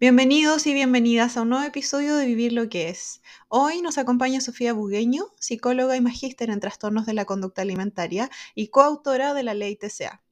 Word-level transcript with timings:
Bienvenidos 0.00 0.66
y 0.66 0.72
bienvenidas 0.72 1.36
a 1.36 1.42
un 1.42 1.50
nuevo 1.50 1.66
episodio 1.66 2.16
de 2.16 2.24
Vivir 2.24 2.54
lo 2.54 2.70
que 2.70 2.88
es. 2.88 3.20
Hoy 3.48 3.82
nos 3.82 3.98
acompaña 3.98 4.40
Sofía 4.40 4.72
Bugueño, 4.72 5.26
psicóloga 5.38 5.94
y 5.94 6.00
magíster 6.00 6.48
en 6.48 6.58
trastornos 6.58 7.04
de 7.04 7.12
la 7.12 7.26
conducta 7.26 7.60
alimentaria 7.60 8.30
y 8.54 8.68
coautora 8.68 9.34
de 9.34 9.42
la 9.42 9.52
ley 9.52 9.76
TCA. 9.76 10.22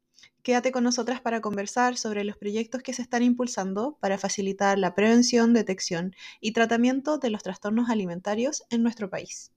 Quédate 0.41 0.73
con 0.73 0.85
nosotras 0.85 1.21
para 1.21 1.43
conversar 1.43 1.99
sobre 1.99 2.25
los 2.25 2.39
proyectos 2.39 2.83
que 2.83 2.95
se 2.95 3.03
están 3.03 3.23
impulsando 3.23 3.99
para 4.01 4.17
facilitar 4.17 4.79
la 4.79 4.95
prevención, 4.95 5.53
detección 5.53 6.17
y 6.41 6.53
tratamiento 6.53 7.19
de 7.19 7.29
los 7.29 7.43
trastornos 7.43 7.91
alimentarios 7.91 8.63
en 8.71 8.83
nuestro 8.83 9.11
país. 9.11 9.53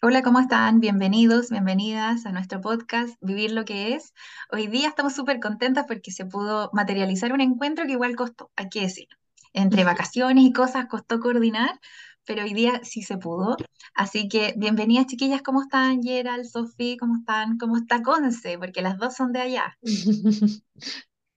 Hola, 0.00 0.22
¿cómo 0.22 0.38
están? 0.38 0.78
Bienvenidos, 0.78 1.50
bienvenidas 1.50 2.24
a 2.24 2.30
nuestro 2.30 2.60
podcast 2.60 3.16
Vivir 3.20 3.50
lo 3.50 3.64
que 3.64 3.94
es. 3.94 4.14
Hoy 4.48 4.68
día 4.68 4.86
estamos 4.86 5.12
súper 5.12 5.40
contentas 5.40 5.86
porque 5.88 6.12
se 6.12 6.24
pudo 6.24 6.70
materializar 6.72 7.32
un 7.32 7.40
encuentro 7.40 7.84
que 7.84 7.92
igual 7.92 8.14
costó, 8.14 8.52
hay 8.54 8.68
que 8.68 8.82
decirlo. 8.82 9.16
Entre 9.52 9.82
vacaciones 9.82 10.44
y 10.44 10.52
cosas 10.52 10.86
costó 10.86 11.18
coordinar, 11.18 11.80
pero 12.24 12.44
hoy 12.44 12.54
día 12.54 12.80
sí 12.84 13.02
se 13.02 13.18
pudo. 13.18 13.56
Así 13.92 14.28
que 14.28 14.54
bienvenidas 14.56 15.06
chiquillas, 15.06 15.42
¿cómo 15.42 15.62
están? 15.62 16.00
Gerald, 16.00 16.44
Sofía, 16.44 16.94
¿cómo 17.00 17.16
están? 17.16 17.58
¿Cómo 17.58 17.76
está 17.76 18.00
Conce? 18.00 18.56
Porque 18.56 18.82
las 18.82 18.98
dos 18.98 19.16
son 19.16 19.32
de 19.32 19.40
allá. 19.40 19.76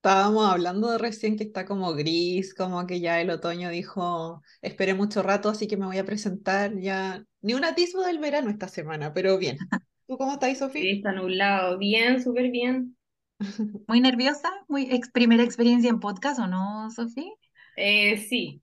Estábamos 0.04 0.48
hablando 0.48 0.92
de 0.92 1.00
recién 1.00 1.36
que 1.36 1.46
está 1.46 1.66
como 1.66 1.94
gris, 1.94 2.54
como 2.54 2.86
que 2.86 3.00
ya 3.00 3.22
el 3.22 3.32
otoño 3.32 3.72
dijo, 3.72 4.44
esperé 4.62 4.94
mucho 4.94 5.24
rato, 5.24 5.50
así 5.50 5.68
que 5.68 5.78
me 5.78 5.88
voy 5.88 5.98
a 5.98 6.06
presentar 6.06 6.78
ya. 6.80 7.26
Ni 7.44 7.54
un 7.54 7.64
atisbo 7.66 8.02
del 8.04 8.18
verano 8.20 8.50
esta 8.50 8.68
semana, 8.68 9.14
pero 9.14 9.38
bien. 9.38 9.70
¿Tú 10.08 10.18
cómo 10.18 10.34
estás, 10.34 10.58
Sofía? 10.60 10.88
Sí, 10.88 10.90
está 10.98 11.12
nublado. 11.14 11.78
Bien, 11.78 12.22
súper 12.22 12.50
bien. 12.52 12.98
¿Muy 13.88 14.02
nerviosa? 14.02 14.50
¿Muy 14.68 14.90
primera 15.14 15.44
experiencia 15.44 15.90
en 15.90 16.00
podcast 16.00 16.40
o 16.40 16.48
no, 16.48 16.90
Sofía? 16.92 17.32
Eh, 17.76 18.18
sí, 18.18 18.62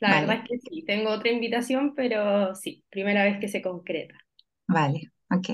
la 0.00 0.12
Vale. 0.12 0.20
verdad 0.20 0.38
es 0.44 0.48
que 0.50 0.58
sí. 0.60 0.84
Tengo 0.86 1.10
otra 1.10 1.30
invitación, 1.32 1.94
pero 1.96 2.54
sí, 2.56 2.84
primera 2.90 3.24
vez 3.24 3.40
que 3.40 3.48
se 3.48 3.62
concreta. 3.62 4.16
Vale, 4.66 5.12
ok. 5.30 5.48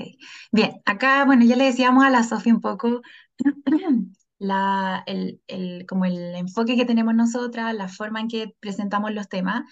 Bien, 0.51 0.81
acá, 0.85 1.25
bueno, 1.25 1.43
ya 1.45 1.55
le 1.55 1.65
decíamos 1.65 2.03
a 2.05 2.09
la 2.09 2.23
Sofía 2.23 2.53
un 2.53 2.61
poco 2.61 3.01
la, 4.39 5.03
el, 5.07 5.41
el- 5.47 5.85
como 5.87 6.05
el 6.05 6.35
enfoque 6.35 6.75
que 6.75 6.85
tenemos 6.85 7.15
nosotras, 7.15 7.73
la 7.75 7.87
forma 7.89 8.21
en 8.21 8.27
que 8.27 8.55
presentamos 8.59 9.11
los 9.13 9.29
temas. 9.29 9.63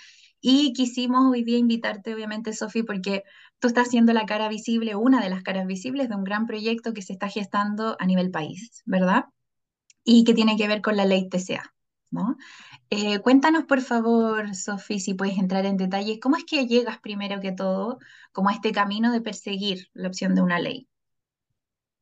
Y 0.48 0.74
quisimos 0.74 1.32
hoy 1.32 1.44
día 1.44 1.58
invitarte, 1.58 2.14
obviamente, 2.14 2.54
Sofi, 2.54 2.84
porque 2.84 3.24
tú 3.58 3.68
estás 3.68 3.88
siendo 3.90 4.14
la 4.14 4.28
cara 4.28 4.48
visible, 4.48 4.96
una 4.96 5.20
de 5.20 5.32
las 5.32 5.42
caras 5.42 5.66
visibles 5.66 6.08
de 6.08 6.16
un 6.16 6.24
gran 6.24 6.46
proyecto 6.46 6.94
que 6.94 7.02
se 7.02 7.14
está 7.14 7.30
gestando 7.30 7.98
a 8.00 8.06
nivel 8.06 8.30
país, 8.30 8.84
¿verdad? 8.86 9.26
Y 10.04 10.24
que 10.24 10.36
tiene 10.36 10.56
que 10.56 10.68
ver 10.68 10.84
con 10.84 10.98
la 10.98 11.06
ley 11.06 11.30
TCA, 11.30 11.74
¿no? 12.12 12.38
Eh, 12.92 13.22
cuéntanos, 13.22 13.64
por 13.66 13.82
favor, 13.82 14.54
Sofi, 14.54 15.00
si 15.00 15.16
puedes 15.16 15.40
entrar 15.40 15.66
en 15.66 15.78
detalles, 15.78 16.20
¿cómo 16.22 16.36
es 16.38 16.44
que 16.44 16.68
llegas 16.68 17.00
primero 17.00 17.42
que 17.42 17.52
todo 17.52 17.98
como 18.32 18.50
a 18.50 18.54
este 18.54 18.72
camino 18.72 19.12
de 19.12 19.22
perseguir 19.22 19.90
la 19.94 20.10
opción 20.10 20.36
de 20.36 20.44
una 20.44 20.60
ley? 20.60 20.88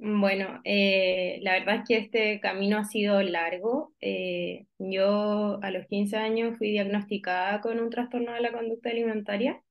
Bueno, 0.06 0.59
eh, 0.66 1.40
la 1.44 1.54
verdad 1.54 1.76
es 1.78 1.84
que 1.88 1.98
este 1.98 2.40
camino 2.42 2.78
ha 2.78 2.84
sido 2.84 3.22
largo. 3.22 3.94
Eh, 4.02 4.66
yo 4.78 5.60
a 5.64 5.72
los 5.72 5.88
15 5.88 6.18
años 6.18 6.58
fui 6.58 6.72
diagnosticada 6.72 7.62
con 7.62 7.80
un 7.80 7.90
trastorno 7.90 8.34
de 8.34 8.42
la 8.42 8.52
conducta 8.52 8.90
alimentaria. 8.90 9.62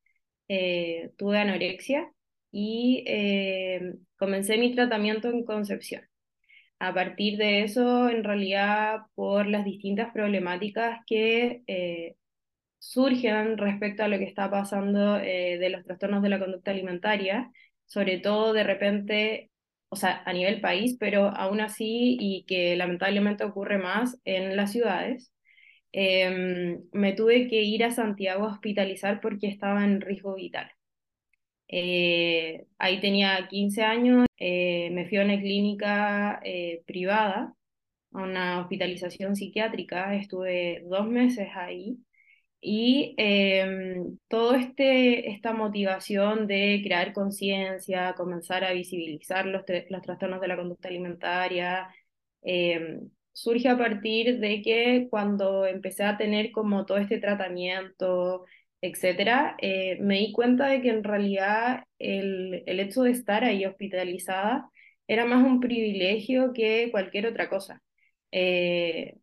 Eh, 0.48 1.12
tuve 1.19 1.39
anorexia 1.39 2.11
y 2.50 3.05
eh, 3.06 3.94
comencé 4.16 4.56
mi 4.58 4.74
tratamiento 4.74 5.28
en 5.28 5.44
Concepción. 5.44 6.02
A 6.80 6.94
partir 6.94 7.39
de 7.39 7.64
eso, 7.64 8.08
en 8.11 8.24
realidad, 8.24 9.02
por 9.14 9.46
las 9.48 9.64
distintas 9.67 10.12
problemáticas 10.12 11.00
que 11.06 11.62
surgen 12.78 13.58
respecto 13.58 14.02
a 14.05 14.08
lo 14.08 14.19
que 14.19 14.24
está 14.24 14.50
pasando 14.50 15.14
de 15.17 15.69
los 15.70 15.84
trastornos 15.84 16.22
de 16.22 16.28
la 16.30 16.41
conducta 16.41 16.70
alimentaria, 16.72 17.50
sobre 17.86 18.19
todo 18.19 18.52
de 18.52 18.64
repente, 18.64 19.52
o 19.92 19.97
sea, 19.97 20.23
a 20.25 20.33
nivel 20.33 20.61
país, 20.63 20.97
pero 20.98 21.29
aún 21.36 21.61
así, 21.61 22.17
y 22.19 22.45
que 22.47 22.77
lamentablemente 22.77 23.45
ocurre 23.45 23.77
más 23.79 24.19
en 24.25 24.57
las 24.57 24.73
ciudades, 24.73 25.33
eh, 25.92 26.79
me 26.92 27.13
tuve 27.14 27.48
que 27.48 27.63
ir 27.63 27.85
a 27.85 27.91
Santiago 27.92 28.47
a 28.47 28.53
hospitalizar 28.55 29.20
porque 29.20 29.48
estaba 29.48 29.85
en 29.85 30.01
riesgo 30.01 30.35
vital. 30.35 30.70
Eh, 31.69 32.67
ahí 32.79 33.01
tenía 33.01 33.48
15 33.48 33.83
años, 33.83 34.27
eh, 34.39 34.91
me 34.92 35.08
fui 35.08 35.19
a 35.19 35.25
una 35.25 35.39
clínica 35.41 36.41
eh, 36.45 36.83
privada, 36.86 37.55
a 38.13 38.23
una 38.23 38.61
hospitalización 38.61 39.36
psiquiátrica, 39.36 40.14
estuve 40.17 40.83
dos 40.89 41.07
meses 41.09 41.48
ahí 41.57 41.98
y 42.62 43.14
eh, 43.18 43.67
todo 44.28 44.55
este, 44.55 45.30
esta 45.30 45.52
motivación 45.52 46.46
de 46.46 46.80
crear 46.84 47.12
conciencia, 47.12 48.14
comenzar 48.14 48.64
a 48.64 48.73
visibilizar 48.73 49.46
los, 49.46 49.64
los, 49.90 50.02
trastornos 50.02 50.40
de 50.40 50.48
la 50.48 50.56
conducta 50.56 50.89
alimentaria, 50.89 51.89
eh, 52.42 53.00
surge 53.33 53.68
a 53.68 53.77
partir 53.78 54.39
de 54.40 54.62
que 54.62 55.08
cuando 55.11 55.67
empecé 55.67 56.05
a 56.05 56.17
tener 56.18 56.52
como 56.52 56.86
todo 56.86 56.98
este 56.98 57.18
tratamiento, 57.18 58.45
etcétera, 58.80 59.56
eh, 59.61 59.98
me 60.00 60.18
di 60.18 60.33
cuenta 60.33 60.67
de 60.68 60.83
que 60.83 60.90
en 60.90 61.05
realidad 61.05 61.84
el, 61.98 62.62
el 62.67 62.80
hecho 62.80 63.02
de 63.02 63.12
estar 63.12 63.44
ahí 63.44 63.64
hospitalizada 63.67 64.68
era 65.06 65.24
más 65.24 65.44
un 65.44 65.61
privilegio 65.61 66.52
que 66.52 66.90
cualquier 66.90 67.27
otra 67.27 67.48
cosa. 67.48 67.83
Eh, 68.33 69.17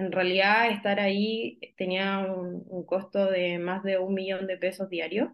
en 0.00 0.12
realidad 0.12 0.70
estar 0.70 0.98
ahí 1.00 1.58
tenía 1.76 2.20
un, 2.20 2.64
un, 2.66 2.84
costo 2.86 3.30
de 3.30 3.58
más 3.58 3.82
de 3.82 3.98
un 3.98 4.14
millón 4.14 4.46
de 4.46 4.56
pesos 4.56 4.88
diarios. 4.88 5.28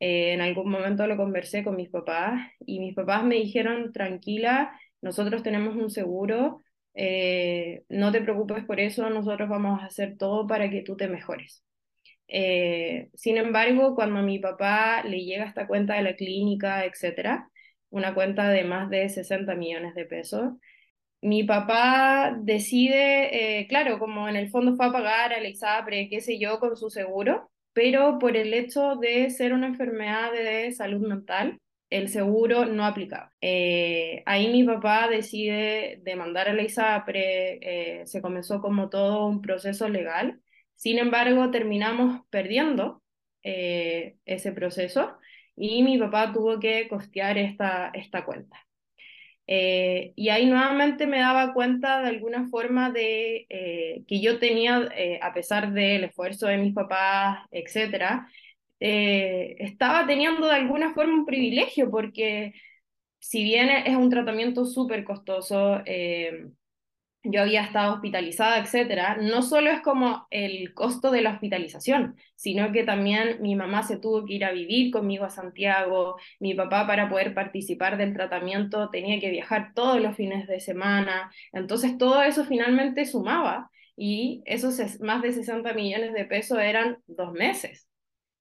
Eh, 0.00 0.32
en 0.34 0.40
algún 0.40 0.70
momento 0.70 1.06
lo 1.06 1.16
conversé 1.16 1.64
con 1.64 1.76
mis 1.76 1.90
papás 1.90 2.40
y 2.60 2.80
mis 2.80 2.94
papás 2.94 3.24
me 3.24 3.36
dijeron, 3.36 3.92
tranquila, 3.92 4.78
nosotros 5.02 5.42
tenemos 5.42 5.76
un 5.76 5.90
seguro, 5.90 6.62
eh, 6.94 7.84
no 7.88 8.12
te 8.12 8.20
preocupes 8.22 8.64
por 8.64 8.80
eso, 8.80 9.10
nosotros 9.10 9.48
vamos 9.48 9.82
a 9.82 9.86
hacer 9.86 10.16
todo 10.16 10.46
para 10.46 10.70
que 10.70 10.82
tú 10.82 10.96
te 10.96 11.08
mejores. 11.08 11.64
Eh, 12.28 13.10
sin 13.14 13.36
embargo, 13.36 13.94
cuando 13.94 14.20
a 14.20 14.22
mi 14.22 14.38
papá 14.38 15.02
le 15.04 15.24
llega 15.24 15.44
esta 15.46 15.66
cuenta 15.66 15.94
de 15.94 16.02
la 16.02 16.16
clínica, 16.16 16.84
etcétera, 16.84 17.50
una 17.90 18.14
cuenta 18.14 18.48
de 18.50 18.64
más 18.64 18.90
de 18.90 19.08
60 19.08 19.54
millones 19.56 19.94
de 19.94 20.06
pesos, 20.06 20.54
mi 21.24 21.42
papá 21.44 22.36
decide, 22.38 23.60
eh, 23.60 23.66
claro, 23.68 23.98
como 23.98 24.28
en 24.28 24.36
el 24.36 24.50
fondo 24.50 24.76
fue 24.76 24.86
a 24.86 24.92
pagar 24.92 25.32
al 25.32 25.46
ISAPRE, 25.46 26.08
qué 26.10 26.20
sé 26.20 26.38
yo, 26.38 26.60
con 26.60 26.76
su 26.76 26.90
seguro, 26.90 27.50
pero 27.72 28.18
por 28.18 28.36
el 28.36 28.54
hecho 28.54 28.96
de 28.96 29.30
ser 29.30 29.52
una 29.54 29.66
enfermedad 29.66 30.32
de 30.32 30.72
salud 30.72 31.06
mental, 31.06 31.58
el 31.90 32.08
seguro 32.08 32.66
no 32.66 32.84
aplicaba. 32.84 33.32
Eh, 33.40 34.22
ahí 34.26 34.52
mi 34.52 34.64
papá 34.64 35.08
decide 35.08 36.00
demandar 36.02 36.48
a 36.48 36.54
la 36.54 36.62
ISAPRE, 36.62 38.00
eh, 38.02 38.06
se 38.06 38.20
comenzó 38.22 38.60
como 38.60 38.88
todo 38.90 39.26
un 39.26 39.40
proceso 39.40 39.88
legal, 39.88 40.40
sin 40.76 40.98
embargo 40.98 41.50
terminamos 41.50 42.22
perdiendo 42.30 43.02
eh, 43.42 44.16
ese 44.26 44.52
proceso 44.52 45.16
y 45.56 45.82
mi 45.82 45.98
papá 45.98 46.32
tuvo 46.32 46.58
que 46.60 46.88
costear 46.88 47.38
esta, 47.38 47.90
esta 47.94 48.24
cuenta. 48.24 48.58
Eh, 49.46 50.12
y 50.16 50.30
ahí 50.30 50.46
nuevamente 50.46 51.06
me 51.06 51.18
daba 51.20 51.52
cuenta 51.52 52.00
de 52.02 52.08
alguna 52.08 52.48
forma 52.48 52.90
de 52.90 53.46
eh, 53.50 54.04
que 54.08 54.20
yo 54.20 54.38
tenía, 54.38 54.88
eh, 54.96 55.18
a 55.22 55.34
pesar 55.34 55.72
del 55.72 56.04
esfuerzo 56.04 56.46
de 56.46 56.58
mis 56.58 56.74
papás, 56.74 57.40
etcétera, 57.50 58.28
estaba 58.80 60.06
teniendo 60.06 60.46
de 60.46 60.54
alguna 60.56 60.92
forma 60.92 61.14
un 61.14 61.24
privilegio, 61.26 61.90
porque 61.90 62.52
si 63.18 63.42
bien 63.42 63.70
es 63.70 63.96
un 63.96 64.10
tratamiento 64.10 64.66
súper 64.66 65.04
costoso, 65.04 65.80
yo 67.24 67.42
había 67.42 67.62
estado 67.62 67.94
hospitalizada, 67.94 68.58
etcétera, 68.58 69.16
no 69.20 69.42
solo 69.42 69.70
es 69.70 69.80
como 69.80 70.26
el 70.30 70.74
costo 70.74 71.10
de 71.10 71.22
la 71.22 71.30
hospitalización, 71.32 72.16
sino 72.36 72.70
que 72.72 72.84
también 72.84 73.40
mi 73.40 73.56
mamá 73.56 73.82
se 73.82 73.98
tuvo 73.98 74.24
que 74.24 74.34
ir 74.34 74.44
a 74.44 74.52
vivir 74.52 74.92
conmigo 74.92 75.24
a 75.24 75.30
Santiago, 75.30 76.16
mi 76.40 76.54
papá 76.54 76.86
para 76.86 77.08
poder 77.08 77.34
participar 77.34 77.96
del 77.96 78.12
tratamiento 78.12 78.90
tenía 78.90 79.18
que 79.20 79.30
viajar 79.30 79.72
todos 79.74 80.00
los 80.00 80.16
fines 80.16 80.46
de 80.46 80.60
semana, 80.60 81.30
entonces 81.52 81.98
todo 81.98 82.22
eso 82.22 82.44
finalmente 82.44 83.06
sumaba 83.06 83.70
y 83.96 84.42
esos 84.46 85.00
más 85.00 85.22
de 85.22 85.32
60 85.32 85.72
millones 85.72 86.12
de 86.12 86.24
pesos 86.24 86.58
eran 86.58 86.98
dos 87.06 87.32
meses, 87.32 87.88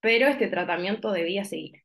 pero 0.01 0.27
este 0.27 0.47
tratamiento 0.47 1.11
debía 1.11 1.45
seguir 1.45 1.82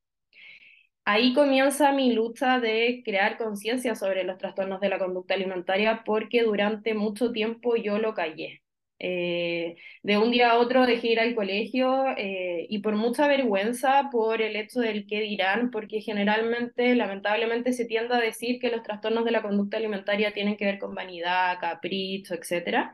ahí 1.08 1.32
comienza 1.34 1.92
mi 1.92 2.12
lucha 2.12 2.60
de 2.60 3.02
crear 3.04 3.38
conciencia 3.38 3.94
sobre 3.94 4.24
los 4.24 4.36
trastornos 4.38 4.80
de 4.80 4.90
la 4.90 4.98
conducta 4.98 5.34
alimentaria 5.34 6.02
porque 6.04 6.42
durante 6.42 6.92
mucho 6.94 7.32
tiempo 7.32 7.76
yo 7.76 7.98
lo 7.98 8.14
callé. 8.14 8.62
Eh, 8.98 9.76
de 10.02 10.18
un 10.18 10.30
día 10.32 10.50
a 10.50 10.58
otro 10.58 10.84
dejé 10.84 11.08
ir 11.12 11.20
al 11.20 11.34
colegio 11.34 12.04
eh, 12.16 12.66
y 12.68 12.80
por 12.80 12.94
mucha 12.96 13.26
vergüenza 13.28 14.08
por 14.12 14.42
el 14.42 14.56
hecho 14.56 14.80
del 14.80 15.06
qué 15.06 15.20
dirán, 15.20 15.70
porque 15.70 16.00
generalmente, 16.02 16.94
lamentablemente, 16.94 17.72
se 17.72 17.86
tiende 17.86 18.14
a 18.14 18.18
decir 18.18 18.60
que 18.60 18.70
los 18.70 18.82
trastornos 18.82 19.24
de 19.24 19.30
la 19.30 19.42
conducta 19.42 19.76
alimentaria 19.78 20.32
tienen 20.34 20.56
que 20.56 20.66
ver 20.66 20.78
con 20.78 20.94
vanidad, 20.94 21.58
capricho, 21.60 22.34
etc. 22.34 22.92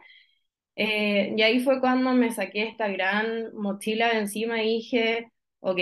Eh, 0.77 1.35
y 1.37 1.43
ahí 1.43 1.61
fue 1.61 1.81
cuando 1.81 2.13
me 2.13 2.31
saqué 2.33 2.63
esta 2.65 2.89
gran 2.89 3.55
mochila 3.55 4.11
de 4.11 4.19
encima 4.21 4.63
y 4.63 4.77
dije, 4.77 5.33
ok, 5.61 5.81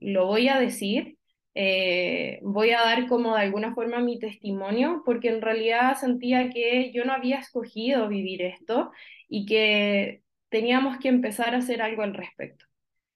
lo 0.00 0.26
voy 0.26 0.48
a 0.48 0.58
decir, 0.60 1.17
eh, 1.60 2.38
voy 2.42 2.70
a 2.70 2.82
dar 2.82 3.08
como 3.08 3.34
de 3.34 3.42
alguna 3.42 3.74
forma 3.74 3.98
mi 3.98 4.20
testimonio, 4.20 5.02
porque 5.04 5.28
en 5.28 5.42
realidad 5.42 5.96
sentía 5.96 6.50
que 6.50 6.92
yo 6.92 7.04
no 7.04 7.12
había 7.12 7.40
escogido 7.40 8.06
vivir 8.06 8.42
esto 8.42 8.92
y 9.28 9.44
que 9.44 10.22
teníamos 10.50 10.98
que 10.98 11.08
empezar 11.08 11.56
a 11.56 11.58
hacer 11.58 11.82
algo 11.82 12.02
al 12.02 12.14
respecto. 12.14 12.64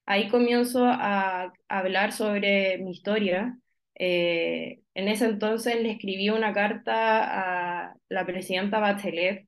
Ahí 0.07 0.29
comienzo 0.29 0.85
a, 0.87 1.53
hablar 1.69 2.13
sobre 2.13 2.79
mi 2.79 2.91
historia. 2.91 3.57
Eh, 3.95 4.81
en 4.95 5.09
ese 5.09 5.27
entonces 5.27 5.81
le 5.81 5.93
escribí 5.93 6.31
una 6.31 6.53
carta 6.53 7.85
a 7.85 7.95
la 8.09 8.27
presidenta 8.27 8.81
Bachelet, 8.81 9.47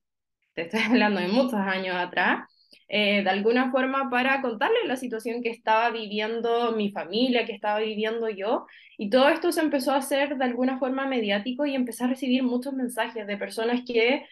te 0.55 0.63
estoy 0.63 0.81
hablando 0.89 1.21
de 1.21 1.29
muchos 1.29 1.55
años 1.55 1.97
atrás, 1.97 2.49
eh, 2.89 3.23
de 3.23 3.31
alguna 3.31 3.71
forma 3.71 4.11
para 4.11 4.43
contarle 4.43 4.87
la 4.87 4.97
situación 4.97 5.43
que 5.43 5.51
estaba 5.51 5.91
viviendo 5.91 6.73
mi 6.73 6.91
familia, 6.93 7.47
que 7.47 7.53
estaba 7.55 7.81
viviendo 7.81 8.29
yo. 8.29 8.67
Y 8.99 9.11
todo 9.11 9.29
esto 9.29 9.53
se 9.53 9.61
empezó 9.61 9.93
a 9.93 9.97
hacer 9.97 10.37
de 10.37 10.45
alguna 10.45 10.79
forma 10.79 11.07
mediático 11.07 11.67
y 11.67 11.75
empecé 11.75 12.05
a 12.05 12.09
recibir 12.09 12.43
muchos 12.43 12.75
mensajes 12.75 13.27
de 13.27 13.37
personas 13.37 13.83
que 13.87 14.25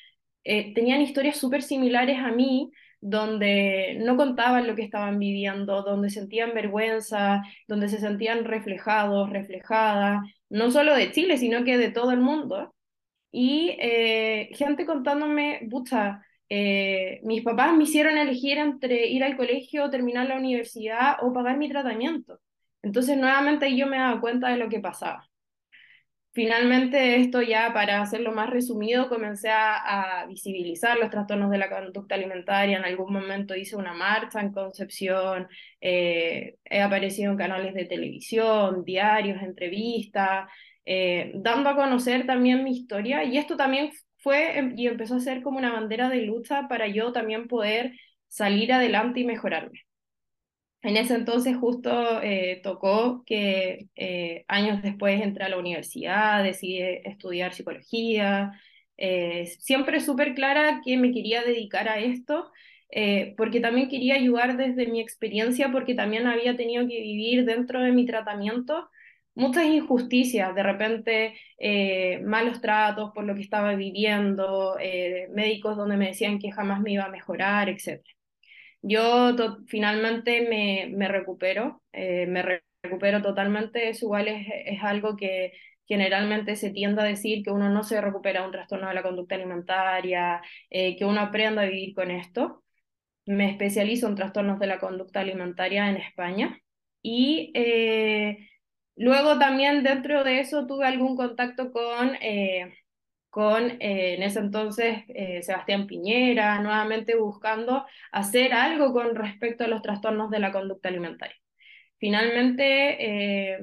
eh, 0.45 0.75
tenían 0.75 1.01
historias 1.01 1.37
súper 1.37 1.63
similares 1.63 2.19
a 2.19 2.33
mí, 2.33 2.71
donde 3.01 3.97
no 4.01 4.17
contaban 4.17 4.67
lo 4.67 4.77
que 4.77 4.83
estaban 4.83 5.19
viviendo, 5.19 5.83
donde 5.83 6.11
sentían 6.11 6.55
vergüenza, 6.55 7.43
donde 7.69 7.89
se 7.89 7.99
sentían 7.99 8.45
reflejados, 8.45 9.31
reflejadas, 9.31 10.21
no 10.49 10.71
solo 10.71 10.95
de 10.95 11.11
Chile, 11.13 11.37
sino 11.39 11.65
que 11.65 11.79
de 11.79 11.91
todo 11.91 12.13
el 12.13 12.21
mundo. 12.21 12.75
Y 13.33 13.77
eh, 13.81 14.51
gente 14.55 14.87
contándome, 14.87 15.61
bucha, 15.65 16.23
eh, 16.55 17.21
mis 17.23 17.43
papás 17.43 17.75
me 17.75 17.85
hicieron 17.85 18.19
elegir 18.19 18.59
entre 18.59 19.07
ir 19.07 19.25
al 19.25 19.39
colegio, 19.39 19.89
terminar 19.89 20.27
la 20.29 20.37
universidad 20.37 21.17
o 21.23 21.33
pagar 21.33 21.57
mi 21.57 21.71
tratamiento. 21.71 22.41
Entonces, 22.83 23.17
nuevamente 23.17 23.75
yo 23.75 23.87
me 23.87 23.97
daba 23.97 24.21
cuenta 24.21 24.49
de 24.51 24.59
lo 24.59 24.69
que 24.69 24.79
pasaba. 24.81 25.27
Finalmente, 26.35 27.17
esto 27.21 27.41
ya 27.41 27.73
para 27.73 28.03
hacerlo 28.03 28.33
más 28.33 28.51
resumido, 28.51 29.09
comencé 29.09 29.49
a, 29.51 30.27
visibilizar 30.29 30.99
los 30.99 31.09
trastornos 31.09 31.51
de 31.51 31.59
la 31.59 31.71
conducta 31.71 32.17
alimentaria. 32.17 32.77
En 32.77 32.85
algún 32.85 33.13
momento 33.15 33.55
hice 33.55 33.77
una 33.77 33.95
marcha 33.95 34.41
en 34.41 34.53
Concepción, 34.53 35.49
eh, 35.81 36.57
he 36.65 36.81
aparecido 36.83 37.33
en 37.33 37.39
canales 37.39 37.73
de 37.75 37.87
televisión, 37.87 38.85
diarios, 38.85 39.43
entrevistas, 39.43 40.51
eh, 40.85 41.33
dando 41.35 41.71
a 41.71 41.77
conocer 41.77 42.27
también 42.27 42.63
mi 42.63 42.73
historia. 42.73 43.25
Y 43.25 43.39
esto 43.39 43.57
también 43.57 43.91
fue 44.23 44.59
em, 44.59 44.75
y 44.79 44.87
empezó 44.89 45.17
a 45.17 45.21
ser 45.21 45.43
como 45.43 45.59
una 45.59 45.73
bandera 45.73 46.09
de 46.09 46.23
lucha 46.23 46.69
para 46.69 46.87
yo 46.89 47.13
también 47.13 47.49
poder 47.49 47.93
salir 48.29 48.73
adelante 48.73 49.21
y 49.21 49.25
mejorarme. 49.25 49.81
En 50.83 50.97
ese 50.97 51.15
entonces 51.15 51.57
justo 51.57 52.21
eh, 52.23 52.61
tocó 52.65 53.23
que 53.25 53.87
eh, 53.95 54.45
años 54.49 54.83
después 54.83 55.21
entré 55.23 55.45
a 55.45 55.49
la 55.49 55.59
universidad, 55.59 56.43
decidí 56.43 56.81
estudiar 57.05 57.55
psicología, 57.55 58.53
eh, 58.97 59.47
siempre 59.61 60.01
súper 60.01 60.35
clara 60.35 60.81
que 60.85 60.97
me 60.97 61.13
quería 61.13 61.43
dedicar 61.45 61.89
a 61.89 61.99
esto, 62.01 62.51
porque 63.39 63.61
también 63.61 63.89
quería 63.89 64.17
ayudar 64.17 64.57
desde 64.59 64.87
mi 64.87 65.01
experiencia, 65.01 65.73
porque 65.73 65.95
también 65.95 66.27
había 66.27 66.57
tenido 66.59 66.87
que 66.87 67.01
vivir 67.01 67.47
dentro 67.47 67.81
de 67.83 67.91
mi 67.93 68.05
tratamiento 68.05 68.91
muchas 69.35 69.65
injusticias, 69.67 70.55
de 70.55 70.63
repente 70.63 71.35
malos 72.25 72.61
tratos 72.61 73.13
por 73.15 73.25
lo 73.25 73.35
que 73.35 73.43
estaba 73.43 73.75
viviendo, 73.75 74.77
médicos 75.31 75.77
donde 75.77 75.97
me 75.97 76.09
decían 76.09 76.39
que 76.39 76.53
jamás 76.53 76.81
me 76.81 76.93
iba 76.93 77.05
a 77.05 77.11
mejorar, 77.11 77.69
etc. 77.69 78.03
Yo 78.83 79.37
finalmente 79.69 80.47
me, 80.49 80.89
me 80.97 81.09
recupero, 81.09 81.83
eh, 81.93 82.27
me 82.27 82.43
recupero 82.83 83.23
totalmente, 83.23 83.89
eso 83.89 84.07
igual 84.07 84.29
es, 84.29 84.47
es, 84.67 84.83
algo 84.83 85.17
que 85.17 85.53
generalmente 85.87 86.57
se 86.57 86.71
tiende 86.71 87.03
a 87.03 87.05
decir 87.05 87.45
que 87.45 87.51
uno 87.53 87.71
no 87.71 87.85
se 87.85 88.01
recupera 88.01 88.45
un 88.45 88.53
trastorno 88.53 88.89
de 88.89 88.95
la 88.95 89.03
conducta 89.03 89.37
alimentaria, 89.37 90.43
eh, 90.71 90.97
que 90.97 91.05
uno 91.05 91.21
aprenda 91.21 91.63
a 91.63 91.67
vivir 91.67 91.95
con 91.95 92.11
esto. 92.11 92.65
Me 93.27 93.51
especializo 93.51 94.09
en 94.09 94.17
trastornos 94.17 94.59
de 94.59 94.67
la 94.67 94.81
conducta 94.81 95.21
alimentaria 95.21 95.89
en 95.91 95.97
España 95.99 96.59
y 97.03 97.53
eh, 97.55 98.49
luego 98.97 99.39
también 99.39 99.83
dentro 99.83 100.25
de 100.25 100.41
eso 100.41 100.67
tuve 100.67 100.87
algún 100.87 101.17
contacto 101.17 101.73
con 101.73 102.17
con 103.33 103.71
eh, 103.81 104.15
en 104.17 104.23
ese 104.23 104.41
entonces 104.41 105.05
eh, 105.09 105.43
Sebastián 105.43 105.87
Piñera, 105.87 106.61
nuevamente 106.61 107.17
buscando 107.17 107.87
hacer 108.13 108.53
algo 108.53 108.93
con 108.93 109.15
respecto 109.17 109.65
a 109.65 109.69
los 109.69 109.81
trastornos 109.83 110.31
de 110.31 110.39
la 110.39 110.53
conducta 110.53 110.91
alimentaria. 110.91 111.37
Finalmente, 111.99 113.55
eh, 113.55 113.59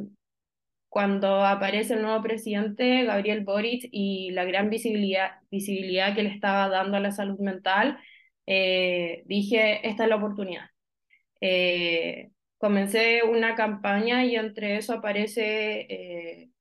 cuando 0.89 1.45
aparece 1.45 1.93
el 1.95 2.01
nuevo 2.01 2.23
presidente, 2.23 3.03
Gabriel 3.05 3.43
Boric, 3.45 3.87
y 3.91 4.31
la 4.31 4.45
gran 4.45 4.71
visibilidad, 4.71 5.33
visibilidad 5.51 6.15
que 6.15 6.23
le 6.23 6.29
estaba 6.29 6.67
dando 6.69 6.97
a 6.97 7.01
la 7.01 7.11
salud 7.11 7.39
mental, 7.39 7.99
dije, 8.47 9.87
esta 9.87 10.03
es 10.03 10.09
la 10.09 10.15
oportunidad. 10.15 10.65
Comencé 12.59 13.23
una 13.23 13.55
campaña 13.55 14.25
y 14.25 14.35
entre 14.35 14.77
eso 14.77 14.93
aparece 14.93 16.51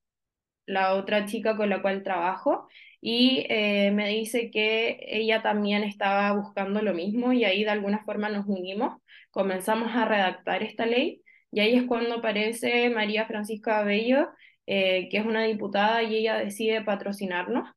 la 0.67 0.95
otra 0.95 1.27
chica 1.27 1.57
con 1.57 1.71
la 1.71 1.83
cual 1.83 2.03
trabajo 2.03 2.69
y 3.01 3.47
eh, 3.49 3.91
me 3.93 4.09
dice 4.09 4.51
que 4.51 4.99
ella 5.03 5.43
también 5.43 5.85
estaba 5.85 6.33
buscando 6.33 6.83
lo 6.83 6.95
mismo 6.95 7.33
y 7.33 7.45
ahí 7.45 7.65
de 7.65 7.71
alguna 7.71 8.05
forma 8.05 8.29
nos 8.29 8.47
unimos, 8.47 9.01
comenzamos 9.31 9.95
a 9.95 10.05
redactar 10.05 10.63
esta 10.63 10.87
ley 10.87 11.23
y 11.51 11.61
ahí 11.61 11.77
es 11.77 11.85
cuando 11.85 12.17
aparece 12.17 12.91
María 12.91 13.27
Francisca 13.27 13.79
Abello, 13.81 14.29
eh, 14.67 15.09
que 15.11 15.19
es 15.19 15.27
una 15.27 15.45
diputada 15.45 16.03
y 16.03 16.17
ella 16.17 16.37
decide 16.39 16.83
patrocinarnos. 16.83 17.71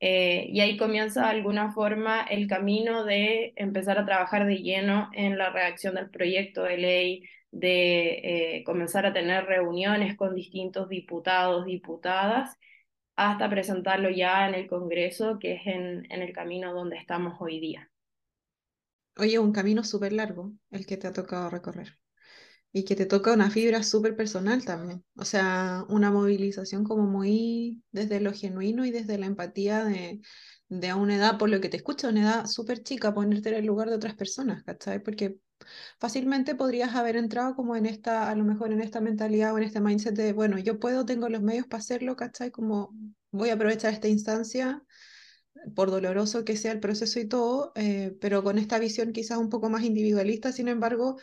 Eh, 0.00 0.46
y 0.50 0.60
ahí 0.60 0.76
comienza 0.76 1.22
de 1.22 1.30
alguna 1.30 1.72
forma 1.72 2.22
el 2.22 2.46
camino 2.46 3.04
de 3.04 3.52
empezar 3.56 3.98
a 3.98 4.06
trabajar 4.06 4.46
de 4.46 4.58
lleno 4.58 5.10
en 5.12 5.36
la 5.38 5.50
redacción 5.50 5.96
del 5.96 6.10
proyecto 6.10 6.62
de 6.62 6.76
ley, 6.78 7.22
de 7.50 8.62
comenzar 8.66 9.06
a 9.06 9.12
tener 9.12 9.44
reuniones 9.46 10.16
con 10.16 10.34
distintos 10.34 10.88
diputados, 10.88 11.64
diputadas 11.66 12.56
hasta 13.16 13.50
presentarlo 13.50 14.10
ya 14.10 14.48
en 14.48 14.54
el 14.54 14.68
Congreso, 14.68 15.38
que 15.38 15.54
es 15.54 15.66
en, 15.66 16.10
en 16.12 16.22
el 16.22 16.32
camino 16.32 16.74
donde 16.74 16.96
estamos 16.98 17.34
hoy 17.40 17.60
día. 17.60 17.90
Oye, 19.16 19.38
un 19.38 19.52
camino 19.52 19.82
súper 19.84 20.12
largo 20.12 20.52
el 20.70 20.86
que 20.86 20.96
te 20.96 21.06
ha 21.08 21.12
tocado 21.12 21.50
recorrer 21.50 21.98
y 22.72 22.84
que 22.84 22.96
te 22.96 23.06
toca 23.06 23.32
una 23.34 23.50
fibra 23.50 23.82
súper 23.84 24.16
personal 24.16 24.64
también. 24.64 25.04
O 25.16 25.24
sea, 25.24 25.84
una 25.88 26.10
movilización 26.12 26.84
como 26.84 27.04
muy 27.06 27.82
desde 27.92 28.20
lo 28.20 28.32
genuino 28.34 28.84
y 28.86 28.90
desde 28.92 29.18
la 29.18 29.26
empatía 29.26 29.84
de, 29.84 30.20
de 30.68 30.88
a 30.90 30.96
una 30.96 31.16
edad, 31.16 31.38
por 31.38 31.50
lo 31.50 31.60
que 31.60 31.68
te 31.70 31.78
escucho, 31.78 32.08
una 32.10 32.22
edad 32.22 32.46
súper 32.46 32.82
chica, 32.84 33.14
ponerte 33.14 33.50
en 33.50 33.56
el 33.56 33.66
lugar 33.66 33.90
de 33.90 33.96
otras 33.96 34.14
personas, 34.16 34.64
¿cachai? 34.64 35.02
Porque 35.02 35.38
fácilmente 35.98 36.54
podrías 36.54 36.94
haber 36.94 37.16
entrado 37.16 37.54
como 37.54 37.76
en 37.76 37.86
esta, 37.86 38.30
a 38.30 38.34
lo 38.34 38.44
mejor 38.44 38.72
en 38.72 38.80
esta 38.80 39.00
mentalidad 39.00 39.54
o 39.54 39.58
en 39.58 39.64
este 39.64 39.80
mindset 39.80 40.14
de, 40.14 40.32
bueno, 40.32 40.58
yo 40.58 40.78
puedo, 40.78 41.04
tengo 41.04 41.28
los 41.28 41.42
medios 41.42 41.66
para 41.66 41.80
hacerlo, 41.80 42.16
¿cachai? 42.16 42.50
Como 42.50 42.94
voy 43.30 43.50
a 43.50 43.54
aprovechar 43.54 43.92
esta 43.92 44.08
instancia, 44.08 44.82
por 45.74 45.90
doloroso 45.90 46.44
que 46.44 46.56
sea 46.56 46.72
el 46.72 46.80
proceso 46.80 47.20
y 47.20 47.26
todo, 47.26 47.72
eh, 47.74 48.16
pero 48.20 48.42
con 48.42 48.58
esta 48.58 48.78
visión 48.78 49.12
quizás 49.12 49.38
un 49.38 49.48
poco 49.48 49.70
más 49.70 49.82
individualista, 49.82 50.52
sin 50.52 50.68
embargo, 50.68 51.16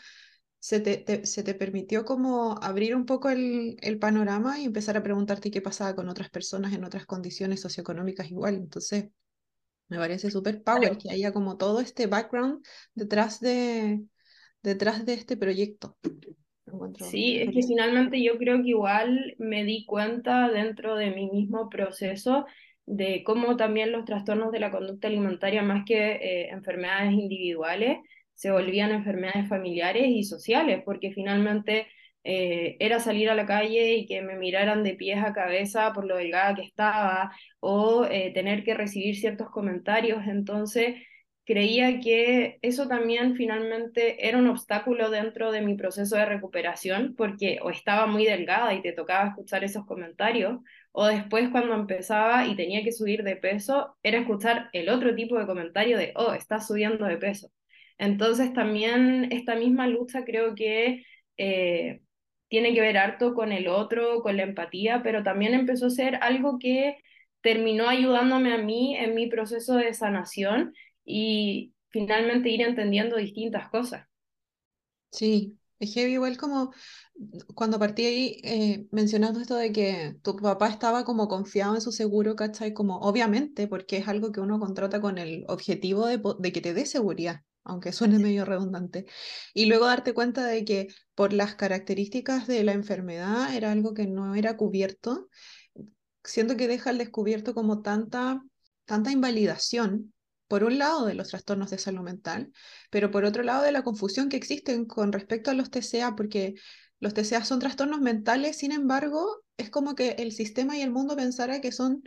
se 0.60 0.80
te, 0.80 1.25
se 1.25 1.44
te 1.44 1.54
permitió 1.54 2.06
como 2.06 2.58
abrir 2.62 2.96
un 2.96 3.06
poco 3.06 3.30
el, 3.30 3.78
el, 3.82 4.00
panorama 4.00 4.60
y 4.60 4.66
empezar 4.66 4.98
a 4.98 5.04
preguntarte 5.04 5.52
qué 5.52 5.62
pasaba 5.62 5.96
con 5.96 6.10
otras 6.10 6.30
personas 6.30 6.74
en 6.74 6.84
otras 6.84 7.06
condiciones 7.06 7.62
socioeconómicas 7.62 8.32
igual. 8.32 8.56
Entonces, 8.56 9.06
me 9.90 9.98
parece 9.98 10.32
súper 10.32 10.64
power 10.64 10.98
que 10.98 11.12
haya 11.12 11.32
como 11.32 11.58
todo 11.58 11.82
este 11.82 12.08
background 12.08 12.66
detrás 12.96 13.40
de, 13.40 14.04
detrás 14.65 15.05
de 15.05 15.13
este 15.13 15.38
proyecto. 15.38 15.95
Sí, 17.00 17.38
es 17.38 17.51
que 17.51 17.62
finalmente 17.62 18.22
yo 18.22 18.38
creo 18.38 18.62
que 18.62 18.69
igual 18.69 19.36
me 19.38 19.63
di 19.63 19.86
cuenta 19.86 20.50
dentro 20.50 20.95
de 20.95 21.12
mi 21.12 21.29
mismo 21.29 21.69
proceso 21.69 22.45
de 22.86 23.24
cómo 23.24 23.55
también 23.55 23.91
los 23.91 24.05
trastornos 24.05 24.51
de 24.51 24.60
la 24.60 24.72
conducta 24.72 25.07
alimentaria, 25.07 25.62
más 25.62 25.86
que 25.86 26.13
eh, 26.13 26.50
enfermedades 26.50 27.13
individuales, 27.13 28.00
se 28.34 28.51
volvían 28.51 28.91
enfermedades 28.91 29.48
familiares 29.48 30.07
y 30.07 30.24
sociales, 30.24 30.81
porque 30.84 31.12
finalmente 31.12 31.88
eh, 32.24 32.75
era 32.79 33.00
salir 33.00 33.29
a 33.29 33.36
la 33.36 33.45
calle 33.45 33.95
y 33.95 34.07
que 34.07 34.22
me 34.22 34.36
miraran 34.36 34.84
de 34.84 34.95
pies 34.95 35.24
a 35.24 35.34
cabeza 35.34 35.93
por 35.93 36.05
lo 36.05 36.17
delgada 36.17 36.55
que 36.55 36.63
estaba, 36.63 37.31
o 37.60 38.05
eh, 38.05 38.31
tener 38.34 38.63
que 38.63 38.74
recibir 38.74 39.15
ciertos 39.15 39.50
comentarios. 39.50 40.27
Entonces, 40.27 40.95
creía 41.46 42.00
que 42.00 42.58
eso 42.62 42.88
también 42.88 43.36
finalmente 43.36 44.28
era 44.28 44.38
un 44.38 44.48
obstáculo 44.48 45.10
dentro 45.10 45.52
de 45.52 45.62
mi 45.62 45.75
proceso 45.75 46.16
de 46.16 46.25
recuperación, 46.25 47.14
porque 47.16 47.60
o 47.62 47.70
estaba 47.70 48.08
muy 48.08 48.25
delgada 48.25 48.74
y 48.74 48.82
te 48.82 48.94
tocaba 48.94 49.30
escuchar 49.30 49.64
esos 49.64 49.86
comentarios, 49.86 50.60
o 50.92 51.06
después 51.08 51.50
cuando 51.50 51.75
empezaba 51.75 52.48
y 52.48 52.56
tenía 52.56 52.84
que 52.84 52.92
subir 52.92 53.24
de 53.24 53.36
peso, 53.36 53.96
era 54.04 54.20
escuchar 54.20 54.70
el 54.74 54.90
otro 54.90 55.14
tipo 55.16 55.38
de 55.38 55.46
comentario 55.46 55.98
de, 55.98 56.14
oh, 56.16 56.34
estás 56.34 56.68
subiendo 56.68 57.06
de 57.06 57.18
peso. 57.18 57.52
Entonces 57.98 58.54
también 58.54 59.32
esta 59.32 59.56
misma 59.56 59.88
lucha 59.88 60.25
creo 60.25 60.56
que 60.56 61.04
eh, 61.38 62.02
tiene 62.48 62.74
que 62.74 62.82
ver 62.82 62.98
harto 62.98 63.34
con 63.34 63.52
el 63.52 63.68
otro, 63.68 64.22
con 64.22 64.38
la 64.38 64.44
empatía, 64.44 65.02
pero 65.04 65.24
también 65.24 65.54
empezó 65.54 65.88
a 65.88 65.90
ser 65.92 66.16
algo 66.22 66.58
que 66.60 66.98
terminó 67.42 67.88
ayudándome 67.88 68.54
a 68.54 68.58
mí 68.58 68.96
en 68.98 69.14
mi 69.16 69.28
proceso 69.28 69.75
de 69.75 69.94
sanación 69.94 70.74
y 71.05 71.74
finalmente 71.89 72.50
ir 72.50 72.62
entendiendo 72.62 73.17
distintas 73.17 73.69
cosas. 73.69 74.07
Sí, 75.12 75.57
es 75.79 75.93
heavy 75.93 76.13
igual 76.13 76.38
como 76.38 76.74
cuando 77.55 77.79
partí 77.79 78.05
ahí 78.05 78.41
eh, 78.43 78.88
mencionando 78.91 79.39
esto 79.39 79.55
de 79.55 79.71
que 79.71 80.17
tu 80.24 80.35
papá 80.35 80.67
estaba 80.69 81.05
como 81.05 81.27
confiado 81.29 81.75
en 81.75 81.81
su 81.81 81.91
seguro, 81.93 82.35
¿cachai? 82.35 82.74
Como 82.74 83.00
obviamente, 83.00 83.67
porque 83.67 83.97
es 83.97 84.07
algo 84.09 84.31
que 84.31 84.41
uno 84.41 84.59
contrata 84.59 85.00
con 85.01 85.17
el 85.17 85.45
objetivo 85.47 86.07
de, 86.07 86.21
de 86.39 86.51
que 86.51 86.62
te 86.62 86.74
dé 86.74 86.85
seguridad, 86.85 87.41
aunque 87.63 87.93
suene 87.93 88.19
medio 88.19 88.43
redundante. 88.45 89.05
Y 89.53 89.67
luego 89.67 89.85
darte 89.85 90.13
cuenta 90.13 90.45
de 90.47 90.65
que 90.65 90.88
por 91.15 91.31
las 91.33 91.55
características 91.55 92.47
de 92.47 92.63
la 92.65 92.74
enfermedad 92.74 93.55
era 93.55 93.71
algo 93.71 93.93
que 93.93 94.07
no 94.07 94.35
era 94.35 94.57
cubierto, 94.57 95.29
siento 96.24 96.57
que 96.57 96.67
deja 96.67 96.89
al 96.89 96.97
descubierto 96.97 97.53
como 97.53 97.81
tanta, 97.81 98.43
tanta 98.85 99.12
invalidación 99.12 100.13
por 100.48 100.64
un 100.64 100.78
lado, 100.78 101.06
de 101.06 101.16
los 101.16 101.30
trastornos 101.30 101.72
de 101.72 101.78
salud 101.78 102.02
mental, 102.02 102.52
pero 102.90 103.12
por 103.12 103.25
otro 103.25 103.44
lado, 103.44 103.64
de 103.64 103.72
la 103.72 103.84
confusión 103.84 104.30
que 104.30 104.38
existen 104.38 104.86
con 104.86 105.12
respecto 105.12 105.52
a 105.52 105.54
los 105.54 105.72
TCA, 105.72 106.16
porque 106.16 106.56
los 107.00 107.14
TCA 107.14 107.44
son 107.44 107.60
trastornos 107.60 108.02
mentales, 108.02 108.58
sin 108.58 108.72
embargo, 108.72 109.44
es 109.58 109.70
como 109.70 109.96
que 109.96 110.12
el 110.20 110.32
sistema 110.32 110.78
y 110.78 110.82
el 110.82 110.92
mundo 110.92 111.16
pensara 111.16 111.62
que 111.62 111.72
son 111.72 112.04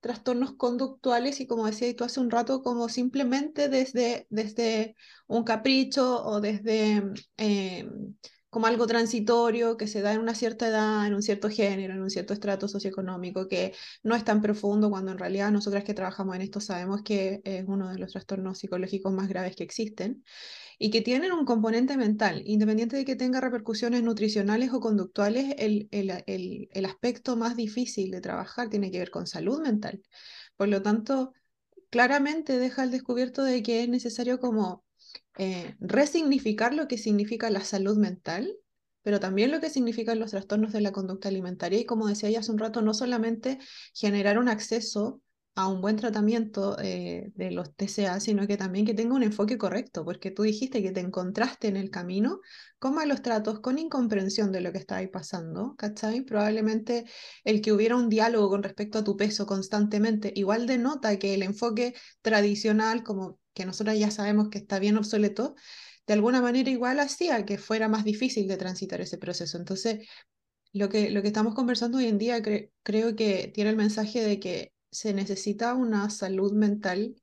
trastornos 0.00 0.54
conductuales 0.56 1.40
y 1.40 1.46
como 1.46 1.66
decía 1.66 1.94
tú 1.96 2.04
hace 2.04 2.20
un 2.20 2.30
rato, 2.30 2.62
como 2.62 2.88
simplemente 2.88 3.68
desde, 3.68 4.26
desde 4.30 4.94
un 5.26 5.44
capricho 5.44 6.24
o 6.24 6.40
desde 6.40 7.02
eh, 7.38 7.88
como 8.56 8.68
algo 8.68 8.86
transitorio 8.86 9.76
que 9.76 9.86
se 9.86 10.00
da 10.00 10.14
en 10.14 10.20
una 10.20 10.34
cierta 10.34 10.66
edad, 10.68 11.06
en 11.06 11.12
un 11.14 11.20
cierto 11.20 11.50
género, 11.50 11.92
en 11.92 12.00
un 12.00 12.08
cierto 12.08 12.32
estrato 12.32 12.68
socioeconómico, 12.68 13.48
que 13.48 13.74
no 14.02 14.14
es 14.14 14.24
tan 14.24 14.40
profundo 14.40 14.88
cuando 14.88 15.12
en 15.12 15.18
realidad 15.18 15.50
nosotras 15.50 15.84
que 15.84 15.92
trabajamos 15.92 16.36
en 16.36 16.40
esto 16.40 16.58
sabemos 16.60 17.02
que 17.02 17.42
es 17.44 17.64
uno 17.66 17.90
de 17.92 17.98
los 17.98 18.12
trastornos 18.12 18.58
psicológicos 18.58 19.12
más 19.12 19.28
graves 19.28 19.56
que 19.56 19.62
existen 19.64 20.24
y 20.78 20.88
que 20.90 21.02
tienen 21.02 21.32
un 21.32 21.44
componente 21.44 21.98
mental, 21.98 22.44
independiente 22.46 22.96
de 22.96 23.04
que 23.04 23.14
tenga 23.14 23.42
repercusiones 23.42 24.02
nutricionales 24.02 24.72
o 24.72 24.80
conductuales, 24.80 25.54
el, 25.58 25.88
el, 25.90 26.10
el, 26.26 26.70
el 26.72 26.84
aspecto 26.86 27.36
más 27.36 27.56
difícil 27.56 28.10
de 28.10 28.22
trabajar 28.22 28.70
tiene 28.70 28.90
que 28.90 29.00
ver 29.00 29.10
con 29.10 29.26
salud 29.26 29.60
mental. 29.60 30.02
Por 30.56 30.68
lo 30.68 30.80
tanto, 30.80 31.34
claramente 31.90 32.58
deja 32.58 32.82
al 32.82 32.90
descubierto 32.90 33.42
de 33.44 33.62
que 33.62 33.82
es 33.82 33.88
necesario 33.88 34.40
como 34.40 34.84
eh, 35.38 35.76
resignificar 35.80 36.74
lo 36.74 36.88
que 36.88 36.98
significa 36.98 37.50
la 37.50 37.64
salud 37.64 37.96
mental, 37.96 38.56
pero 39.02 39.20
también 39.20 39.50
lo 39.50 39.60
que 39.60 39.70
significan 39.70 40.18
los 40.18 40.32
trastornos 40.32 40.72
de 40.72 40.80
la 40.80 40.92
conducta 40.92 41.28
alimentaria 41.28 41.78
y 41.78 41.86
como 41.86 42.08
decía 42.08 42.30
ya 42.30 42.40
hace 42.40 42.52
un 42.52 42.58
rato, 42.58 42.82
no 42.82 42.94
solamente 42.94 43.58
generar 43.94 44.38
un 44.38 44.48
acceso 44.48 45.22
a 45.56 45.68
un 45.68 45.80
buen 45.80 45.96
tratamiento 45.96 46.76
eh, 46.80 47.32
de 47.34 47.50
los 47.50 47.74
TCA, 47.74 48.20
sino 48.20 48.46
que 48.46 48.58
también 48.58 48.84
que 48.84 48.92
tenga 48.92 49.14
un 49.14 49.22
enfoque 49.22 49.56
correcto, 49.56 50.04
porque 50.04 50.30
tú 50.30 50.42
dijiste 50.42 50.82
que 50.82 50.92
te 50.92 51.00
encontraste 51.00 51.68
en 51.68 51.76
el 51.78 51.90
camino 51.90 52.40
con 52.78 52.94
malos 52.94 53.22
tratos, 53.22 53.60
con 53.60 53.78
incomprensión 53.78 54.52
de 54.52 54.60
lo 54.60 54.70
que 54.70 54.78
estaba 54.78 55.00
ahí 55.00 55.08
pasando, 55.08 55.74
¿cachai? 55.76 56.20
Probablemente 56.20 57.06
el 57.42 57.62
que 57.62 57.72
hubiera 57.72 57.96
un 57.96 58.10
diálogo 58.10 58.50
con 58.50 58.62
respecto 58.62 58.98
a 58.98 59.04
tu 59.04 59.16
peso 59.16 59.46
constantemente, 59.46 60.30
igual 60.34 60.66
denota 60.66 61.18
que 61.18 61.32
el 61.32 61.42
enfoque 61.42 61.94
tradicional, 62.20 63.02
como 63.02 63.40
que 63.54 63.64
nosotros 63.64 63.98
ya 63.98 64.10
sabemos 64.10 64.50
que 64.50 64.58
está 64.58 64.78
bien 64.78 64.98
obsoleto, 64.98 65.54
de 66.06 66.12
alguna 66.14 66.42
manera 66.42 66.70
igual 66.70 67.00
hacía 67.00 67.46
que 67.46 67.56
fuera 67.56 67.88
más 67.88 68.04
difícil 68.04 68.46
de 68.46 68.58
transitar 68.58 69.00
ese 69.00 69.16
proceso. 69.16 69.56
Entonces, 69.56 70.06
lo 70.74 70.90
que, 70.90 71.10
lo 71.10 71.22
que 71.22 71.28
estamos 71.28 71.54
conversando 71.54 71.98
hoy 71.98 72.06
en 72.06 72.18
día 72.18 72.42
creo 72.42 73.16
que 73.16 73.50
tiene 73.54 73.70
el 73.70 73.76
mensaje 73.76 74.22
de 74.22 74.38
que 74.38 74.75
se 74.96 75.12
necesita 75.14 75.74
una 75.74 76.10
salud 76.10 76.52
mental 76.52 77.16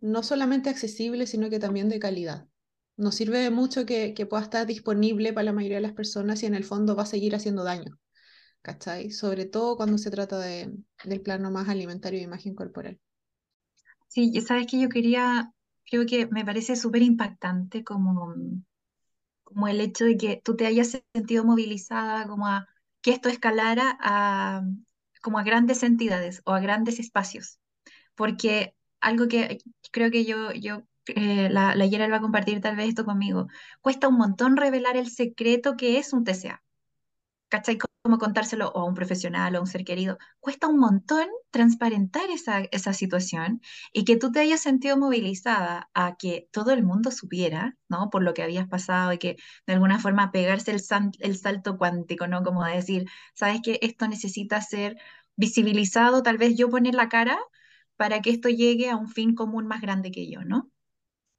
no 0.00 0.22
solamente 0.22 0.70
accesible, 0.70 1.26
sino 1.26 1.50
que 1.50 1.58
también 1.60 1.88
de 1.88 1.98
calidad. 2.00 2.48
Nos 2.96 3.16
sirve 3.16 3.50
mucho 3.50 3.86
que, 3.86 4.14
que 4.14 4.26
pueda 4.26 4.42
estar 4.44 4.66
disponible 4.66 5.32
para 5.32 5.44
la 5.46 5.52
mayoría 5.52 5.78
de 5.78 5.82
las 5.82 5.92
personas 5.94 6.42
y 6.42 6.46
en 6.46 6.54
el 6.54 6.64
fondo 6.64 6.96
va 6.96 7.04
a 7.04 7.06
seguir 7.06 7.34
haciendo 7.36 7.64
daño, 7.64 7.98
¿cachai? 8.62 9.10
Sobre 9.12 9.46
todo 9.46 9.76
cuando 9.76 9.98
se 9.98 10.10
trata 10.10 10.38
de, 10.40 10.74
del 11.04 11.22
plano 11.22 11.50
más 11.50 11.68
alimentario 11.68 12.20
e 12.20 12.24
imagen 12.24 12.54
corporal. 12.54 13.00
Sí, 14.08 14.40
sabes 14.40 14.66
que 14.66 14.80
yo 14.80 14.88
quería, 14.88 15.52
creo 15.88 16.06
que 16.06 16.26
me 16.28 16.44
parece 16.44 16.76
súper 16.76 17.02
impactante 17.02 17.84
como, 17.84 18.34
como 19.44 19.68
el 19.68 19.80
hecho 19.80 20.04
de 20.04 20.16
que 20.16 20.40
tú 20.44 20.56
te 20.56 20.66
hayas 20.66 21.00
sentido 21.14 21.44
movilizada, 21.44 22.26
como 22.26 22.46
a 22.46 22.68
que 23.00 23.12
esto 23.12 23.28
escalara 23.28 23.96
a, 24.00 24.62
como 25.26 25.38
a 25.40 25.44
grandes 25.50 25.82
entidades 25.90 26.42
o 26.46 26.52
a 26.54 26.60
grandes 26.66 27.00
espacios, 27.00 27.58
porque 28.16 28.74
algo 29.00 29.28
que 29.28 29.60
creo 29.92 30.10
que 30.12 30.24
yo, 30.26 30.52
yo 30.52 30.84
eh, 31.08 31.48
la, 31.50 31.74
la 31.76 31.86
va 32.10 32.18
a 32.18 32.22
compartir 32.22 32.60
tal 32.62 32.76
vez 32.76 32.88
esto 32.90 33.06
conmigo, 33.06 33.48
cuesta 33.82 34.08
un 34.08 34.18
montón 34.18 34.56
revelar 34.58 34.96
el 34.98 35.10
secreto 35.10 35.76
que 35.78 35.98
es 35.98 36.12
un 36.14 36.24
TCA. 36.24 36.64
¿Cachai? 37.48 37.78
Como 38.02 38.18
contárselo 38.18 38.66
a 38.76 38.84
un 38.84 38.94
profesional 38.94 39.54
o 39.54 39.58
a 39.58 39.60
un 39.62 39.66
ser 39.66 39.84
querido. 39.84 40.18
Cuesta 40.40 40.68
un 40.68 40.78
montón 40.78 41.26
transparentar 41.50 42.30
esa, 42.30 42.60
esa 42.70 42.92
situación 42.92 43.60
y 43.92 44.04
que 44.04 44.16
tú 44.16 44.30
te 44.32 44.40
hayas 44.40 44.60
sentido 44.60 44.96
movilizada 44.96 45.90
a 45.94 46.16
que 46.16 46.48
todo 46.52 46.70
el 46.72 46.84
mundo 46.84 47.10
supiera, 47.10 47.76
¿no? 47.88 48.10
Por 48.10 48.22
lo 48.22 48.32
que 48.34 48.42
habías 48.42 48.68
pasado 48.68 49.12
y 49.12 49.18
que 49.18 49.36
de 49.66 49.72
alguna 49.74 49.98
forma 49.98 50.30
pegarse 50.32 50.70
el, 50.72 50.80
el 51.20 51.36
salto 51.36 51.78
cuántico, 51.78 52.26
¿no? 52.28 52.42
Como 52.44 52.64
decir, 52.64 53.06
sabes 53.34 53.60
que 53.62 53.78
esto 53.82 54.06
necesita 54.08 54.60
ser 54.60 54.96
visibilizado, 55.36 56.22
tal 56.22 56.38
vez 56.38 56.56
yo 56.56 56.70
poner 56.70 56.94
la 56.94 57.08
cara 57.08 57.38
para 57.96 58.20
que 58.22 58.30
esto 58.30 58.48
llegue 58.48 58.90
a 58.90 58.96
un 58.96 59.08
fin 59.08 59.34
común 59.34 59.66
más 59.66 59.80
grande 59.80 60.10
que 60.12 60.30
yo, 60.30 60.44
¿no? 60.44 60.70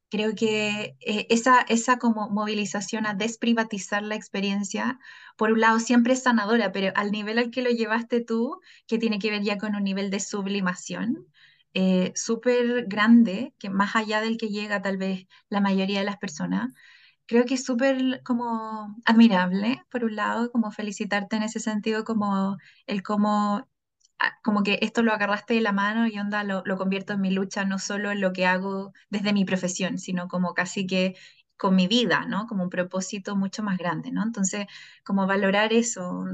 Creo 0.10 0.36
que 0.36 0.96
eh, 1.02 1.28
esa, 1.30 1.62
esa 1.62 1.98
como 2.00 2.30
movilización 2.30 3.06
a 3.06 3.14
desprivatizar 3.14 4.04
la 4.04 4.16
experiencia, 4.16 5.00
por 5.36 5.52
un 5.52 5.60
lado 5.60 5.80
siempre 5.80 6.14
es 6.14 6.24
sanadora, 6.24 6.72
pero 6.72 6.94
al 6.96 7.12
nivel 7.12 7.38
al 7.40 7.52
que 7.52 7.62
lo 7.62 7.70
llevaste 7.70 8.22
tú, 8.24 8.60
que 8.88 9.00
tiene 9.00 9.20
que 9.20 9.32
ver 9.32 9.44
ya 9.44 9.58
con 9.58 9.76
un 9.76 9.84
nivel 9.84 10.10
de 10.10 10.20
sublimación 10.22 11.28
eh, 11.74 12.14
súper 12.16 12.86
grande, 12.88 13.54
que 13.60 13.70
más 13.70 13.96
allá 13.96 14.22
del 14.22 14.38
que 14.38 14.48
llega 14.50 14.82
tal 14.82 14.98
vez 14.98 15.28
la 15.50 15.60
mayoría 15.62 16.00
de 16.00 16.06
las 16.06 16.18
personas, 16.18 16.74
creo 17.26 17.46
que 17.46 17.56
es 17.56 17.66
súper 17.66 18.22
como 18.24 18.96
admirable, 19.06 19.84
por 19.92 20.04
un 20.06 20.16
lado, 20.16 20.52
como 20.52 20.72
felicitarte 20.72 21.36
en 21.36 21.44
ese 21.44 21.60
sentido, 21.60 22.04
como 22.06 22.58
el 22.88 23.04
cómo 23.04 23.68
como 24.44 24.64
que 24.64 24.80
esto 24.82 25.04
lo 25.04 25.14
agarraste 25.14 25.54
de 25.56 25.62
la 25.62 25.72
mano 25.74 26.08
y 26.08 26.18
onda 26.20 26.44
lo, 26.44 26.64
lo 26.66 26.78
convierto 26.78 27.14
en 27.14 27.22
mi 27.22 27.32
lucha, 27.32 27.66
no 27.66 27.80
solo 27.80 28.12
en 28.12 28.22
lo 28.22 28.34
que 28.34 28.46
hago 28.46 28.94
desde 29.10 29.34
mi 29.34 29.46
profesión, 29.46 29.98
sino 30.00 30.28
como 30.28 30.54
casi 30.54 30.88
que 30.88 31.16
con 31.58 31.76
mi 31.76 31.88
vida, 31.88 32.26
¿no? 32.28 32.48
Como 32.48 32.64
un 32.64 32.70
propósito 32.70 33.36
mucho 33.36 33.64
más 33.64 33.78
grande, 33.78 34.12
¿no? 34.12 34.24
Entonces, 34.24 34.68
como 35.04 35.26
valorar 35.28 35.74
eso, 35.74 36.26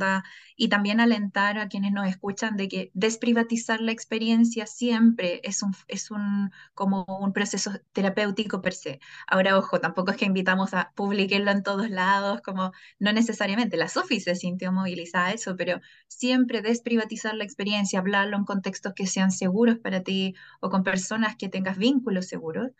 y 0.55 0.67
también 0.69 0.99
alentar 0.99 1.57
a 1.57 1.67
quienes 1.67 1.91
nos 1.93 2.07
escuchan 2.07 2.57
de 2.57 2.67
que 2.67 2.91
desprivatizar 2.93 3.81
la 3.81 3.91
experiencia 3.91 4.65
siempre 4.65 5.41
es 5.43 5.63
un, 5.63 5.73
es 5.87 6.11
un, 6.11 6.51
como 6.73 7.05
un 7.05 7.33
proceso 7.33 7.71
terapéutico 7.93 8.61
per 8.61 8.73
se. 8.73 8.99
Ahora, 9.27 9.57
ojo, 9.57 9.79
tampoco 9.79 10.11
es 10.11 10.17
que 10.17 10.25
invitamos 10.25 10.73
a 10.73 10.91
publicarlo 10.95 11.51
en 11.51 11.63
todos 11.63 11.89
lados, 11.89 12.41
como 12.41 12.71
no 12.99 13.13
necesariamente, 13.13 13.77
la 13.77 13.87
Sofi 13.87 14.19
se 14.19 14.35
sintió 14.35 14.71
movilizada 14.71 15.27
a 15.27 15.33
eso, 15.33 15.55
pero 15.55 15.79
siempre 16.07 16.61
desprivatizar 16.61 17.33
la 17.35 17.43
experiencia, 17.43 17.99
hablarlo 17.99 18.37
en 18.37 18.45
contextos 18.45 18.93
que 18.93 19.07
sean 19.07 19.31
seguros 19.31 19.77
para 19.79 20.03
ti 20.03 20.35
o 20.59 20.69
con 20.69 20.83
personas 20.83 21.35
que 21.35 21.49
tengas 21.49 21.77
vínculos 21.77 22.27
seguros, 22.27 22.71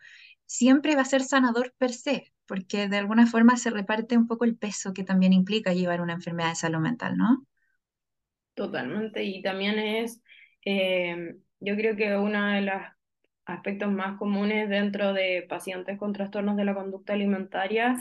siempre 0.46 0.96
va 0.96 1.02
a 1.02 1.04
ser 1.04 1.22
sanador 1.22 1.74
per 1.78 1.92
se, 1.92 2.32
porque 2.46 2.88
de 2.88 2.98
alguna 2.98 3.26
forma 3.26 3.56
se 3.56 3.70
reparte 3.70 4.16
un 4.16 4.26
poco 4.26 4.44
el 4.44 4.56
peso 4.56 4.92
que 4.92 5.04
también 5.04 5.32
implica 5.32 5.72
llevar 5.74 6.00
una 6.00 6.14
enfermedad 6.14 6.50
de 6.50 6.56
salud 6.56 6.80
mental, 6.80 7.16
¿no? 7.16 7.46
Totalmente, 8.54 9.24
y 9.24 9.42
también 9.42 9.78
es, 9.80 10.22
eh, 10.64 11.36
yo 11.58 11.74
creo 11.76 11.96
que 11.96 12.16
uno 12.16 12.52
de 12.52 12.60
los 12.62 12.74
aspectos 13.46 13.90
más 13.90 14.16
comunes 14.18 14.68
dentro 14.68 15.12
de 15.12 15.44
pacientes 15.48 15.98
con 15.98 16.12
trastornos 16.12 16.56
de 16.56 16.64
la 16.64 16.74
conducta 16.74 17.14
alimentaria 17.14 17.96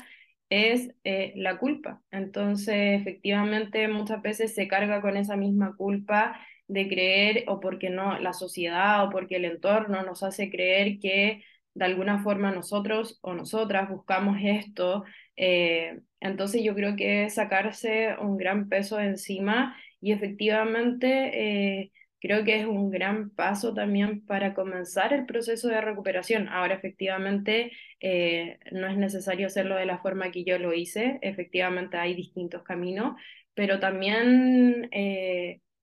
es 0.50 0.92
eh, 1.04 1.34
la 1.38 1.58
culpa. 1.58 2.04
Entonces, 2.12 3.02
efectivamente, 3.02 3.88
muchas 3.88 4.22
veces 4.22 4.54
se 4.54 4.68
carga 4.68 5.02
con 5.02 5.18
esa 5.18 5.36
misma 5.38 5.76
culpa 5.76 6.40
de 6.68 6.88
creer, 6.88 7.46
o 7.48 7.60
porque 7.60 7.90
no, 7.90 8.20
la 8.20 8.34
sociedad 8.34 9.06
o 9.06 9.10
porque 9.10 9.38
el 9.38 9.46
entorno 9.46 10.04
nos 10.04 10.22
hace 10.24 10.52
creer 10.52 11.00
que 11.00 11.44
de 11.75 11.86
alguna 11.86 12.22
forma 12.24 12.51
nosotros 12.51 13.20
o 13.22 13.34
nosotras 13.34 13.89
buscamos 13.89 14.38
esto. 14.44 15.03
Eh, 15.36 16.00
entonces 16.20 16.63
yo 16.63 16.75
creo 16.75 16.96
que 16.96 17.25
es 17.25 17.36
sacarse 17.36 18.15
un 18.20 18.38
gran 18.38 18.70
peso 18.70 19.00
encima 19.00 19.75
y 20.00 20.12
efectivamente 20.12 21.82
eh, 21.82 21.92
creo 22.20 22.44
que 22.44 22.60
es 22.60 22.65
un 22.65 22.89
gran 22.89 23.32
paso 23.32 23.74
también 23.74 24.25
para 24.25 24.53
comenzar 24.53 25.13
el 25.13 25.25
proceso 25.25 25.68
de 25.68 25.82
recuperación. 25.82 26.48
Ahora 26.50 26.75
efectivamente 26.75 27.72
eh, 28.00 28.60
no 28.72 28.88
es 28.88 28.98
necesario 28.98 29.48
hacerlo 29.48 29.75
de 29.75 29.86
la 29.86 30.00
forma 30.00 30.32
que 30.32 30.44
yo 30.44 30.60
lo 30.60 30.74
hice, 30.74 31.20
efectivamente 31.22 31.98
hay 31.98 32.13
distintos 32.15 32.63
caminos, 32.63 33.15
pero 33.56 33.80
también, 33.80 34.89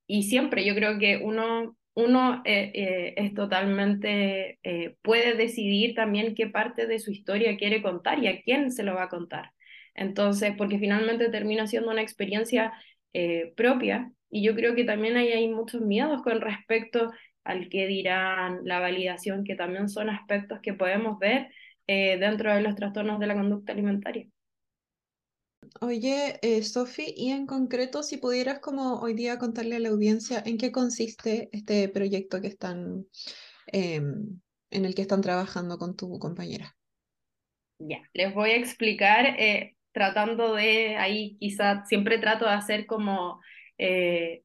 y 0.06 0.22
siempre 0.24 0.64
yo 0.64 0.74
creo 0.74 0.98
que 0.98 1.18
uno 1.18 1.76
uno 2.04 2.42
es 2.44 3.34
totalmente, 3.34 4.58
puede 5.02 5.34
decidir 5.34 5.94
también 5.94 6.34
qué 6.34 6.46
parte 6.46 6.86
de 6.86 6.98
su 6.98 7.10
historia 7.10 7.56
quiere 7.56 7.82
contar 7.82 8.22
y 8.22 8.28
a 8.28 8.42
quién 8.42 8.70
se 8.70 8.82
lo 8.82 8.94
va 8.94 9.04
a 9.04 9.08
contar. 9.08 9.52
Entonces, 9.94 10.54
porque 10.56 10.78
finalmente 10.78 11.28
termina 11.30 11.66
siendo 11.66 11.90
una 11.90 12.02
experiencia 12.02 12.72
eh, 13.12 13.52
propia 13.56 14.12
y 14.30 14.42
yo 14.44 14.54
creo 14.54 14.74
que 14.74 14.84
también 14.84 15.16
ahí 15.16 15.32
hay 15.32 15.48
muchos 15.48 15.80
miedos 15.82 16.22
con 16.22 16.40
respecto 16.40 17.10
al 17.44 17.68
que 17.68 17.86
dirán, 17.86 18.60
la 18.64 18.80
validación, 18.80 19.44
que 19.44 19.56
también 19.56 19.88
son 19.88 20.08
aspectos 20.08 20.60
que 20.60 20.74
podemos 20.74 21.18
ver 21.18 21.48
eh, 21.86 22.18
dentro 22.18 22.54
de 22.54 22.62
los 22.62 22.76
trastornos 22.76 23.18
de 23.18 23.26
la 23.26 23.34
conducta 23.34 23.72
alimentaria. 23.72 24.26
Oye, 25.80 26.38
eh, 26.42 26.62
Sofi, 26.62 27.14
y 27.16 27.30
en 27.30 27.46
concreto, 27.46 28.02
si 28.02 28.16
pudieras 28.16 28.58
como 28.58 29.00
hoy 29.00 29.14
día 29.14 29.38
contarle 29.38 29.76
a 29.76 29.78
la 29.78 29.90
audiencia 29.90 30.42
en 30.44 30.58
qué 30.58 30.72
consiste 30.72 31.48
este 31.52 31.88
proyecto 31.88 32.40
que 32.40 32.48
están, 32.48 33.06
em, 33.66 34.40
en 34.70 34.84
el 34.84 34.94
que 34.94 35.02
están 35.02 35.20
trabajando 35.20 35.78
con 35.78 35.96
tu 35.96 36.18
compañera. 36.18 36.76
Ya, 37.78 38.02
les 38.12 38.34
voy 38.34 38.50
a 38.50 38.56
explicar 38.56 39.24
eh, 39.38 39.76
tratando 39.92 40.54
de, 40.54 40.96
ahí 40.96 41.36
quizá 41.38 41.84
siempre 41.86 42.18
trato 42.18 42.44
de 42.44 42.52
hacer 42.52 42.86
como 42.86 43.40
eh, 43.78 44.42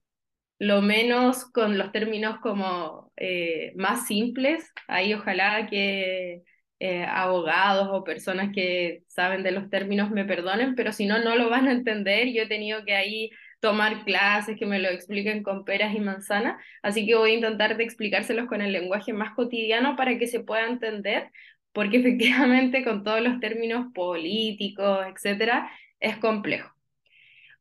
lo 0.60 0.82
menos 0.82 1.46
con 1.46 1.77
los 1.77 1.91
términos 1.91 2.39
como 2.41 3.12
eh, 3.17 3.74
más 3.75 4.08
simples, 4.08 4.72
ahí 4.88 5.13
ojalá 5.13 5.67
que 5.70 6.44
eh, 6.79 7.05
abogados 7.05 7.89
o 7.91 8.03
personas 8.03 8.51
que 8.53 9.03
saben 9.08 9.44
de 9.44 9.51
los 9.51 9.70
términos 9.70 10.12
me 10.12 10.25
perdonen, 10.25 10.75
pero 10.75 10.91
si 10.91 11.05
no, 11.05 11.20
no 11.20 11.36
lo 11.36 11.50
van 11.50 11.67
a 11.67 11.72
entender, 11.72 12.27
yo 12.34 12.44
he 12.44 12.48
tenido 12.48 12.84
que 12.86 12.96
ahí 12.96 13.29
tomar 13.62 14.03
clases 14.05 14.58
que 14.60 14.65
me 14.65 14.79
lo 14.79 14.89
expliquen 14.89 15.41
con 15.41 15.63
peras 15.65 15.96
y 15.96 16.00
manzanas, 16.00 16.62
así 16.84 17.05
que 17.05 17.15
voy 17.15 17.32
a 17.32 17.36
intentar 17.36 17.77
de 17.77 17.84
explicárselos 17.84 18.48
con 18.48 18.62
el 18.62 18.72
lenguaje 18.74 19.13
más 19.13 19.34
cotidiano 19.36 19.96
para 19.96 20.17
que 20.17 20.27
se 20.27 20.41
pueda 20.41 20.67
entender, 20.67 21.32
porque 21.72 21.98
efectivamente 22.00 22.84
con 22.84 23.03
todos 23.03 23.22
los 23.22 23.39
términos 23.39 23.88
políticos, 23.94 25.00
etcétera, 25.08 25.70
es 26.00 26.17
complejo. 26.17 26.72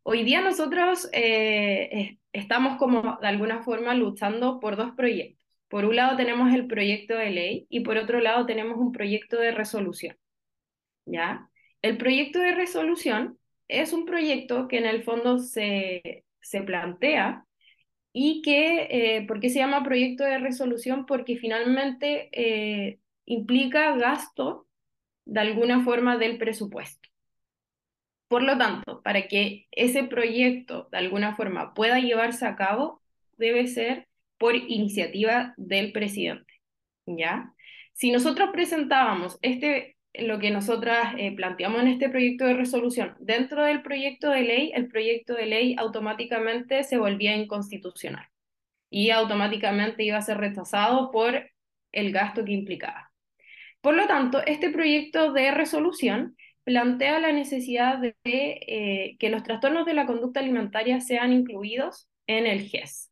Hoy 0.03 0.25
día 0.25 0.43
nosotros 0.43 1.09
eh, 1.13 2.19
estamos 2.33 2.77
como 2.79 3.19
de 3.23 3.29
alguna 3.29 3.63
forma 3.63 3.95
luchando 3.95 4.61
por 4.61 4.77
dos 4.77 4.93
proyectos. 4.97 5.44
Por 5.75 5.87
un 5.87 5.97
lado 5.97 6.17
tenemos 6.17 6.55
el 6.55 6.69
proyecto 6.69 7.17
de 7.17 7.31
ley 7.31 7.67
y 7.69 7.81
por 7.81 7.97
otro 7.97 8.21
lado 8.21 8.47
tenemos 8.47 8.79
un 8.79 8.93
proyecto 8.93 9.41
de 9.41 9.51
resolución. 9.51 10.17
¿Ya? 11.05 11.51
El 11.83 11.99
proyecto 11.99 12.39
de 12.39 12.55
resolución 12.55 13.41
es 13.67 13.93
un 13.93 14.05
proyecto 14.07 14.69
que 14.69 14.79
en 14.79 14.87
el 14.87 15.03
fondo 15.03 15.41
se, 15.41 16.25
se 16.41 16.63
plantea 16.63 17.45
y 18.13 18.41
que, 18.43 18.87
eh, 18.89 19.27
¿por 19.27 19.41
qué 19.41 19.51
se 19.51 19.59
llama 19.59 19.83
proyecto 19.83 20.23
de 20.23 20.39
resolución? 20.39 21.07
Porque 21.07 21.39
finalmente 21.39 22.29
eh, 22.31 23.01
implica 23.25 23.97
gasto 23.97 24.69
de 25.25 25.41
alguna 25.41 25.83
forma 25.83 26.19
del 26.19 26.39
presupuesto. 26.39 27.09
Por 28.29 28.45
lo 28.45 28.57
tanto, 28.57 29.03
para 29.03 29.27
que 29.27 29.67
ese 29.73 30.05
proyecto 30.05 30.87
de 30.93 30.99
alguna 30.99 31.35
forma 31.35 31.75
pueda 31.75 31.99
llevarse 31.99 32.47
a 32.47 32.55
cabo, 32.55 33.03
debe 33.39 33.67
ser 33.67 34.07
por 34.39 34.55
iniciativa 34.57 35.55
del 35.57 35.93
presidente. 35.93 36.53
¿Ya? 37.07 37.53
Si 37.93 38.11
nosotros 38.11 38.51
presentábamos 38.53 39.39
este, 39.43 39.97
lo 40.15 40.39
que 40.39 40.51
nosotras 40.51 41.15
eh, 41.19 41.35
planteamos 41.35 41.83
en 41.83 41.89
este 41.89 42.09
proyecto 42.09 42.45
de 42.45 42.55
resolución 42.55 43.15
dentro 43.21 43.65
del 43.65 43.83
proyecto 43.83 44.31
de 44.31 44.43
ley, 44.43 44.73
el 44.75 44.89
proyecto 44.89 45.35
de 45.35 45.47
ley 45.47 45.77
automáticamente 45.79 46.85
se 46.85 46.99
volvía 46.99 47.37
inconstitucional 47.37 48.27
y 48.91 49.11
automáticamente 49.11 50.05
iba 50.05 50.19
a 50.19 50.23
ser 50.23 50.39
rechazado 50.39 51.11
por 51.11 51.51
el 51.93 52.13
gasto 52.13 52.45
que 52.45 52.53
implicaba. 52.53 53.13
Por 53.81 53.95
lo 53.95 54.07
tanto, 54.07 54.41
este 54.47 54.71
proyecto 54.71 55.33
de 55.33 55.51
resolución 55.51 56.37
plantea 56.65 57.19
la 57.19 57.33
necesidad 57.33 57.99
de 57.99 58.17
eh, 58.25 59.17
que 59.19 59.29
los 59.29 59.43
trastornos 59.43 59.85
de 59.85 59.95
la 59.95 60.07
conducta 60.07 60.41
alimentaria 60.41 61.01
sean 61.01 61.33
incluidos 61.33 62.09
en 62.27 62.47
el 62.47 62.63
GES. 62.63 63.11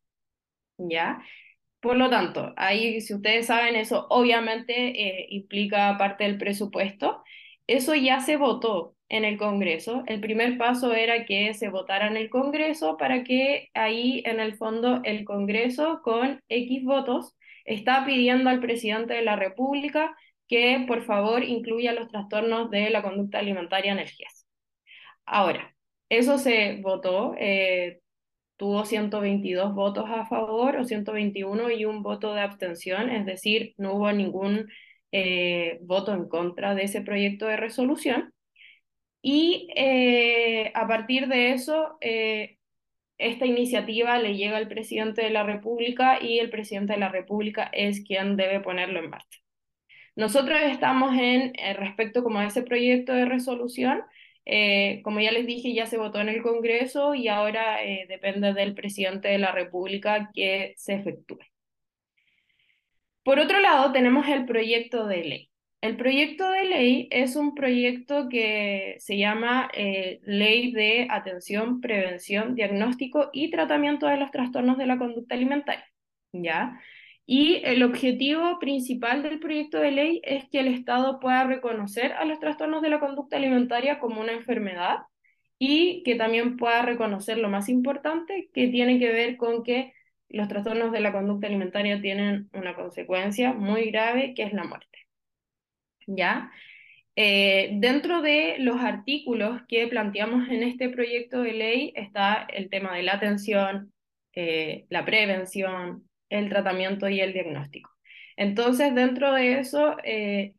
¿Ya? 0.88 1.22
Por 1.80 1.96
lo 1.96 2.10
tanto, 2.10 2.52
ahí, 2.56 3.00
si 3.00 3.14
ustedes 3.14 3.46
saben, 3.46 3.76
eso 3.76 4.06
obviamente 4.10 4.72
eh, 5.22 5.26
implica 5.30 5.96
parte 5.98 6.24
del 6.24 6.38
presupuesto. 6.38 7.22
Eso 7.66 7.94
ya 7.94 8.20
se 8.20 8.36
votó 8.36 8.96
en 9.08 9.24
el 9.24 9.36
Congreso. 9.38 10.04
El 10.06 10.20
primer 10.20 10.58
paso 10.58 10.94
era 10.94 11.24
que 11.24 11.54
se 11.54 11.68
votara 11.70 12.06
en 12.08 12.16
el 12.16 12.30
Congreso 12.30 12.96
para 12.96 13.24
que 13.24 13.68
ahí, 13.74 14.22
en 14.26 14.40
el 14.40 14.56
fondo, 14.56 15.00
el 15.04 15.24
Congreso, 15.24 16.00
con 16.02 16.40
X 16.48 16.84
votos, 16.84 17.36
está 17.64 18.04
pidiendo 18.06 18.50
al 18.50 18.60
presidente 18.60 19.14
de 19.14 19.22
la 19.22 19.36
República 19.36 20.16
que 20.48 20.84
por 20.86 21.02
favor 21.02 21.44
incluya 21.44 21.92
los 21.92 22.08
trastornos 22.08 22.70
de 22.70 22.90
la 22.90 23.02
conducta 23.02 23.38
alimentaria 23.38 23.92
en 23.92 23.98
el 24.00 24.08
GES. 24.08 24.46
Ahora, 25.26 25.74
eso 26.10 26.36
se 26.38 26.80
votó, 26.82 27.34
eh, 27.38 28.01
tuvo 28.56 28.84
122 28.84 29.74
votos 29.74 30.04
a 30.08 30.26
favor 30.26 30.76
o 30.76 30.84
121 30.84 31.70
y 31.70 31.84
un 31.84 32.02
voto 32.02 32.34
de 32.34 32.40
abstención, 32.42 33.10
es 33.10 33.26
decir, 33.26 33.74
no 33.78 33.94
hubo 33.94 34.12
ningún 34.12 34.68
eh, 35.12 35.78
voto 35.82 36.12
en 36.14 36.28
contra 36.28 36.74
de 36.74 36.84
ese 36.84 37.02
proyecto 37.02 37.46
de 37.46 37.56
resolución. 37.56 38.32
Y 39.22 39.68
eh, 39.76 40.72
a 40.74 40.86
partir 40.88 41.28
de 41.28 41.52
eso, 41.52 41.98
esta 43.18 43.46
iniciativa 43.46 44.18
le 44.18 44.36
llega 44.36 44.56
al 44.56 44.68
presidente 44.68 45.22
de 45.22 45.30
la 45.30 45.44
República 45.44 46.18
y 46.20 46.38
el 46.40 46.50
presidente 46.50 46.94
de 46.94 46.98
la 46.98 47.08
República 47.08 47.70
es 47.72 48.04
quien 48.04 48.36
debe 48.36 48.60
ponerlo 48.60 48.98
en 48.98 49.10
marcha. 49.10 49.38
Nosotros 50.14 50.58
estamos 50.62 51.14
en, 51.14 51.52
eh, 51.58 51.74
respecto 51.74 52.22
como 52.22 52.38
a 52.38 52.46
ese 52.46 52.62
proyecto 52.62 53.12
de 53.12 53.24
resolución, 53.24 54.02
eh, 54.44 55.00
como 55.02 55.20
ya 55.20 55.32
les 55.32 55.46
dije, 55.46 55.74
ya 55.74 55.86
se 55.86 55.98
votó 55.98 56.20
en 56.20 56.28
el 56.28 56.42
Congreso 56.42 57.14
y 57.14 57.28
ahora 57.28 57.84
eh, 57.84 58.06
depende 58.08 58.52
del 58.54 58.74
presidente 58.74 59.28
de 59.28 59.38
la 59.38 59.52
República 59.52 60.30
que 60.34 60.74
se 60.76 60.94
efectúe. 60.94 61.38
Por 63.24 63.38
otro 63.38 63.60
lado, 63.60 63.92
tenemos 63.92 64.26
el 64.28 64.46
proyecto 64.46 65.06
de 65.06 65.24
ley. 65.24 65.50
El 65.80 65.96
proyecto 65.96 66.50
de 66.50 66.64
ley 66.64 67.08
es 67.10 67.36
un 67.36 67.54
proyecto 67.54 68.28
que 68.28 68.96
se 68.98 69.18
llama 69.18 69.68
Ley 69.74 70.72
de 70.72 71.08
Atención, 71.10 71.80
Prevención, 71.80 72.54
Diagnóstico 72.54 73.30
y 73.32 73.50
Tratamiento 73.50 74.06
de 74.06 74.16
los 74.16 74.30
Trastornos 74.30 74.78
de 74.78 74.86
la 74.86 74.98
Conducta 74.98 75.34
Alimentaria. 75.34 75.86
¿Ya? 76.32 76.80
Y 77.24 77.62
el 77.64 77.82
objetivo 77.82 78.58
principal 78.58 79.22
del 79.22 79.38
proyecto 79.38 79.78
de 79.78 79.92
ley 79.92 80.20
es 80.24 80.48
que 80.50 80.60
el 80.60 80.68
Estado 80.68 81.20
pueda 81.20 81.44
reconocer 81.44 82.12
a 82.12 82.24
los 82.24 82.40
trastornos 82.40 82.82
de 82.82 82.90
la 82.90 83.00
conducta 83.00 83.36
alimentaria 83.36 83.98
como 84.00 84.20
una 84.20 84.32
enfermedad 84.32 84.98
y 85.58 86.02
que 86.02 86.16
también 86.16 86.56
pueda 86.56 86.82
reconocer 86.82 87.38
lo 87.38 87.48
más 87.48 87.68
importante, 87.68 88.50
que 88.52 88.68
tiene 88.68 88.98
que 88.98 89.12
ver 89.12 89.36
con 89.36 89.62
que 89.62 89.92
los 90.28 90.48
trastornos 90.48 90.90
de 90.90 91.00
la 91.00 91.12
conducta 91.12 91.46
alimentaria 91.46 92.00
tienen 92.00 92.48
una 92.52 92.74
consecuencia 92.74 93.52
muy 93.52 93.90
grave, 93.90 94.34
que 94.34 94.42
es 94.42 94.52
la 94.52 94.64
muerte. 94.64 94.98
¿Ya? 96.06 96.50
Eh, 97.14 97.72
dentro 97.74 98.22
de 98.22 98.56
los 98.58 98.80
artículos 98.80 99.60
que 99.68 99.86
planteamos 99.86 100.48
en 100.48 100.62
este 100.62 100.88
proyecto 100.88 101.42
de 101.42 101.52
ley 101.52 101.92
está 101.94 102.46
el 102.52 102.70
tema 102.70 102.96
de 102.96 103.02
la 103.02 103.14
atención, 103.14 103.92
eh, 104.34 104.86
la 104.88 105.04
prevención, 105.04 106.08
el 106.32 106.48
tratamiento 106.48 107.08
y 107.08 107.20
el 107.20 107.32
diagnóstico. 107.32 107.90
Entonces, 108.36 108.94
dentro 108.94 109.32
de 109.34 109.58
eso, 109.60 109.96
eh, 110.04 110.54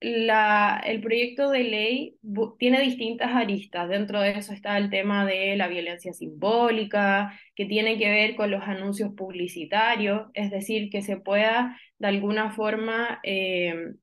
la, 0.00 0.80
el 0.86 1.00
proyecto 1.00 1.50
de 1.50 1.64
ley 1.64 2.18
tiene 2.58 2.80
distintas 2.82 3.32
aristas. 3.34 3.88
Dentro 3.88 4.20
de 4.20 4.30
eso 4.32 4.52
está 4.52 4.78
el 4.78 4.90
tema 4.90 5.26
de 5.26 5.56
la 5.56 5.68
violencia 5.68 6.12
simbólica, 6.12 7.38
que 7.56 7.66
tiene 7.66 7.98
que 7.98 8.08
ver 8.10 8.36
con 8.36 8.50
los 8.50 8.62
anuncios 8.62 9.12
publicitarios, 9.14 10.28
es 10.34 10.50
decir, 10.50 10.90
que 10.90 11.02
se 11.02 11.16
pueda 11.16 11.78
de 11.98 12.08
alguna 12.08 12.50
forma 12.52 13.20
eh, 13.24 13.94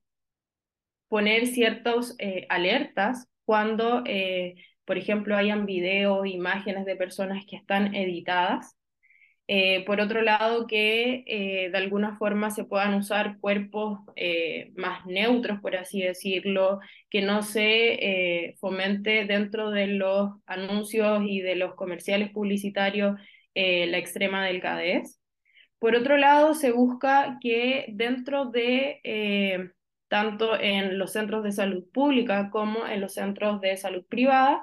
poner 1.08 1.46
ciertas 1.46 2.14
eh, 2.18 2.46
alertas 2.50 3.28
cuando, 3.44 4.02
por 4.84 4.98
ejemplo, 4.98 5.36
hayan 5.36 5.66
videos, 5.66 6.26
imágenes 6.26 6.84
de 6.84 6.96
personas 6.96 7.44
que 7.46 7.56
están 7.56 7.94
editadas 7.94 8.75
eh, 9.48 9.84
por 9.84 10.00
otro 10.00 10.22
lado, 10.22 10.66
que 10.66 11.22
eh, 11.26 11.70
de 11.70 11.78
alguna 11.78 12.16
forma 12.16 12.50
se 12.50 12.64
puedan 12.64 12.94
usar 12.94 13.38
cuerpos 13.38 14.00
eh, 14.16 14.72
más 14.76 15.06
neutros, 15.06 15.60
por 15.60 15.76
así 15.76 16.02
decirlo, 16.02 16.80
que 17.10 17.22
no 17.22 17.42
se 17.42 18.56
fomente 18.60 19.24
dentro 19.24 19.70
de 19.70 19.86
los 19.86 20.30
anuncios 20.46 21.22
y 21.24 21.40
de 21.40 21.54
los 21.56 21.74
comerciales 21.74 22.30
publicitarios 22.30 23.20
la 23.54 23.98
extrema 23.98 24.44
delgadez. 24.44 25.18
Por 25.78 25.94
otro 25.94 26.16
lado, 26.18 26.54
se 26.54 26.72
busca 26.72 27.38
que 27.40 27.86
dentro 27.88 28.46
de, 28.46 29.70
tanto 30.08 30.58
en 30.60 30.98
los 30.98 31.12
centros 31.12 31.42
de 31.42 31.52
salud 31.52 31.84
pública 31.92 32.50
como 32.50 32.86
en 32.86 33.00
los 33.00 33.14
centros 33.14 33.60
de 33.60 33.76
salud 33.76 34.04
privada, 34.08 34.62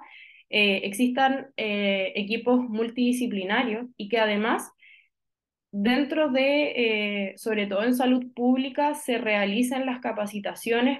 eh, 0.53 0.81
existan 0.85 1.47
equipos 1.57 2.61
multidisciplinarios 2.61 3.87
y 3.97 4.07
que 4.09 4.19
además 4.19 4.71
dentro 5.71 6.29
de, 6.29 7.33
sobre 7.37 7.67
todo 7.67 7.83
en 7.83 7.95
salud 7.95 8.31
pública, 8.33 8.93
se 8.93 9.17
realicen 9.17 9.85
las 9.85 9.99
capacitaciones 9.99 10.99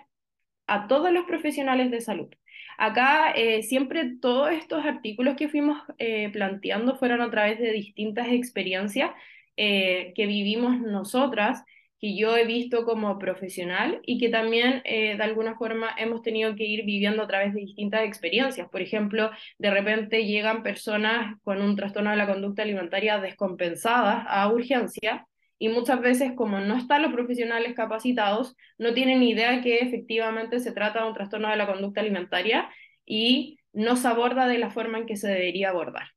a 0.68 0.88
todos 0.88 1.12
los 1.12 1.26
profesionales 1.26 1.92
de 1.92 2.02
salud. 2.02 2.30
Acá 2.78 3.32
eh, 3.32 3.63
siempre 3.63 4.16
todos 4.20 4.52
estos 4.52 4.86
artículos 4.86 5.36
que 5.36 5.50
fuimos 5.50 5.82
eh, 6.00 6.30
planteando 6.32 6.96
fueron 6.96 7.22
a 7.22 7.30
través 7.30 7.60
de 7.60 7.72
distintas 7.72 8.28
experiencias 8.30 9.12
eh, 9.58 10.13
que 10.16 10.26
vivimos 10.26 10.80
nosotras, 10.80 11.63
que 12.04 12.18
yo 12.18 12.36
he 12.36 12.44
visto 12.44 12.84
como 12.84 13.18
profesional 13.18 14.02
y 14.06 14.18
que 14.18 14.28
también 14.28 14.82
de 14.84 15.18
alguna 15.22 15.56
forma 15.56 15.96
hemos 15.98 16.22
tenido 16.22 16.54
que 16.54 16.66
ir 16.66 16.84
viviendo 16.84 17.24
a 17.24 17.28
través 17.28 17.54
de 17.54 17.62
distintas 17.62 18.04
experiencias. 18.04 18.68
Por 18.68 18.82
ejemplo, 18.82 19.32
de 19.58 19.72
repente 19.72 20.26
llegan 20.26 20.63
personas 20.63 21.39
con 21.44 21.62
un 21.62 21.78
trastorno 21.78 22.10
de 22.10 22.18
la 22.18 22.28
conducta 22.28 22.63
alimentaria 22.63 23.20
descompensadas 23.20 24.26
a 24.28 24.52
urgencia 24.52 25.26
y 25.58 25.70
muchas 25.70 26.02
veces 26.02 26.34
como 26.36 26.60
no 26.60 26.76
están 26.76 27.04
los 27.04 27.13
profesionales 27.13 27.74
capacitados, 27.74 28.58
no 28.78 28.94
tienen 28.94 29.24
idea 29.24 29.62
que 29.62 29.78
efectivamente 29.78 30.60
se 30.60 30.74
trata 30.74 31.04
de 31.04 31.08
un 31.08 31.13
trastorno 31.13 31.50
de 31.50 31.56
la 31.56 31.68
conducta 31.68 32.02
alimentaria 32.02 32.70
y 33.06 33.60
no 33.72 33.96
se 33.96 34.10
aborda 34.10 34.46
de 34.48 34.58
la 34.58 34.72
forma 34.72 34.98
en 34.98 35.06
que 35.06 35.16
se 35.16 35.30
debería 35.30 35.70
abordar. 35.70 36.10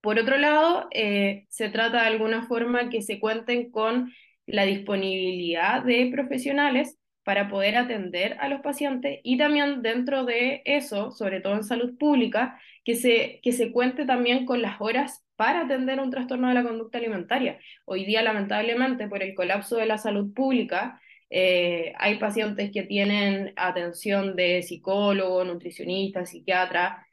Por 0.00 0.20
otro 0.20 0.38
lado, 0.38 0.86
eh, 0.92 1.46
se 1.48 1.70
trata 1.70 2.02
de 2.02 2.06
alguna 2.06 2.46
forma 2.46 2.88
que 2.88 3.02
se 3.02 3.18
cuenten 3.18 3.72
con 3.72 4.12
la 4.52 4.64
disponibilidad 4.64 5.82
de 5.82 6.10
profesionales 6.12 6.98
para 7.22 7.48
poder 7.48 7.76
atender 7.76 8.36
a 8.40 8.48
los 8.48 8.60
pacientes 8.60 9.20
y 9.22 9.36
también 9.38 9.82
dentro 9.82 10.24
de 10.24 10.62
eso, 10.64 11.10
sobre 11.12 11.40
todo 11.40 11.54
en 11.54 11.64
salud 11.64 11.96
pública, 11.98 12.58
que 12.84 12.94
se, 12.94 13.40
que 13.42 13.52
se 13.52 13.72
cuente 13.72 14.06
también 14.06 14.46
con 14.46 14.62
las 14.62 14.80
horas 14.80 15.24
para 15.36 15.62
atender 15.62 16.00
un 16.00 16.10
trastorno 16.10 16.48
de 16.48 16.54
la 16.54 16.62
conducta 16.62 16.98
alimentaria. 16.98 17.58
Hoy 17.84 18.04
día, 18.04 18.22
lamentablemente, 18.22 19.08
por 19.08 19.22
el 19.22 19.34
colapso 19.34 19.76
de 19.76 19.86
la 19.86 19.98
salud 19.98 20.32
pública, 20.34 21.00
eh, 21.30 21.92
hay 21.98 22.18
pacientes 22.18 22.70
que 22.72 22.82
tienen 22.82 23.52
atención 23.56 24.34
de 24.36 24.62
psicólogo, 24.62 25.44
nutricionista, 25.44 26.26
psiquiatra, 26.26 27.06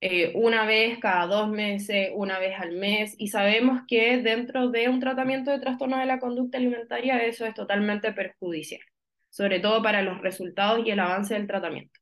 eh, 0.00 0.32
una 0.34 0.66
vez 0.66 0.98
cada 0.98 1.26
dos 1.26 1.48
meses, 1.48 2.10
una 2.14 2.38
vez 2.38 2.58
al 2.60 2.72
mes, 2.72 3.14
y 3.18 3.28
sabemos 3.28 3.82
que 3.88 4.18
dentro 4.22 4.70
de 4.70 4.88
un 4.88 5.00
tratamiento 5.00 5.50
de 5.50 5.60
trastorno 5.60 5.98
de 5.98 6.06
la 6.06 6.18
conducta 6.18 6.58
alimentaria 6.58 7.18
eso 7.18 7.46
es 7.46 7.54
totalmente 7.54 8.12
perjudicial, 8.12 8.82
sobre 9.30 9.60
todo 9.60 9.82
para 9.82 10.02
los 10.02 10.20
resultados 10.20 10.86
y 10.86 10.90
el 10.90 11.00
avance 11.00 11.34
del 11.34 11.46
tratamiento. 11.46 11.98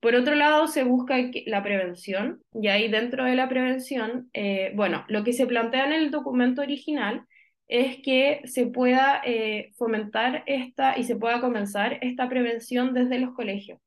Por 0.00 0.16
otro 0.16 0.34
lado, 0.34 0.66
se 0.66 0.82
busca 0.84 1.16
la 1.46 1.62
prevención, 1.62 2.42
y 2.54 2.68
ahí 2.68 2.88
dentro 2.88 3.24
de 3.24 3.36
la 3.36 3.48
prevención, 3.48 4.30
eh, 4.32 4.72
bueno, 4.74 5.04
lo 5.08 5.22
que 5.22 5.32
se 5.32 5.46
plantea 5.46 5.84
en 5.86 5.92
el 5.92 6.10
documento 6.10 6.62
original 6.62 7.24
es 7.68 7.98
que 8.02 8.40
se 8.44 8.66
pueda 8.66 9.22
eh, 9.24 9.70
fomentar 9.76 10.42
esta 10.46 10.98
y 10.98 11.04
se 11.04 11.16
pueda 11.16 11.40
comenzar 11.40 11.98
esta 12.02 12.28
prevención 12.28 12.94
desde 12.94 13.18
los 13.18 13.34
colegios. 13.34 13.78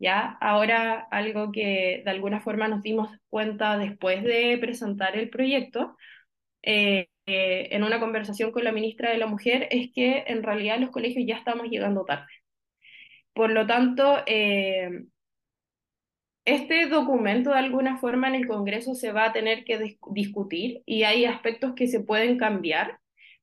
Ya, 0.00 0.38
ahora 0.40 1.00
algo 1.12 1.52
que 1.52 2.02
de 2.04 2.10
alguna 2.10 2.40
forma 2.40 2.68
nos 2.68 2.82
dimos 2.82 3.10
cuenta 3.30 3.78
después 3.78 4.24
de 4.24 4.58
presentar 4.60 5.16
el 5.16 5.30
proyecto, 5.30 5.96
eh, 6.62 7.08
en 7.26 7.84
una 7.84 8.00
conversación 8.00 8.52
con 8.52 8.64
la 8.64 8.72
ministra 8.72 9.10
de 9.10 9.18
la 9.18 9.26
Mujer, 9.28 9.68
es 9.72 9.92
que 9.94 10.24
en 10.28 10.42
realidad 10.44 10.80
los 10.80 10.90
colegios 10.90 11.26
ya 11.28 11.36
estamos 11.36 11.68
llegando 11.68 12.04
tarde. 12.06 12.26
Por 13.34 13.50
lo 13.50 13.66
tanto, 13.66 14.22
este 16.44 16.86
documento 16.88 17.48
de 17.50 17.56
alguna 17.60 17.96
forma 17.98 18.28
en 18.28 18.34
el 18.34 18.46
Congreso 18.46 18.94
se 18.94 19.10
va 19.12 19.24
a 19.26 19.32
tener 19.32 19.64
que 19.64 19.78
discutir 20.12 20.82
y 20.84 21.04
hay 21.04 21.24
aspectos 21.24 21.72
que 21.74 21.86
se 21.88 22.00
pueden 22.00 22.36
cambiar. 22.38 22.99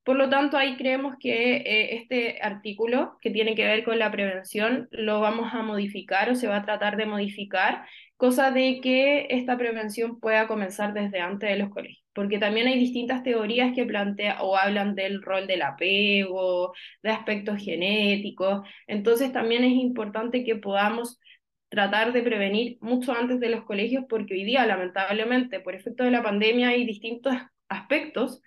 Por 0.08 0.16
lo 0.16 0.30
tanto, 0.30 0.56
ahí 0.56 0.78
creemos 0.78 1.16
que 1.20 1.56
eh, 1.56 1.96
este 1.96 2.40
artículo 2.40 3.18
que 3.20 3.28
tiene 3.30 3.54
que 3.54 3.66
ver 3.66 3.84
con 3.84 3.98
la 3.98 4.10
prevención 4.10 4.88
lo 4.90 5.20
vamos 5.20 5.52
a 5.52 5.62
modificar 5.62 6.30
o 6.30 6.34
se 6.34 6.46
va 6.48 6.56
a 6.56 6.64
tratar 6.64 6.96
de 6.96 7.04
modificar, 7.04 7.84
cosa 8.16 8.50
de 8.50 8.80
que 8.82 9.26
esta 9.28 9.58
prevención 9.58 10.18
pueda 10.18 10.48
comenzar 10.48 10.94
desde 10.94 11.20
antes 11.20 11.50
de 11.50 11.58
los 11.58 11.68
colegios, 11.68 12.02
porque 12.14 12.38
también 12.38 12.68
hay 12.68 12.78
distintas 12.78 13.22
teorías 13.22 13.74
que 13.74 13.84
plantean 13.84 14.38
o 14.40 14.56
hablan 14.56 14.94
del 14.94 15.20
rol 15.20 15.46
del 15.46 15.60
apego, 15.60 16.72
de 17.02 17.10
aspectos 17.10 17.62
genéticos, 17.62 18.66
entonces 18.86 19.30
también 19.30 19.62
es 19.62 19.72
importante 19.72 20.42
que 20.42 20.56
podamos 20.56 21.20
tratar 21.68 22.14
de 22.14 22.22
prevenir 22.22 22.78
mucho 22.80 23.12
antes 23.12 23.40
de 23.40 23.50
los 23.50 23.64
colegios, 23.64 24.06
porque 24.08 24.32
hoy 24.32 24.44
día, 24.44 24.64
lamentablemente, 24.64 25.60
por 25.60 25.74
efecto 25.74 26.04
de 26.04 26.12
la 26.12 26.22
pandemia, 26.22 26.70
hay 26.70 26.86
distintos 26.86 27.34
aspectos. 27.68 28.40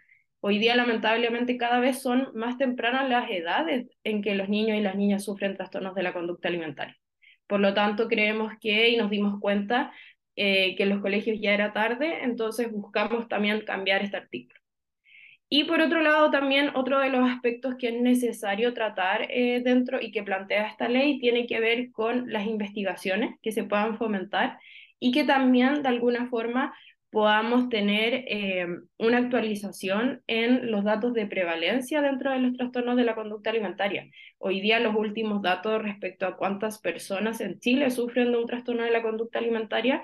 Hoy 0.44 0.58
día, 0.58 0.76
lamentablemente, 0.76 1.56
cada 1.56 1.80
vez 1.80 2.02
son 2.02 2.30
más 2.34 2.58
tempranas 2.58 3.08
las 3.08 3.30
edades 3.30 3.88
en 4.04 4.24
que 4.24 4.34
los 4.34 4.50
niños 4.50 4.76
y 4.76 4.82
las 4.82 4.96
niñas 4.96 5.24
sufren 5.24 5.56
trastornos 5.56 5.94
de 5.94 6.02
la 6.02 6.14
conducta 6.14 6.48
alimentaria. 6.48 6.98
Por 7.46 7.60
lo 7.60 7.76
tanto, 7.76 8.08
creemos 8.08 8.52
que, 8.60 8.90
y 8.90 8.98
nos 8.98 9.12
dimos 9.12 9.40
cuenta, 9.40 9.94
eh, 10.36 10.76
que 10.76 10.84
en 10.84 10.90
los 10.90 11.02
colegios 11.02 11.38
ya 11.40 11.54
era 11.54 11.74
tarde, 11.74 12.24
entonces 12.24 12.72
buscamos 12.72 13.28
también 13.28 13.62
cambiar 13.66 14.02
este 14.02 14.18
artículo. 14.18 14.60
Y 15.48 15.66
por 15.66 15.80
otro 15.80 16.02
lado, 16.02 16.32
también 16.32 16.72
otro 16.76 16.98
de 16.98 17.10
los 17.10 17.30
aspectos 17.30 17.76
que 17.78 17.90
es 17.90 18.02
necesario 18.02 18.74
tratar 18.74 19.28
eh, 19.30 19.62
dentro 19.64 20.02
y 20.02 20.12
que 20.12 20.24
plantea 20.24 20.70
esta 20.70 20.90
ley 20.90 21.20
tiene 21.20 21.46
que 21.46 21.60
ver 21.60 21.92
con 21.92 22.32
las 22.32 22.48
investigaciones 22.48 23.36
que 23.44 23.52
se 23.52 23.66
puedan 23.66 23.96
fomentar 23.96 24.58
y 25.00 25.12
que 25.12 25.24
también 25.24 25.84
de 25.84 25.90
alguna 25.90 26.30
forma 26.30 26.74
podamos 27.12 27.70
tener 27.70 28.26
eh, 28.28 28.66
una 28.98 29.18
actualización 29.18 30.24
en 30.28 30.72
los 30.72 30.84
datos 30.84 31.14
de 31.14 31.28
prevalencia 31.28 32.02
dentro 32.02 32.32
de 32.32 32.40
los 32.40 32.54
trastornos 32.58 32.96
de 32.98 33.04
la 33.04 33.16
conducta 33.16 33.50
alimentaria. 33.50 34.10
Hoy 34.38 34.62
día 34.62 34.80
los 34.80 34.96
últimos 34.96 35.42
datos 35.42 35.82
respecto 35.82 36.26
a 36.26 36.38
cuántas 36.38 36.80
personas 36.80 37.42
en 37.42 37.60
Chile 37.60 37.92
sufren 37.92 38.32
de 38.32 38.38
un 38.38 38.48
trastorno 38.48 38.84
de 38.84 38.92
la 38.92 39.02
conducta 39.02 39.40
alimentaria 39.40 40.04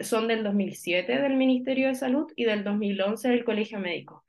son 0.00 0.26
del 0.26 0.42
2007 0.42 1.20
del 1.20 1.36
Ministerio 1.36 1.88
de 1.88 1.94
Salud 1.94 2.26
y 2.34 2.44
del 2.44 2.64
2011 2.64 3.28
del 3.28 3.44
Colegio 3.44 3.78
Médico 3.78 4.24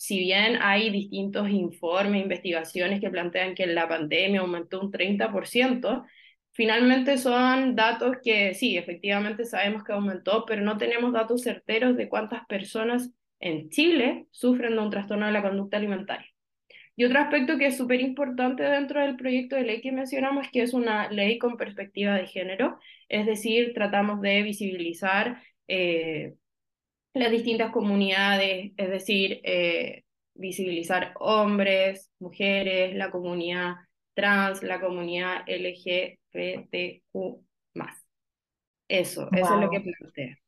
si 0.00 0.18
bien 0.18 0.56
hay 0.62 0.88
distintos 0.88 1.50
informes, 1.50 2.22
investigaciones 2.22 3.02
que 3.02 3.10
plantean 3.10 3.54
que 3.54 3.66
la 3.66 3.86
pandemia 3.86 4.40
aumentó 4.40 4.80
un 4.80 4.90
30%, 4.90 6.06
finalmente 6.52 7.18
son 7.18 7.76
datos 7.76 8.16
que 8.22 8.54
sí, 8.54 8.76
efectivamente 8.76 9.44
sabemos 9.44 9.84
que 9.84 9.92
aumentó, 9.92 10.44
pero 10.46 10.62
no 10.62 10.76
tenemos 10.78 11.12
datos 11.12 11.42
certeros 11.42 11.96
de 11.96 12.08
cuántas 12.08 12.46
personas 12.46 13.10
en 13.40 13.70
Chile 13.70 14.26
sufren 14.30 14.74
de 14.74 14.80
un 14.80 14.90
trastorno 14.90 15.26
de 15.26 15.32
la 15.32 15.42
conducta 15.42 15.76
alimentaria. 15.76 16.26
Y 16.96 17.04
otro 17.04 17.18
aspecto 17.18 17.56
que 17.56 17.68
es 17.68 17.78
súper 17.78 18.00
importante 18.00 18.62
dentro 18.62 19.00
del 19.00 19.16
proyecto 19.16 19.56
de 19.56 19.62
ley 19.62 19.80
que 19.80 19.92
mencionamos 19.92 20.48
que 20.52 20.62
es 20.62 20.74
una 20.74 21.10
ley 21.10 21.38
con 21.38 21.56
perspectiva 21.56 22.14
de 22.14 22.26
género, 22.26 22.78
es 23.08 23.24
decir, 23.24 23.72
tratamos 23.72 24.20
de 24.20 24.42
visibilizar 24.42 25.42
eh, 25.66 26.34
las 27.14 27.30
distintas 27.30 27.72
comunidades, 27.72 28.72
es 28.76 28.90
decir, 28.90 29.40
eh, 29.44 30.04
visibilizar 30.34 31.14
hombres, 31.18 32.10
mujeres, 32.18 32.94
la 32.94 33.10
comunidad 33.10 33.76
trans, 34.14 34.62
la 34.62 34.80
comunidad 34.80 35.42
LGBTQ 36.32 37.44
Eso, 38.88 39.28
eso 39.32 39.54
es 39.54 39.60
lo 39.60 39.70
que 39.70 39.80
plantea. 39.80 40.38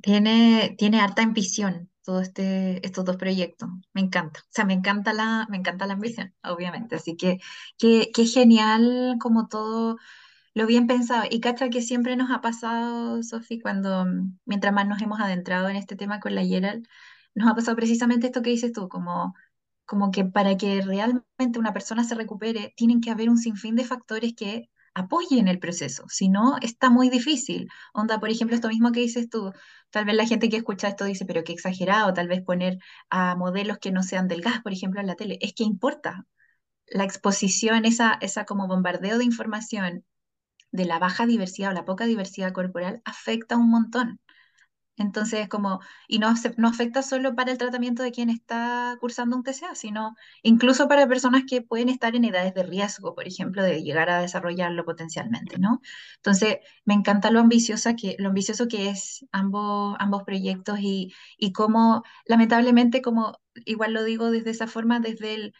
Tiene, 0.00 0.74
tiene 0.78 1.00
harta 1.00 1.22
ambición 1.22 1.90
todo 2.02 2.20
este, 2.20 2.84
estos 2.84 3.04
dos 3.04 3.16
proyectos. 3.16 3.68
Me 3.92 4.00
encanta. 4.00 4.40
O 4.40 4.46
sea, 4.50 4.64
me 4.64 4.74
encanta 4.74 5.12
la, 5.12 5.46
me 5.48 5.56
encanta 5.56 5.86
la 5.86 5.94
ambición, 5.94 6.34
obviamente. 6.42 6.96
Así 6.96 7.16
que 7.16 7.38
qué 7.78 8.26
genial 8.26 9.16
como 9.20 9.48
todo 9.48 9.96
lo 10.54 10.66
bien 10.66 10.86
pensado. 10.86 11.24
Y 11.30 11.40
cacha 11.40 11.70
que 11.70 11.82
siempre 11.82 12.16
nos 12.16 12.30
ha 12.30 12.40
pasado, 12.40 13.22
Sofi, 13.22 13.60
cuando 13.60 14.06
mientras 14.44 14.72
más 14.74 14.86
nos 14.88 15.00
hemos 15.02 15.20
adentrado 15.20 15.68
en 15.68 15.76
este 15.76 15.96
tema 15.96 16.20
con 16.20 16.34
la 16.34 16.44
Gerald, 16.44 16.86
nos 17.34 17.50
ha 17.50 17.54
pasado 17.54 17.76
precisamente 17.76 18.26
esto 18.26 18.42
que 18.42 18.50
dices 18.50 18.72
tú, 18.72 18.88
como, 18.88 19.34
como 19.84 20.10
que 20.10 20.24
para 20.24 20.56
que 20.56 20.82
realmente 20.82 21.58
una 21.58 21.72
persona 21.72 22.04
se 22.04 22.14
recupere, 22.14 22.74
tienen 22.76 23.00
que 23.00 23.10
haber 23.10 23.30
un 23.30 23.38
sinfín 23.38 23.76
de 23.76 23.84
factores 23.84 24.34
que 24.34 24.70
apoyen 24.94 25.48
el 25.48 25.58
proceso, 25.58 26.04
si 26.08 26.28
no, 26.28 26.56
está 26.62 26.90
muy 26.90 27.08
difícil. 27.10 27.68
Onda, 27.94 28.20
por 28.20 28.30
ejemplo, 28.30 28.54
esto 28.56 28.68
mismo 28.68 28.92
que 28.92 29.00
dices 29.00 29.28
tú, 29.30 29.52
tal 29.90 30.04
vez 30.04 30.14
la 30.16 30.26
gente 30.26 30.48
que 30.48 30.56
escucha 30.58 30.88
esto 30.88 31.04
dice, 31.04 31.24
pero 31.26 31.44
qué 31.44 31.52
exagerado, 31.52 32.12
tal 32.14 32.28
vez 32.28 32.42
poner 32.42 32.78
a 33.10 33.34
modelos 33.36 33.78
que 33.78 33.92
no 33.92 34.02
sean 34.02 34.28
del 34.28 34.42
gas, 34.42 34.60
por 34.62 34.72
ejemplo, 34.72 35.00
en 35.00 35.06
la 35.06 35.16
tele, 35.16 35.38
es 35.40 35.54
que 35.54 35.64
importa. 35.64 36.26
La 36.86 37.04
exposición, 37.04 37.84
esa, 37.86 38.18
esa 38.22 38.44
como 38.46 38.68
bombardeo 38.68 39.18
de 39.18 39.24
información 39.24 40.04
de 40.72 40.86
la 40.86 40.98
baja 41.00 41.26
diversidad 41.26 41.72
o 41.72 41.74
la 41.74 41.86
poca 41.86 42.06
diversidad 42.06 42.52
corporal 42.54 43.02
afecta 43.06 43.58
un 43.58 43.70
montón. 43.70 44.20
Entonces, 45.02 45.48
como, 45.48 45.80
y 46.08 46.18
no, 46.18 46.32
no 46.56 46.68
afecta 46.68 47.02
solo 47.02 47.34
para 47.34 47.52
el 47.52 47.58
tratamiento 47.58 48.02
de 48.02 48.12
quien 48.12 48.30
está 48.30 48.96
cursando 49.00 49.36
un 49.36 49.42
TCA, 49.42 49.74
sino 49.74 50.16
incluso 50.42 50.88
para 50.88 51.06
personas 51.06 51.42
que 51.48 51.62
pueden 51.62 51.88
estar 51.88 52.16
en 52.16 52.24
edades 52.24 52.54
de 52.54 52.62
riesgo, 52.62 53.14
por 53.14 53.26
ejemplo, 53.28 53.62
de 53.62 53.82
llegar 53.82 54.10
a 54.10 54.20
desarrollarlo 54.20 54.84
potencialmente, 54.84 55.58
¿no? 55.58 55.80
Entonces, 56.16 56.58
me 56.84 56.94
encanta 56.94 57.30
lo, 57.30 57.40
ambiciosa 57.40 57.94
que, 57.96 58.16
lo 58.18 58.28
ambicioso 58.28 58.68
que 58.68 58.88
es 58.90 59.26
ambos, 59.32 59.96
ambos 59.98 60.22
proyectos 60.24 60.78
y, 60.80 61.12
y 61.38 61.52
cómo, 61.52 62.02
lamentablemente, 62.26 63.02
como 63.02 63.38
igual 63.66 63.92
lo 63.92 64.04
digo 64.04 64.30
desde 64.30 64.50
esa 64.50 64.66
forma, 64.66 65.00
desde 65.00 65.34
el 65.34 65.54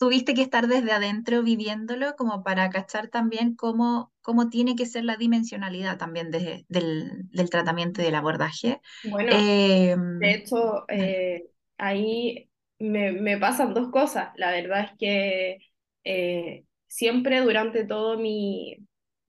tuviste 0.00 0.32
que 0.32 0.40
estar 0.40 0.66
desde 0.66 0.92
adentro 0.92 1.42
viviéndolo 1.42 2.16
como 2.16 2.42
para 2.42 2.70
cachar 2.70 3.08
también 3.08 3.54
cómo, 3.54 4.10
cómo 4.22 4.48
tiene 4.48 4.74
que 4.74 4.86
ser 4.86 5.04
la 5.04 5.18
dimensionalidad 5.18 5.98
también 5.98 6.30
del, 6.30 6.64
del, 6.68 7.50
tratamiento 7.50 8.00
y 8.00 8.06
del 8.06 8.14
abordaje. 8.14 8.80
Bueno, 9.04 9.36
de 9.36 9.90
em, 9.90 10.22
hecho, 10.22 10.86
eh, 10.88 11.44
ahí 11.76 12.48
me, 12.78 13.12
me, 13.12 13.36
pasan 13.36 13.74
dos 13.74 13.90
cosas. 13.90 14.30
La 14.36 14.50
verdad 14.52 14.86
es 14.86 14.98
que 14.98 15.58
eh, 16.04 16.64
siempre 16.86 17.42
durante 17.42 17.84
todo 17.84 18.16
mi, 18.16 18.78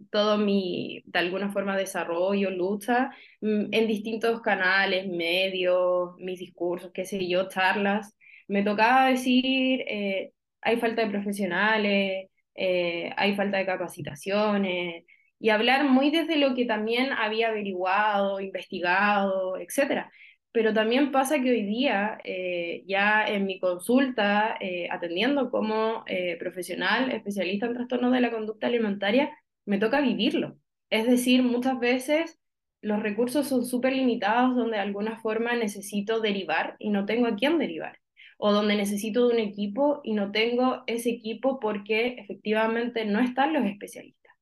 todo 0.10 0.38
mi, 0.38 1.03
de 1.05 1.19
alguna 1.19 1.51
forma, 1.51 1.75
desarrollo, 1.75 2.49
lucha, 2.49 3.12
mm, 3.41 3.73
en 3.73 3.88
distintos 3.88 4.39
canales, 4.39 5.05
medios, 5.10 6.15
mis 6.17 6.39
discursos, 6.39 6.91
qué 6.93 7.03
sé 7.03 7.27
yo, 7.27 7.49
charlas, 7.49 8.15
me 8.47 8.63
tocaba 8.63 9.10
decir, 9.10 9.81
eh, 9.86 10.31
hay 10.62 10.78
falta 10.78 11.04
de 11.04 11.12
profesionales, 11.12 12.30
eh, 12.56 13.12
hay 13.17 13.36
falta 13.36 13.58
de 13.58 13.65
capacitaciones, 13.65 15.06
y 15.39 15.50
hablar 15.50 15.86
muy 15.86 16.12
desde 16.12 16.38
lo 16.38 16.54
que 16.56 16.65
también 16.65 17.12
había 17.13 17.50
averiguado, 17.50 18.39
investigado, 18.41 19.58
etc. 19.58 20.12
Pero 20.52 20.74
también 20.74 21.12
pasa 21.12 21.41
que 21.41 21.52
hoy 21.52 21.63
día, 21.63 22.19
eh, 22.24 22.84
ya 22.88 23.26
en 23.28 23.45
mi 23.45 23.60
consulta, 23.60 24.58
eh, 24.60 24.88
atendiendo 24.91 25.50
como 25.50 26.06
profesional 26.39 27.12
especialista 27.12 27.65
en 27.67 27.74
trastornos 27.76 28.12
de 28.13 28.21
la 28.21 28.32
conducta 28.32 28.67
alimentaria, 28.67 29.32
me 29.65 29.80
toca 29.80 30.02
vivirlo. 30.02 30.58
Es 30.89 31.08
decir, 31.08 31.43
muchas 31.43 31.80
veces 31.80 32.39
los 32.82 33.02
recursos 33.02 33.47
son 33.47 33.65
súper 33.65 33.93
limitados 33.93 34.56
donde 34.56 34.78
de 34.78 34.84
alguna 34.84 35.19
forma 35.21 35.56
necesito 35.56 36.19
derivar 36.19 36.76
y 36.80 36.89
no 36.89 37.06
tengo 37.06 37.28
a 37.28 37.36
quién 37.36 37.58
derivar 37.60 38.00
o 38.43 38.51
donde 38.51 38.75
necesito 38.75 39.27
de 39.27 39.36
un 39.36 39.39
equipo 39.39 40.01
y 40.04 40.13
no 40.13 40.32
tengo 40.32 40.84
ese 40.88 41.12
equipo 41.12 41.60
porque 41.60 42.15
efectivamente 42.17 43.06
no 43.06 43.19
están 43.19 43.54
los 43.54 43.63
especialistas. 43.65 44.34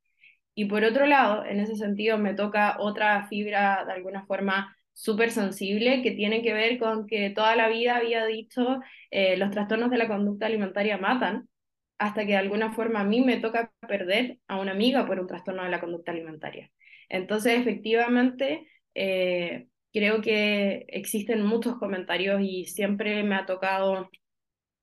Y 0.55 0.65
por 0.65 0.85
otro 0.85 1.05
lado, 1.05 1.45
en 1.45 1.59
ese 1.59 1.75
sentido 1.75 2.17
me 2.17 2.33
toca 2.33 2.77
otra 2.79 3.27
fibra 3.27 3.83
de 3.85 3.91
alguna 3.93 4.25
forma 4.25 4.73
súper 4.93 5.31
sensible 5.31 6.01
que 6.01 6.11
tiene 6.11 6.41
que 6.41 6.53
ver 6.53 6.79
con 6.79 7.07
que 7.07 7.29
toda 7.31 7.57
la 7.57 7.67
vida 7.67 7.97
había 7.97 8.25
dicho 8.25 8.79
eh, 9.11 9.35
los 9.37 9.51
trastornos 9.51 9.91
de 9.91 9.97
la 9.97 10.07
conducta 10.07 10.45
alimentaria 10.45 10.97
matan, 10.97 11.49
hasta 11.97 12.21
que 12.21 12.31
de 12.33 12.37
alguna 12.37 12.71
forma 12.71 13.01
a 13.01 13.03
mí 13.05 13.19
me 13.21 13.37
toca 13.37 13.73
perder 13.85 14.39
a 14.47 14.59
una 14.61 14.71
amiga 14.71 15.05
por 15.05 15.19
un 15.19 15.27
trastorno 15.27 15.63
de 15.63 15.69
la 15.71 15.81
conducta 15.81 16.13
alimentaria. 16.13 16.71
Entonces, 17.09 17.59
efectivamente, 17.59 18.65
eh, 18.95 19.67
creo 19.93 20.21
que 20.21 20.85
existen 20.89 21.43
muchos 21.43 21.77
comentarios 21.77 22.41
y 22.41 22.65
siempre 22.65 23.23
me 23.23 23.35
ha 23.35 23.45
tocado 23.45 24.09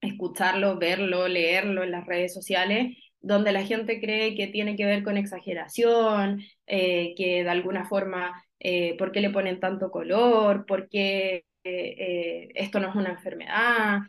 escucharlo, 0.00 0.78
verlo, 0.78 1.28
leerlo 1.28 1.82
en 1.82 1.90
las 1.92 2.06
redes 2.06 2.34
sociales, 2.34 2.96
donde 3.20 3.52
la 3.52 3.64
gente 3.64 4.00
cree 4.00 4.34
que 4.36 4.46
tiene 4.48 4.76
que 4.76 4.86
ver 4.86 5.02
con 5.02 5.16
exageración, 5.16 6.42
eh, 6.66 7.14
que 7.16 7.44
de 7.44 7.50
alguna 7.50 7.86
forma, 7.86 8.44
eh, 8.60 8.96
¿por 8.98 9.12
qué 9.12 9.20
le 9.20 9.30
ponen 9.30 9.60
tanto 9.60 9.90
color? 9.90 10.66
¿Por 10.66 10.88
qué 10.88 11.44
eh, 11.64 12.48
esto 12.54 12.80
no 12.80 12.90
es 12.90 12.94
una 12.96 13.10
enfermedad? 13.10 14.00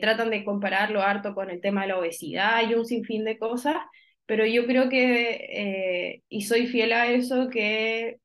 tratan 0.00 0.30
de 0.30 0.44
compararlo 0.44 1.02
harto 1.02 1.34
con 1.34 1.50
el 1.50 1.60
tema 1.60 1.82
de 1.82 1.88
la 1.88 1.98
obesidad 1.98 2.66
y 2.66 2.72
un 2.72 2.86
sinfín 2.86 3.22
de 3.22 3.38
cosas, 3.38 3.76
pero 4.24 4.46
yo 4.46 4.64
creo 4.66 4.88
que, 4.88 6.22
y 6.26 6.42
soy 6.42 6.66
fiel 6.68 6.94
a 6.94 7.12
eso, 7.12 7.50
que 7.50 8.16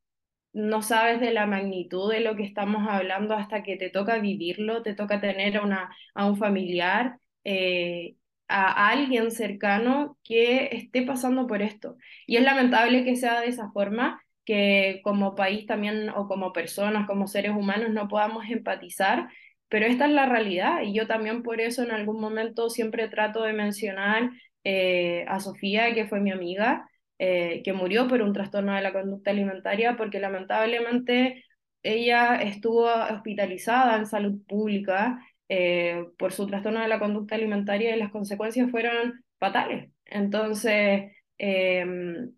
no 0.54 0.82
sabes 0.82 1.20
de 1.20 1.32
la 1.34 1.46
magnitud 1.46 2.12
de 2.12 2.22
lo 2.22 2.36
que 2.36 2.44
estamos 2.44 2.88
hablando 2.90 3.36
hasta 3.36 3.64
que 3.64 3.78
te 3.78 3.90
toca 3.90 4.20
vivirlo, 4.20 4.84
te 4.84 4.96
toca 4.96 5.22
tener 5.22 5.58
a, 5.58 5.64
una, 5.64 5.96
a 6.16 6.26
un 6.26 6.38
familiar, 6.38 7.20
eh, 7.44 8.16
a 8.48 8.90
alguien 8.90 9.32
cercano 9.32 10.18
que 10.24 10.70
esté 10.72 11.04
pasando 11.04 11.48
por 11.48 11.62
esto. 11.62 11.98
Y 12.26 12.38
es 12.38 12.44
lamentable 12.44 13.04
que 13.06 13.16
sea 13.16 13.42
de 13.42 13.48
esa 13.48 13.72
forma, 13.72 14.22
que 14.46 15.02
como 15.04 15.36
país 15.36 15.68
también 15.68 16.10
o 16.10 16.28
como 16.28 16.52
personas, 16.54 17.06
como 17.08 17.28
seres 17.28 17.52
humanos, 17.52 17.92
no 17.92 18.08
podamos 18.08 18.46
empatizar, 18.50 19.30
pero 19.70 19.86
esta 19.86 20.06
es 20.08 20.12
la 20.12 20.26
realidad 20.26 20.82
y 20.84 20.94
yo 20.94 21.06
también 21.08 21.44
por 21.44 21.62
eso 21.62 21.84
en 21.84 21.92
algún 21.92 22.20
momento 22.20 22.70
siempre 22.72 23.08
trato 23.08 23.44
de 23.44 23.54
mencionar 23.54 24.32
eh, 24.64 25.26
a 25.28 25.40
Sofía, 25.40 25.94
que 25.94 26.08
fue 26.08 26.20
mi 26.20 26.32
amiga, 26.32 26.89
eh, 27.20 27.62
que 27.64 27.74
murió 27.74 28.08
por 28.08 28.22
un 28.22 28.34
trastorno 28.34 28.74
de 28.76 28.82
la 28.82 28.94
conducta 28.94 29.32
alimentaria 29.32 29.98
porque 29.98 30.20
lamentablemente 30.20 31.46
ella 31.84 32.42
estuvo 32.42 32.86
hospitalizada 32.86 33.98
en 33.98 34.06
salud 34.08 34.42
pública 34.48 35.20
eh, 35.50 36.06
por 36.18 36.32
su 36.34 36.48
trastorno 36.48 36.82
de 36.82 36.88
la 36.88 37.00
conducta 37.00 37.36
alimentaria 37.36 37.96
y 37.96 38.00
las 38.00 38.12
consecuencias 38.12 38.72
fueron 38.72 39.24
fatales. 39.40 39.92
Entonces, 40.06 41.12
em, 41.38 42.32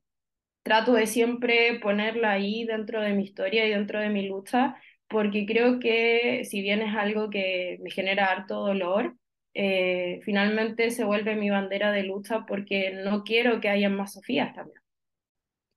trato 0.64 0.94
de 0.94 1.08
siempre 1.08 1.80
ponerla 1.82 2.32
ahí 2.32 2.66
dentro 2.66 3.02
de 3.02 3.14
mi 3.14 3.24
historia 3.24 3.66
y 3.66 3.72
dentro 3.72 4.00
de 4.00 4.10
mi 4.10 4.28
lucha, 4.28 4.76
porque 5.08 5.46
creo 5.46 5.80
que 5.80 6.44
si 6.46 6.62
bien 6.62 6.82
es 6.82 6.96
algo 6.96 7.30
que 7.30 7.80
me 7.82 7.92
genera 7.92 8.28
harto 8.32 8.56
dolor, 8.66 9.16
eh, 9.54 10.22
finalmente 10.24 10.92
se 10.92 11.04
vuelve 11.04 11.36
mi 11.36 11.50
bandera 11.50 11.92
de 11.92 12.04
lucha 12.04 12.46
porque 12.46 12.92
no 13.04 13.24
quiero 13.24 13.60
que 13.60 13.70
haya 13.70 13.90
más 13.90 14.14
Sofías 14.14 14.54
también. 14.54 14.82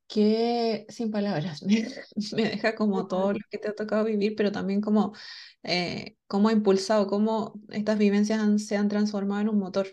Que 0.06 0.87
sin 0.88 1.10
palabras, 1.10 1.62
me, 2.32 2.42
deja 2.42 2.74
como 2.74 3.08
todo 3.08 3.32
lo 3.32 3.40
que 3.50 3.58
te 3.58 3.68
ha 3.68 3.74
tocado 3.74 4.04
vivir, 4.04 4.34
pero 4.37 4.52
también 4.52 4.80
como 4.80 5.12
eh, 5.62 6.16
cómo 6.26 6.48
ha 6.48 6.52
impulsado, 6.52 7.06
cómo 7.06 7.54
estas 7.70 7.98
vivencias 7.98 8.40
se 8.62 8.76
han 8.76 8.88
transformado 8.88 9.40
en 9.40 9.48
un 9.48 9.58
motor. 9.58 9.88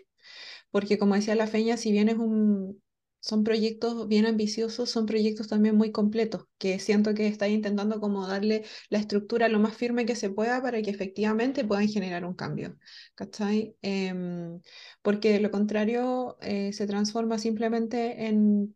Porque 0.70 0.98
como 0.98 1.14
decía 1.14 1.34
la 1.34 1.46
Feña, 1.46 1.76
si 1.76 1.92
bien 1.92 2.08
es 2.08 2.16
un, 2.16 2.81
son 3.22 3.44
proyectos 3.44 4.08
bien 4.08 4.26
ambiciosos, 4.26 4.90
son 4.90 5.06
proyectos 5.06 5.46
también 5.48 5.76
muy 5.76 5.92
completos, 5.92 6.44
que 6.58 6.80
siento 6.80 7.14
que 7.14 7.28
está 7.28 7.46
intentando 7.48 8.00
como 8.00 8.26
darle 8.26 8.64
la 8.90 8.98
estructura 8.98 9.48
lo 9.48 9.60
más 9.60 9.76
firme 9.76 10.06
que 10.06 10.16
se 10.16 10.30
pueda 10.30 10.60
para 10.60 10.82
que 10.82 10.90
efectivamente 10.90 11.64
puedan 11.64 11.88
generar 11.88 12.24
un 12.24 12.34
cambio, 12.34 12.76
¿cachai? 13.14 13.76
Em, 13.80 14.60
porque 15.02 15.32
de 15.34 15.40
lo 15.40 15.50
contrario 15.52 16.36
eh, 16.40 16.72
se 16.72 16.86
transforma 16.88 17.38
simplemente 17.38 18.26
en, 18.26 18.74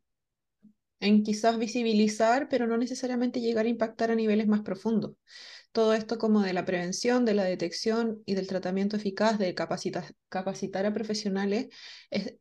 en 1.01 1.23
quizás 1.25 1.59
visibilizar, 1.59 2.49
pero 2.49 2.67
no 2.67 2.77
necesariamente 2.79 3.41
llegar 3.41 3.67
a 3.67 3.69
impactar 3.69 4.11
a 4.11 4.15
niveles 4.15 4.47
más 4.47 4.63
profundos. 4.63 5.13
Todo 5.73 5.95
esto 5.95 6.19
como 6.19 6.43
de 6.43 6.53
la 6.55 6.65
prevención, 6.65 7.25
de 7.25 7.35
la 7.35 7.45
detección 7.45 8.23
y 8.27 8.35
del 8.35 8.47
tratamiento 8.47 8.97
eficaz, 8.97 9.39
de 9.39 9.55
capacitar, 9.55 10.15
capacitar 10.29 10.87
a 10.87 10.95
profesionales, 10.95 11.69
es, 12.11 12.37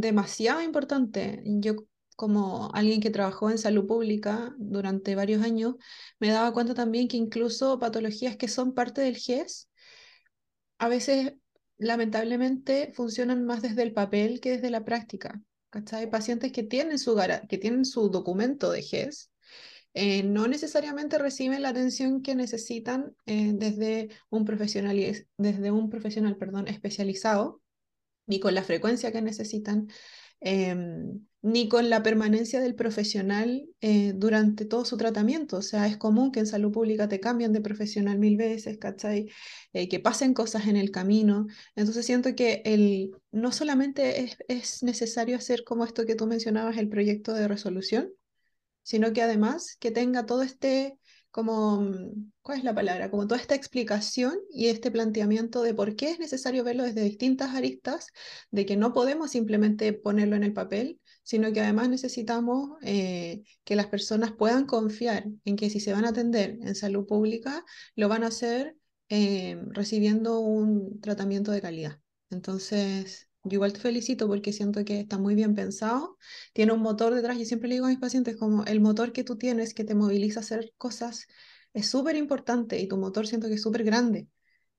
demasiado 0.00 0.62
importante. 0.62 1.42
Yo 1.44 1.76
como 2.16 2.70
alguien 2.74 3.00
que 3.00 3.10
trabajó 3.10 3.50
en 3.50 3.58
salud 3.58 3.86
pública 3.86 4.54
durante 4.58 5.14
varios 5.14 5.42
años, 5.42 5.76
me 6.20 6.28
daba 6.28 6.52
cuenta 6.52 6.74
también 6.74 7.08
que 7.08 7.16
incluso 7.16 7.78
patologías 7.78 8.36
que 8.36 8.48
son 8.48 8.74
parte 8.74 9.00
del 9.00 9.16
GES, 9.16 9.70
a 10.78 10.88
veces 10.88 11.34
lamentablemente 11.78 12.92
funcionan 12.94 13.44
más 13.44 13.62
desde 13.62 13.82
el 13.82 13.92
papel 13.92 14.40
que 14.40 14.52
desde 14.52 14.70
la 14.70 14.84
práctica. 14.84 15.40
Hay 15.92 16.06
pacientes 16.08 16.52
que 16.52 16.62
tienen 16.62 16.98
su, 16.98 17.18
que 17.48 17.58
tienen 17.58 17.84
su 17.84 18.10
documento 18.10 18.70
de 18.70 18.82
GES, 18.82 19.30
eh, 19.94 20.22
no 20.22 20.48
necesariamente 20.48 21.18
reciben 21.18 21.62
la 21.62 21.70
atención 21.70 22.22
que 22.22 22.34
necesitan 22.34 23.14
eh, 23.26 23.52
desde 23.54 24.10
un 24.30 24.44
profesional, 24.44 24.96
desde 25.36 25.70
un 25.70 25.90
profesional 25.90 26.36
perdón, 26.36 26.68
especializado 26.68 27.61
ni 28.26 28.40
con 28.40 28.54
la 28.54 28.62
frecuencia 28.62 29.12
que 29.12 29.22
necesitan, 29.22 29.88
em, 30.40 31.26
ni 31.42 31.68
con 31.68 31.90
la 31.90 32.02
permanencia 32.02 32.60
del 32.60 32.74
profesional 32.74 33.66
eh, 33.80 34.12
durante 34.14 34.64
todo 34.64 34.84
su 34.84 34.96
tratamiento. 34.96 35.58
O 35.58 35.62
sea, 35.62 35.86
es 35.86 35.96
común 35.96 36.32
que 36.32 36.40
en 36.40 36.46
salud 36.46 36.72
pública 36.72 37.08
te 37.08 37.20
cambien 37.20 37.52
de 37.52 37.60
profesional 37.60 38.18
mil 38.18 38.36
veces, 38.36 38.78
¿cachai? 38.78 39.28
Eh, 39.72 39.88
que 39.88 40.00
pasen 40.00 40.34
cosas 40.34 40.66
en 40.68 40.76
el 40.76 40.90
camino. 40.90 41.46
Entonces 41.74 42.06
siento 42.06 42.34
que 42.34 42.62
el, 42.64 43.12
no 43.32 43.52
solamente 43.52 44.30
es 44.48 44.82
necesario 44.82 45.36
hacer 45.36 45.64
como 45.64 45.84
esto 45.84 46.04
que 46.06 46.14
tú 46.14 46.26
mencionabas, 46.26 46.76
el 46.78 46.88
proyecto 46.88 47.32
de 47.34 47.48
resolución, 47.48 48.12
sino 48.82 49.12
que 49.12 49.22
además 49.22 49.76
que 49.78 49.90
tenga 49.90 50.26
todo 50.26 50.42
este 50.42 50.98
como, 51.32 51.80
mm, 51.80 52.32
¿cuál 52.42 52.58
es 52.58 52.64
la 52.64 52.74
palabra? 52.74 53.10
Como 53.10 53.26
toda 53.26 53.40
esta 53.40 53.54
explicación 53.56 54.38
y 54.50 54.68
este 54.68 54.90
planteamiento 54.92 55.62
de 55.62 55.74
por 55.74 55.96
qué 55.96 56.10
es 56.12 56.20
necesario 56.20 56.62
verlo 56.62 56.84
desde 56.84 57.02
distintas 57.02 57.54
aristas, 57.54 58.08
de 58.50 58.66
que 58.66 58.76
no 58.76 58.92
podemos 58.92 59.32
simplemente 59.32 59.92
ponerlo 59.92 60.36
en 60.36 60.44
el 60.44 60.52
papel, 60.52 61.00
sino 61.24 61.52
que 61.52 61.60
además 61.60 61.88
necesitamos 61.88 62.78
eh, 62.82 63.42
que 63.64 63.76
las 63.76 63.86
personas 63.88 64.32
puedan 64.32 64.66
confiar 64.66 65.26
en 65.44 65.56
que 65.56 65.70
si 65.70 65.80
se 65.80 65.92
van 65.92 66.04
a 66.04 66.10
atender 66.10 66.58
en 66.62 66.74
salud 66.74 67.06
pública, 67.06 67.64
lo 67.96 68.08
van 68.08 68.24
a 68.24 68.28
hacer 68.28 68.76
eh, 69.08 69.60
recibiendo 69.70 70.40
un 70.40 71.00
tratamiento 71.00 71.50
de 71.52 71.62
calidad. 71.62 72.00
Entonces, 72.30 73.28
yo 73.44 73.54
igual 73.56 73.72
te 73.72 73.80
felicito 73.80 74.28
porque 74.28 74.52
siento 74.52 74.84
que 74.84 75.00
está 75.00 75.18
muy 75.18 75.34
bien 75.34 75.54
pensado, 75.54 76.18
tiene 76.52 76.72
un 76.72 76.80
motor 76.80 77.14
detrás, 77.14 77.38
y 77.38 77.46
siempre 77.46 77.68
le 77.68 77.76
digo 77.76 77.86
a 77.86 77.88
mis 77.90 77.98
pacientes 77.98 78.36
como 78.36 78.64
el 78.64 78.80
motor 78.80 79.12
que 79.12 79.24
tú 79.24 79.36
tienes 79.36 79.74
que 79.74 79.84
te 79.84 79.94
moviliza 79.94 80.40
a 80.40 80.42
hacer 80.42 80.72
cosas 80.78 81.26
es 81.72 81.88
súper 81.88 82.16
importante 82.16 82.78
y 82.78 82.86
tu 82.88 82.96
motor 82.98 83.26
siento 83.26 83.48
que 83.48 83.54
es 83.54 83.62
súper 83.62 83.84
grande. 83.84 84.28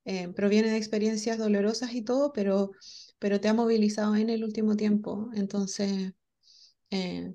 Eh, 0.06 0.30
proviene 0.30 0.70
de 0.70 0.78
experiencias 0.78 1.38
dolorosas 1.38 1.94
y 1.94 2.04
todo, 2.04 2.34
pero, 2.34 2.72
pero 3.20 3.40
te 3.42 3.48
ha 3.48 3.54
movilizado 3.54 4.16
en 4.16 4.30
el 4.30 4.44
último 4.44 4.76
tiempo. 4.76 5.30
Entonces, 5.34 6.14
eh, 6.92 7.34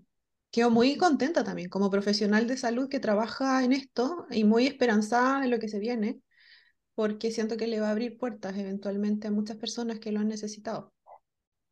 quedo 0.50 0.70
muy 0.70 0.96
contenta 0.96 1.44
también 1.44 1.68
como 1.70 1.90
profesional 1.90 2.46
de 2.46 2.56
salud 2.56 2.88
que 2.88 3.00
trabaja 3.00 3.64
en 3.64 3.72
esto 3.72 4.26
y 4.30 4.44
muy 4.44 4.66
esperanzada 4.66 5.44
en 5.44 5.50
lo 5.50 5.58
que 5.58 5.68
se 5.68 5.78
viene, 5.78 6.20
porque 6.94 7.30
siento 7.32 7.56
que 7.56 7.66
le 7.68 7.80
va 7.80 7.88
a 7.88 7.92
abrir 7.92 8.18
puertas 8.18 8.56
eventualmente 8.58 9.28
a 9.28 9.30
muchas 9.32 9.56
personas 9.58 10.00
que 10.00 10.12
lo 10.12 10.20
han 10.20 10.28
necesitado. 10.28 10.94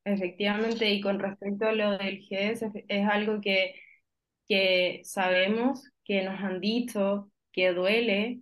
Efectivamente, 0.07 0.89
y 0.89 1.01
con 1.01 1.19
respecto 1.19 1.67
a 1.67 1.73
lo 1.73 1.99
del 1.99 2.21
GES, 2.21 2.63
es, 2.87 3.09
algo 3.09 3.41
que, 3.41 3.75
que 4.49 5.01
sabemos, 5.03 5.83
que 6.05 6.23
nos 6.23 6.41
han 6.41 6.61
dicho, 6.61 7.33
que 7.51 7.73
duele, 7.73 8.41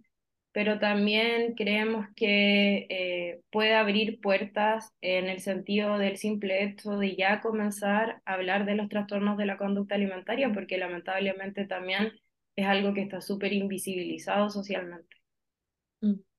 pero 0.53 0.79
también 0.79 1.55
creemos 1.55 2.07
que 2.16 2.87
eh, 2.90 3.40
puede 3.50 3.74
abrir 3.74 4.20
puertas 4.20 4.92
en 5.00 5.31
el 5.31 5.40
sentido 5.40 5.96
del 5.96 6.18
simple 6.18 6.64
hecho 6.64 6.98
de 6.98 7.16
ya 7.16 7.40
comenzar 7.40 8.20
a 8.27 8.35
hablar 8.35 8.66
de 8.66 8.74
los 8.74 8.90
trastornos 8.90 9.38
de 9.38 9.46
la 9.46 9.57
conducta 9.57 9.94
alimentaria, 9.94 10.53
porque 10.53 10.77
lamentablemente 10.77 11.64
también 11.64 12.12
es 12.57 12.66
algo 12.66 12.92
que 12.92 13.00
está 13.00 13.22
súper 13.22 13.55
invisibilizado 13.55 14.50
socialmente. 14.50 15.16
Mm 16.03 16.34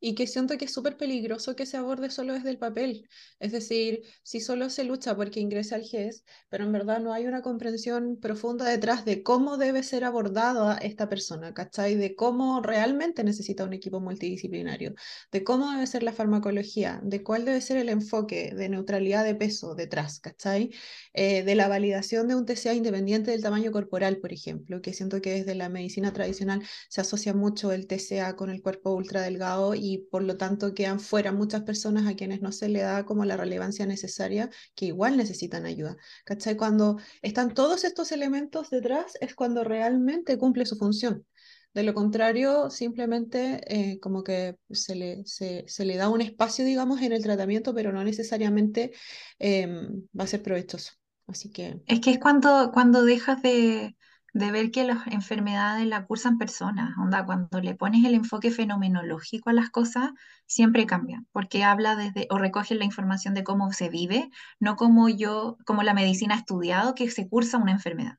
y 0.00 0.14
que 0.14 0.26
siento 0.26 0.56
que 0.58 0.66
es 0.66 0.72
súper 0.72 0.96
peligroso 0.96 1.56
que 1.56 1.66
se 1.66 1.76
aborde 1.76 2.10
solo 2.10 2.34
desde 2.34 2.50
el 2.50 2.58
papel. 2.58 3.08
Es 3.38 3.52
decir, 3.52 4.02
si 4.22 4.40
solo 4.40 4.70
se 4.70 4.84
lucha 4.84 5.16
porque 5.16 5.40
ingrese 5.40 5.74
al 5.74 5.82
GES, 5.82 6.24
pero 6.48 6.64
en 6.64 6.72
verdad 6.72 7.00
no 7.00 7.12
hay 7.12 7.26
una 7.26 7.42
comprensión 7.42 8.18
profunda 8.20 8.66
detrás 8.68 9.04
de 9.04 9.22
cómo 9.22 9.56
debe 9.56 9.82
ser 9.82 10.04
abordada 10.04 10.78
esta 10.78 11.08
persona, 11.08 11.54
¿cachai? 11.54 11.94
De 11.94 12.14
cómo 12.14 12.60
realmente 12.62 13.24
necesita 13.24 13.64
un 13.64 13.72
equipo 13.72 14.00
multidisciplinario, 14.00 14.94
de 15.32 15.44
cómo 15.44 15.70
debe 15.70 15.86
ser 15.86 16.02
la 16.02 16.12
farmacología, 16.12 17.00
de 17.02 17.22
cuál 17.22 17.44
debe 17.44 17.60
ser 17.60 17.76
el 17.78 17.88
enfoque 17.88 18.54
de 18.54 18.68
neutralidad 18.68 19.24
de 19.24 19.34
peso 19.34 19.74
detrás, 19.74 20.20
¿cachai? 20.20 20.70
Eh, 21.12 21.42
de 21.44 21.54
la 21.54 21.68
validación 21.68 22.28
de 22.28 22.34
un 22.34 22.46
TCA 22.46 22.74
independiente 22.74 23.30
del 23.30 23.42
tamaño 23.42 23.72
corporal, 23.72 24.18
por 24.18 24.32
ejemplo, 24.32 24.80
que 24.82 24.92
siento 24.92 25.20
que 25.20 25.32
desde 25.32 25.54
la 25.54 25.68
medicina 25.68 26.12
tradicional 26.12 26.62
se 26.88 27.00
asocia 27.00 27.34
mucho 27.34 27.72
el 27.72 27.86
TCA 27.86 28.36
con 28.36 28.50
el 28.50 28.62
cuerpo 28.62 28.92
ultra 28.94 29.22
delgado 29.22 29.63
y 29.72 30.06
por 30.10 30.22
lo 30.22 30.36
tanto 30.36 30.74
quedan 30.74 31.00
fuera 31.00 31.32
muchas 31.32 31.62
personas 31.62 32.06
a 32.06 32.14
quienes 32.14 32.42
no 32.42 32.52
se 32.52 32.68
le 32.68 32.80
da 32.80 33.06
como 33.06 33.24
la 33.24 33.38
relevancia 33.38 33.86
necesaria 33.86 34.50
que 34.74 34.86
igual 34.86 35.16
necesitan 35.16 35.64
ayuda. 35.64 35.96
¿Cachai? 36.24 36.56
Cuando 36.56 36.98
están 37.22 37.54
todos 37.54 37.84
estos 37.84 38.12
elementos 38.12 38.68
detrás 38.68 39.14
es 39.20 39.34
cuando 39.34 39.64
realmente 39.64 40.36
cumple 40.36 40.66
su 40.66 40.76
función. 40.76 41.24
De 41.72 41.82
lo 41.82 41.94
contrario, 41.94 42.70
simplemente 42.70 43.60
eh, 43.66 43.98
como 44.00 44.22
que 44.22 44.56
se 44.70 44.94
le, 44.94 45.24
se, 45.24 45.66
le 45.78 45.96
da 45.96 46.08
un 46.08 46.20
espacio, 46.20 46.64
digamos, 46.64 47.00
en 47.02 47.12
el 47.12 47.22
tratamiento, 47.22 47.74
pero 47.74 47.92
no 47.92 48.04
necesariamente 48.04 48.92
em, 49.38 50.06
va 50.18 50.24
a 50.24 50.28
ser 50.28 50.42
provechoso. 50.42 50.92
Así 51.26 51.50
que... 51.50 51.80
Es 51.86 52.00
que 52.00 52.12
es 52.12 52.18
cuando, 52.20 52.70
cuando 52.72 53.04
dejas 53.04 53.42
de, 53.42 53.96
de 54.34 54.50
ver 54.52 54.70
que 54.72 54.84
las 54.84 55.06
enfermedades 55.06 55.86
la 55.86 56.06
cursan 56.06 56.38
personas. 56.38 56.96
Onda, 56.98 57.24
cuando 57.24 57.60
le 57.60 57.74
pones 57.74 58.04
el 58.04 58.14
enfoque 58.14 58.50
fenomenológico 58.50 59.50
a 59.50 59.52
las 59.54 59.70
cosas, 59.70 60.10
siempre 60.46 60.86
cambia, 60.86 61.24
porque 61.32 61.64
habla 61.64 61.96
desde, 61.96 62.26
o 62.30 62.38
recoge 62.38 62.74
la 62.74 62.84
información 62.84 63.34
de 63.34 63.44
cómo 63.44 63.72
se 63.72 63.88
vive, 63.88 64.30
no 64.60 64.76
como 64.76 65.08
yo, 65.08 65.56
como 65.64 65.82
la 65.84 65.94
medicina 65.94 66.34
ha 66.34 66.38
estudiado 66.38 66.94
que 66.94 67.10
se 67.10 67.28
cursa 67.28 67.58
una 67.58 67.72
enfermedad, 67.72 68.18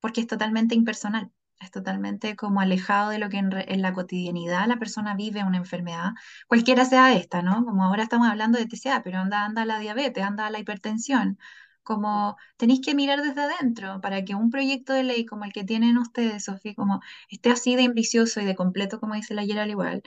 porque 0.00 0.20
es 0.22 0.26
totalmente 0.26 0.74
impersonal. 0.74 1.30
Es 1.60 1.70
totalmente 1.70 2.36
como 2.36 2.60
alejado 2.62 3.10
de 3.10 3.18
lo 3.18 3.28
que 3.28 3.38
en, 3.38 3.50
en 3.52 3.82
la 3.82 3.92
cotidianidad 3.92 4.66
la 4.66 4.78
persona 4.78 5.14
vive 5.14 5.44
una 5.44 5.58
enfermedad, 5.58 6.12
cualquiera 6.48 6.84
sea 6.86 7.12
esta, 7.14 7.42
¿no? 7.42 7.64
Como 7.66 7.84
ahora 7.84 8.02
estamos 8.04 8.28
hablando 8.28 8.58
de 8.58 8.66
TCA, 8.66 9.02
pero 9.02 9.18
anda, 9.18 9.44
anda 9.44 9.66
la 9.66 9.78
diabetes, 9.78 10.24
anda 10.24 10.48
la 10.50 10.58
hipertensión, 10.58 11.38
como 11.82 12.36
tenéis 12.56 12.80
que 12.84 12.94
mirar 12.94 13.22
desde 13.22 13.40
adentro 13.42 14.00
para 14.00 14.24
que 14.24 14.34
un 14.34 14.50
proyecto 14.50 14.92
de 14.92 15.02
ley 15.04 15.26
como 15.26 15.44
el 15.44 15.52
que 15.52 15.64
tienen 15.64 15.98
ustedes, 15.98 16.44
Sofía, 16.44 16.74
como 16.74 17.00
esté 17.28 17.50
así 17.50 17.76
de 17.76 17.84
ambicioso 17.84 18.40
y 18.40 18.44
de 18.44 18.54
completo, 18.56 19.00
como 19.00 19.14
dice 19.14 19.34
la 19.34 19.42
ayer 19.42 19.58
al 19.58 19.70
igual, 19.70 20.02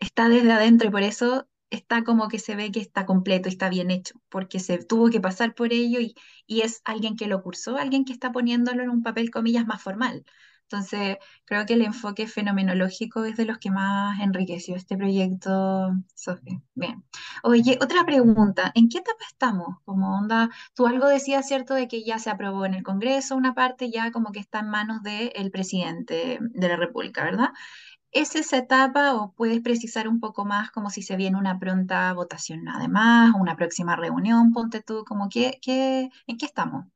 está 0.00 0.28
desde 0.28 0.52
adentro 0.52 0.88
y 0.88 0.90
por 0.90 1.02
eso 1.02 1.48
está 1.70 2.04
como 2.04 2.28
que 2.28 2.38
se 2.38 2.56
ve 2.56 2.70
que 2.72 2.80
está 2.80 3.06
completo 3.06 3.48
y 3.48 3.52
está 3.52 3.68
bien 3.70 3.90
hecho, 3.90 4.20
porque 4.28 4.60
se 4.60 4.78
tuvo 4.84 5.10
que 5.10 5.20
pasar 5.20 5.54
por 5.54 5.72
ello 5.72 6.00
y, 6.00 6.14
y 6.46 6.60
es 6.62 6.82
alguien 6.84 7.16
que 7.16 7.26
lo 7.28 7.42
cursó, 7.42 7.76
alguien 7.78 8.04
que 8.04 8.12
está 8.12 8.32
poniéndolo 8.32 8.82
en 8.82 8.90
un 8.90 9.02
papel, 9.02 9.30
comillas, 9.30 9.66
más 9.66 9.82
formal. 9.82 10.24
Entonces, 10.70 11.18
creo 11.44 11.66
que 11.66 11.74
el 11.74 11.82
enfoque 11.82 12.26
fenomenológico 12.26 13.24
es 13.24 13.36
de 13.36 13.44
los 13.44 13.58
que 13.58 13.70
más 13.70 14.20
enriqueció 14.20 14.74
este 14.74 14.96
proyecto, 14.96 15.92
Sofía. 16.14 16.60
Bien. 16.74 17.04
Oye, 17.42 17.78
otra 17.82 18.04
pregunta, 18.04 18.72
¿en 18.74 18.88
qué 18.88 18.98
etapa 18.98 19.24
estamos? 19.28 19.76
Como 19.84 20.16
onda, 20.18 20.48
tú 20.74 20.86
algo 20.86 21.08
decías, 21.08 21.46
¿cierto?, 21.46 21.74
de 21.74 21.88
que 21.88 22.04
ya 22.04 22.18
se 22.18 22.30
aprobó 22.30 22.64
en 22.66 22.74
el 22.74 22.82
Congreso 22.82 23.36
una 23.36 23.54
parte, 23.54 23.90
ya 23.90 24.10
como 24.12 24.32
que 24.32 24.40
está 24.40 24.60
en 24.60 24.70
manos 24.70 25.02
del 25.02 25.50
presidente 25.50 26.38
de 26.40 26.68
la 26.68 26.76
República, 26.76 27.24
¿verdad? 27.24 27.50
¿Es 28.12 28.36
esa 28.36 28.58
etapa 28.58 29.14
o 29.16 29.32
puedes 29.34 29.60
precisar 29.62 30.08
un 30.08 30.20
poco 30.20 30.44
más 30.46 30.70
como 30.70 30.90
si 30.90 31.02
se 31.02 31.16
viene 31.16 31.38
una 31.38 31.58
pronta 31.58 32.12
votación 32.14 32.68
además, 32.68 33.34
una 33.40 33.56
próxima 33.56 33.96
reunión, 33.96 34.52
ponte 34.52 34.82
tú, 34.82 35.04
como 35.06 35.28
que, 35.30 35.58
¿en 36.26 36.38
qué 36.38 36.46
estamos? 36.46 36.86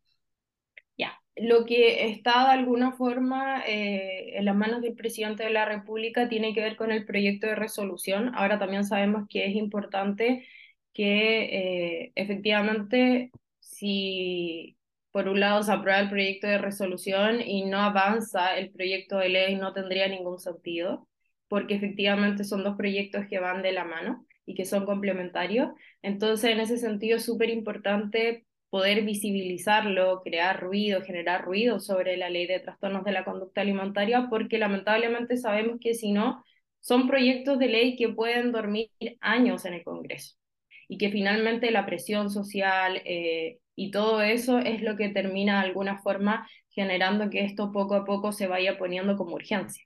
Lo 1.37 1.67
que 1.67 2.07
está 2.11 2.47
de 2.47 2.53
alguna 2.59 2.93
forma 2.93 3.63
eh, 3.67 4.39
en 4.39 4.45
las 4.47 4.57
manos 4.57 4.83
del 4.83 4.95
presidente 4.95 5.45
de 5.45 5.51
la 5.51 5.67
República 5.67 6.29
tiene 6.29 6.55
que 6.55 6.63
ver 6.63 6.77
con 6.77 6.91
el 6.91 7.05
proyecto 7.05 7.47
de 7.47 7.55
resolución. 7.55 8.33
Ahora 8.35 8.59
también 8.59 8.85
sabemos 8.85 9.27
que 9.29 9.47
es 9.47 9.55
importante 9.55 10.47
que 10.95 12.05
eh, 12.05 12.13
efectivamente 12.15 13.31
si 13.61 14.77
por 15.11 15.29
un 15.29 15.41
lado 15.41 15.63
se 15.63 15.73
aprueba 15.73 16.01
el 16.01 16.11
proyecto 16.11 16.47
de 16.47 16.59
resolución 16.59 17.41
y 17.41 17.65
no 17.67 17.79
avanza 17.81 18.57
el 18.57 18.71
proyecto 18.71 19.19
de 19.19 19.29
ley 19.31 19.57
no 19.57 19.73
tendría 19.73 20.09
ningún 20.09 20.39
sentido, 20.39 21.09
porque 21.49 21.75
efectivamente 21.75 22.45
son 22.45 22.65
dos 22.65 22.77
proyectos 22.77 23.27
que 23.29 23.39
van 23.39 23.63
de 23.63 23.73
la 23.73 23.85
mano 23.85 24.27
y 24.47 24.55
que 24.55 24.65
son 24.65 24.87
complementarios. 24.87 25.71
Entonces, 26.03 26.51
en 26.51 26.61
ese 26.61 26.79
sentido, 26.79 27.17
es 27.17 27.25
súper 27.25 27.51
importante 27.51 28.47
poder 28.77 29.07
visibilizarlo, 29.07 30.21
crear 30.23 30.61
ruido, 30.61 31.01
generar 31.01 31.47
ruido 31.47 31.81
sobre 31.81 32.19
la 32.19 32.29
ley 32.29 32.47
de 32.47 32.61
trastornos 32.61 33.05
de 33.05 33.13
la 33.13 33.25
conducta 33.25 33.63
alimentaria, 33.63 34.27
porque 34.29 34.59
lamentablemente 34.59 35.39
sabemos 35.39 35.79
que 35.81 35.95
si 35.95 36.13
no, 36.13 36.45
son 36.81 37.09
proyectos 37.09 37.59
de 37.59 37.69
ley 37.69 37.97
que 37.97 38.11
pueden 38.11 38.53
dormir 38.53 38.91
años 39.23 39.65
en 39.65 39.73
el 39.73 39.83
Congreso 39.83 40.37
y 40.91 40.99
que 40.99 41.11
finalmente 41.11 41.71
la 41.71 41.87
presión 41.87 42.29
social 42.29 43.01
eh, 43.07 43.61
y 43.75 43.91
todo 43.93 44.21
eso 44.21 44.59
es 44.59 44.83
lo 44.83 44.95
que 44.95 45.09
termina 45.09 45.63
de 45.63 45.69
alguna 45.69 46.03
forma 46.03 46.47
generando 46.69 47.31
que 47.31 47.45
esto 47.47 47.73
poco 47.73 47.95
a 47.95 48.05
poco 48.05 48.31
se 48.33 48.47
vaya 48.47 48.77
poniendo 48.77 49.17
como 49.17 49.37
urgencia. 49.37 49.85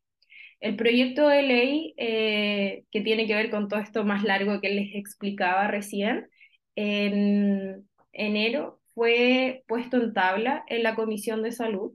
El 0.58 0.74
proyecto 0.74 1.28
de 1.28 1.42
ley 1.42 1.94
eh, 1.96 2.82
que 2.90 3.02
tiene 3.02 3.28
que 3.28 3.36
ver 3.36 3.50
con 3.50 3.68
todo 3.68 3.78
esto 3.78 4.02
más 4.04 4.24
largo 4.24 4.60
que 4.60 4.70
les 4.70 4.96
explicaba 4.96 5.68
recién, 5.68 6.26
en, 6.74 7.88
enero 8.12 8.79
fue 8.94 9.64
puesto 9.68 9.96
en 9.96 10.12
tabla 10.12 10.64
en 10.68 10.82
la 10.82 10.94
Comisión 10.94 11.42
de 11.42 11.52
Salud 11.52 11.92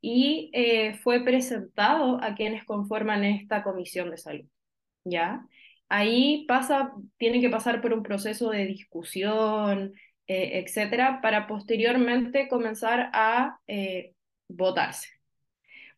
y 0.00 0.50
eh, 0.52 0.94
fue 0.94 1.24
presentado 1.24 2.22
a 2.22 2.34
quienes 2.34 2.64
conforman 2.64 3.24
esta 3.24 3.62
Comisión 3.62 4.10
de 4.10 4.18
Salud. 4.18 4.46
¿Ya? 5.04 5.46
Ahí 5.88 6.44
pasa, 6.48 6.92
tiene 7.16 7.40
que 7.40 7.50
pasar 7.50 7.80
por 7.80 7.92
un 7.92 8.02
proceso 8.02 8.50
de 8.50 8.66
discusión, 8.66 9.94
eh, 10.26 10.62
etcétera, 10.64 11.20
para 11.22 11.46
posteriormente 11.46 12.48
comenzar 12.48 13.10
a 13.12 13.58
eh, 13.68 14.14
votarse. 14.48 15.08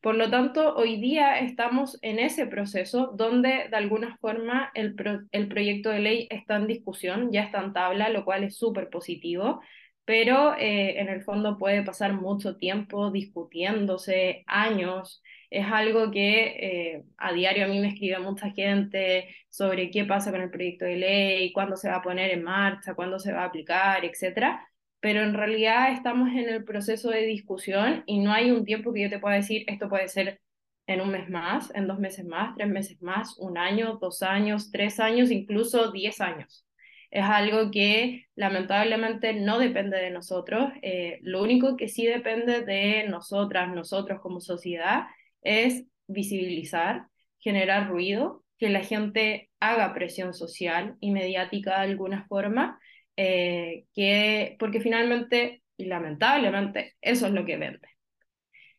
Por 0.01 0.15
lo 0.15 0.31
tanto, 0.31 0.77
hoy 0.77 1.01
día 1.01 1.41
estamos 1.41 1.99
en 2.03 2.19
ese 2.19 2.47
proceso 2.47 3.13
donde 3.17 3.69
de 3.69 3.77
alguna 3.77 4.17
forma 4.19 4.71
el, 4.75 4.95
el 5.33 5.49
proyecto 5.49 5.91
de 5.91 6.01
ley 6.01 6.29
está 6.31 6.57
en 6.57 6.67
discusión, 6.69 7.33
ya 7.33 7.43
está 7.43 7.63
en 7.63 7.73
tabla, 7.73 8.09
lo 8.11 8.25
cual 8.25 8.45
es 8.45 8.57
súper 8.57 8.91
positivo, 8.91 9.61
pero 10.09 10.55
eh, 10.57 11.01
en 11.01 11.11
el 11.11 11.23
fondo 11.23 11.59
puede 11.59 11.83
pasar 11.85 12.15
mucho 12.15 12.57
tiempo 12.57 13.11
discutiéndose, 13.11 14.43
años. 14.47 15.23
Es 15.51 15.67
algo 15.71 16.11
que 16.11 16.95
eh, 16.97 17.05
a 17.19 17.35
diario 17.35 17.67
a 17.67 17.69
mí 17.69 17.79
me 17.79 17.89
escribe 17.89 18.19
mucha 18.19 18.51
gente 18.51 19.29
sobre 19.51 19.91
qué 19.91 20.07
pasa 20.07 20.31
con 20.31 20.41
el 20.41 20.51
proyecto 20.51 20.87
de 20.87 20.97
ley, 20.97 21.53
cuándo 21.53 21.77
se 21.77 21.91
va 21.91 21.97
a 21.97 22.03
poner 22.03 22.31
en 22.31 22.43
marcha, 22.43 22.95
cuándo 22.95 23.19
se 23.19 23.33
va 23.35 23.43
a 23.43 23.47
aplicar, 23.47 24.03
etc. 24.07 24.59
pero 25.01 25.21
en 25.23 25.35
realidad 25.35 25.93
estamos 25.93 26.31
en 26.31 26.49
el 26.49 26.65
proceso 26.65 27.11
de 27.11 27.27
discusión 27.27 28.03
y 28.07 28.21
no 28.21 28.33
hay 28.33 28.51
un 28.51 28.65
tiempo 28.65 28.95
que 28.95 29.03
yo 29.03 29.11
te 29.11 29.19
pueda 29.19 29.37
decir, 29.37 29.65
esto 29.67 29.91
puede 29.91 30.09
ser 30.09 30.41
en 30.87 31.03
un 31.03 31.11
mes 31.11 31.29
más, 31.29 31.71
en 31.75 31.87
dos 31.87 31.99
meses 31.99 32.25
más, 32.25 32.55
tres 32.57 32.69
meses 32.69 33.03
más, 33.03 33.37
un 33.39 33.59
año, 33.59 33.99
dos 34.01 34.23
años, 34.23 34.71
tres 34.71 35.01
años, 35.01 35.31
incluso 35.31 35.93
diez 35.93 36.21
años. 36.23 36.68
Es 37.11 37.25
algo 37.25 37.71
que 37.71 38.27
lamentablemente 38.35 39.33
no 39.33 39.59
depende 39.59 39.99
de 39.99 40.11
nosotros. 40.11 40.71
Eh, 40.83 41.19
lo 41.23 41.43
único 41.43 41.77
que 41.77 41.89
sí 41.89 42.05
depende 42.07 42.63
de 42.63 43.09
nosotras, 43.09 43.75
nosotros 43.75 44.21
como 44.21 44.41
sociedad, 44.41 45.07
es 45.43 45.85
visibilizar, 46.07 47.07
generar 47.39 47.89
ruido, 47.89 48.45
que 48.59 48.69
la 48.69 48.81
gente 48.83 49.51
haga 49.61 49.95
presión 49.95 50.35
social 50.35 50.97
y 51.01 51.13
mediática 51.13 51.79
de 51.81 51.91
alguna 51.91 52.27
forma, 52.27 52.79
eh, 53.17 53.85
que, 53.95 54.57
porque 54.59 54.81
finalmente 54.81 55.63
y 55.79 55.87
lamentablemente 55.87 56.97
eso 57.01 57.27
es 57.27 57.33
lo 57.33 57.47
que 57.47 57.57
vende, 57.57 57.89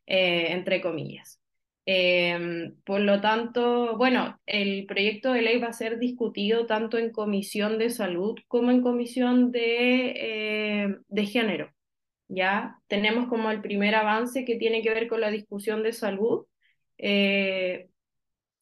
eh, 0.06 0.52
entre 0.52 0.82
comillas. 0.82 1.39
Em, 1.92 2.76
por 2.86 3.02
lo 3.02 3.20
tanto, 3.20 3.98
bueno, 3.98 4.40
el 4.46 4.86
proyecto 4.86 5.34
de 5.34 5.42
ley 5.42 5.60
va 5.60 5.70
a 5.70 5.74
ser 5.74 5.98
discutido 5.98 6.68
tanto 6.68 7.00
en 7.00 7.12
comisión 7.12 7.80
de 7.80 7.90
salud 7.90 8.38
como 8.48 8.70
en 8.70 8.84
comisión 8.84 9.52
de, 9.52 10.14
eh, 10.16 10.96
de 11.08 11.26
género. 11.26 11.74
Ya 12.28 12.80
tenemos 12.88 13.28
como 13.30 13.52
el 13.52 13.62
primer 13.62 13.96
avance 13.96 14.46
que 14.46 14.56
tiene 14.58 14.84
que 14.84 14.94
ver 14.94 15.08
con 15.08 15.22
la 15.22 15.32
discusión 15.32 15.84
de 15.84 15.94
salud. 15.94 16.46
Eh, 17.00 17.90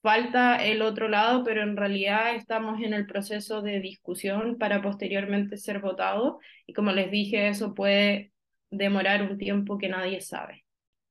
falta 0.02 0.66
el 0.66 0.82
otro 0.82 1.10
lado, 1.10 1.44
pero 1.44 1.64
en 1.64 1.78
realidad 1.78 2.36
estamos 2.36 2.82
en 2.82 2.94
el 2.94 3.08
proceso 3.08 3.62
de 3.62 3.82
discusión 3.82 4.58
para 4.58 4.82
posteriormente 4.82 5.58
ser 5.58 5.80
votado. 5.82 6.40
Y 6.68 6.74
como 6.74 6.92
les 6.94 7.12
dije, 7.12 7.50
eso 7.50 7.74
puede 7.76 8.34
demorar 8.72 9.24
un 9.24 9.38
tiempo 9.38 9.78
que 9.78 9.90
nadie 9.90 10.22
sabe 10.22 10.67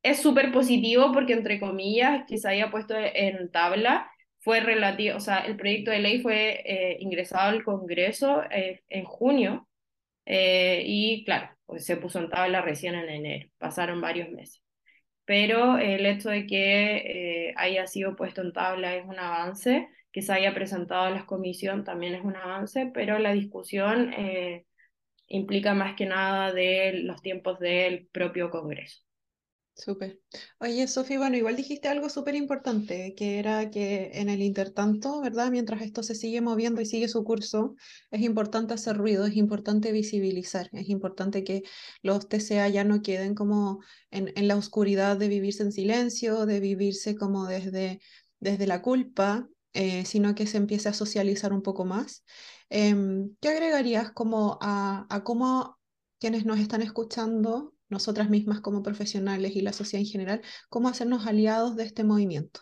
es 0.07 0.23
súper 0.23 0.53
positivo 0.53 1.13
porque, 1.13 1.33
entre 1.33 1.61
comillas, 1.61 2.25
que 2.29 2.39
se 2.39 2.49
haya 2.49 2.71
puesto 2.71 2.95
en 2.97 3.51
tabla 3.51 4.11
fue 4.41 4.61
relativo, 4.61 5.17
o 5.17 5.21
sea, 5.21 5.41
el 5.41 5.57
proyecto 5.57 5.91
de 5.91 5.99
ley 5.99 6.21
fue 6.23 6.63
eh, 6.65 6.99
ingresado 7.01 7.51
al 7.51 7.65
Congreso 7.65 8.43
eh, 8.51 8.83
en 8.89 9.05
junio 9.05 9.69
eh, 10.27 10.83
y, 10.87 11.25
claro, 11.25 11.51
pues 11.67 11.85
se 11.87 11.97
puso 11.97 12.21
en 12.21 12.31
tabla 12.31 12.63
recién 12.63 12.95
en 12.95 13.09
enero, 13.09 13.49
pasaron 13.59 14.01
varios 14.01 14.31
meses. 14.31 14.63
Pero 15.25 15.79
el 15.79 16.07
hecho 16.07 16.31
de 16.31 16.47
que 16.47 17.53
haya 17.57 17.87
sido 17.89 18.17
puesto 18.17 18.43
en 18.43 18.53
tabla 18.53 18.95
es 18.97 19.05
un 19.07 19.19
avance, 19.19 19.89
que 20.13 20.23
se 20.23 20.33
haya 20.33 20.55
presentado 20.55 21.03
a 21.07 21.11
la 21.11 21.27
comisión 21.27 21.85
también 21.85 22.15
es 22.15 22.25
un 22.25 22.37
avance, 22.37 22.91
pero 22.95 23.19
la 23.19 23.33
discusión 23.33 24.15
implica 25.29 25.75
más 25.75 25.97
que 25.97 26.07
nada 26.07 26.53
de 26.53 26.93
los 27.05 27.23
tiempos 27.23 27.59
del 27.59 28.07
propio 28.13 28.51
Congreso. 28.51 29.06
Súper. 29.79 30.23
Oye, 30.59 30.89
Sofi, 30.89 31.19
bueno, 31.19 31.37
igual 31.37 31.55
dijiste 31.55 31.89
algo 31.89 32.09
súper 32.09 32.35
importante, 32.35 33.15
que 33.15 33.39
era 33.39 33.71
que 33.71 34.11
en 34.15 34.31
el 34.31 34.41
intertanto, 34.41 35.21
¿verdad? 35.21 35.51
Mientras 35.51 35.83
esto 35.83 36.03
se 36.03 36.15
sigue 36.15 36.41
moviendo 36.41 36.81
y 36.81 36.87
sigue 36.87 37.09
su 37.09 37.23
curso, 37.25 37.77
es 38.11 38.23
importante 38.23 38.73
hacer 38.73 38.97
ruido, 38.97 39.27
es 39.27 39.37
importante 39.37 39.93
visibilizar, 39.93 40.71
es 40.73 40.89
importante 40.89 41.45
que 41.45 41.63
los 42.03 42.27
TCA 42.27 42.69
ya 42.71 42.85
no 42.85 43.03
queden 43.03 43.35
como 43.35 43.81
en, 44.11 44.33
en 44.35 44.49
la 44.49 44.57
oscuridad 44.57 45.19
de 45.19 45.29
vivirse 45.29 45.63
en 45.63 45.73
silencio, 45.73 46.47
de 46.47 46.61
vivirse 46.61 47.15
como 47.15 47.45
desde, 47.47 48.01
desde 48.41 48.67
la 48.67 48.81
culpa, 48.81 49.47
eh, 49.75 50.07
sino 50.07 50.35
que 50.35 50.47
se 50.47 50.57
empiece 50.57 50.89
a 50.89 50.95
socializar 50.95 51.53
un 51.53 51.61
poco 51.63 51.85
más. 51.85 52.25
Em, 52.71 53.37
¿qué 53.43 53.51
agregarías 53.51 54.11
como 54.13 54.59
a, 54.63 55.07
a 55.11 55.23
cómo 55.23 55.79
quienes 56.19 56.47
nos 56.47 56.59
están 56.61 56.81
escuchando 56.81 57.76
nosotras 57.89 58.31
mismas 58.31 58.61
como 58.61 58.83
profesionales 58.83 59.55
y 59.55 59.61
la 59.61 59.73
sociedad 59.73 60.05
en 60.05 60.11
general, 60.11 60.43
cómo 60.69 60.89
hacernos 60.89 61.27
aliados 61.27 61.77
de 61.77 61.85
este 61.85 62.05
movimiento? 62.05 62.61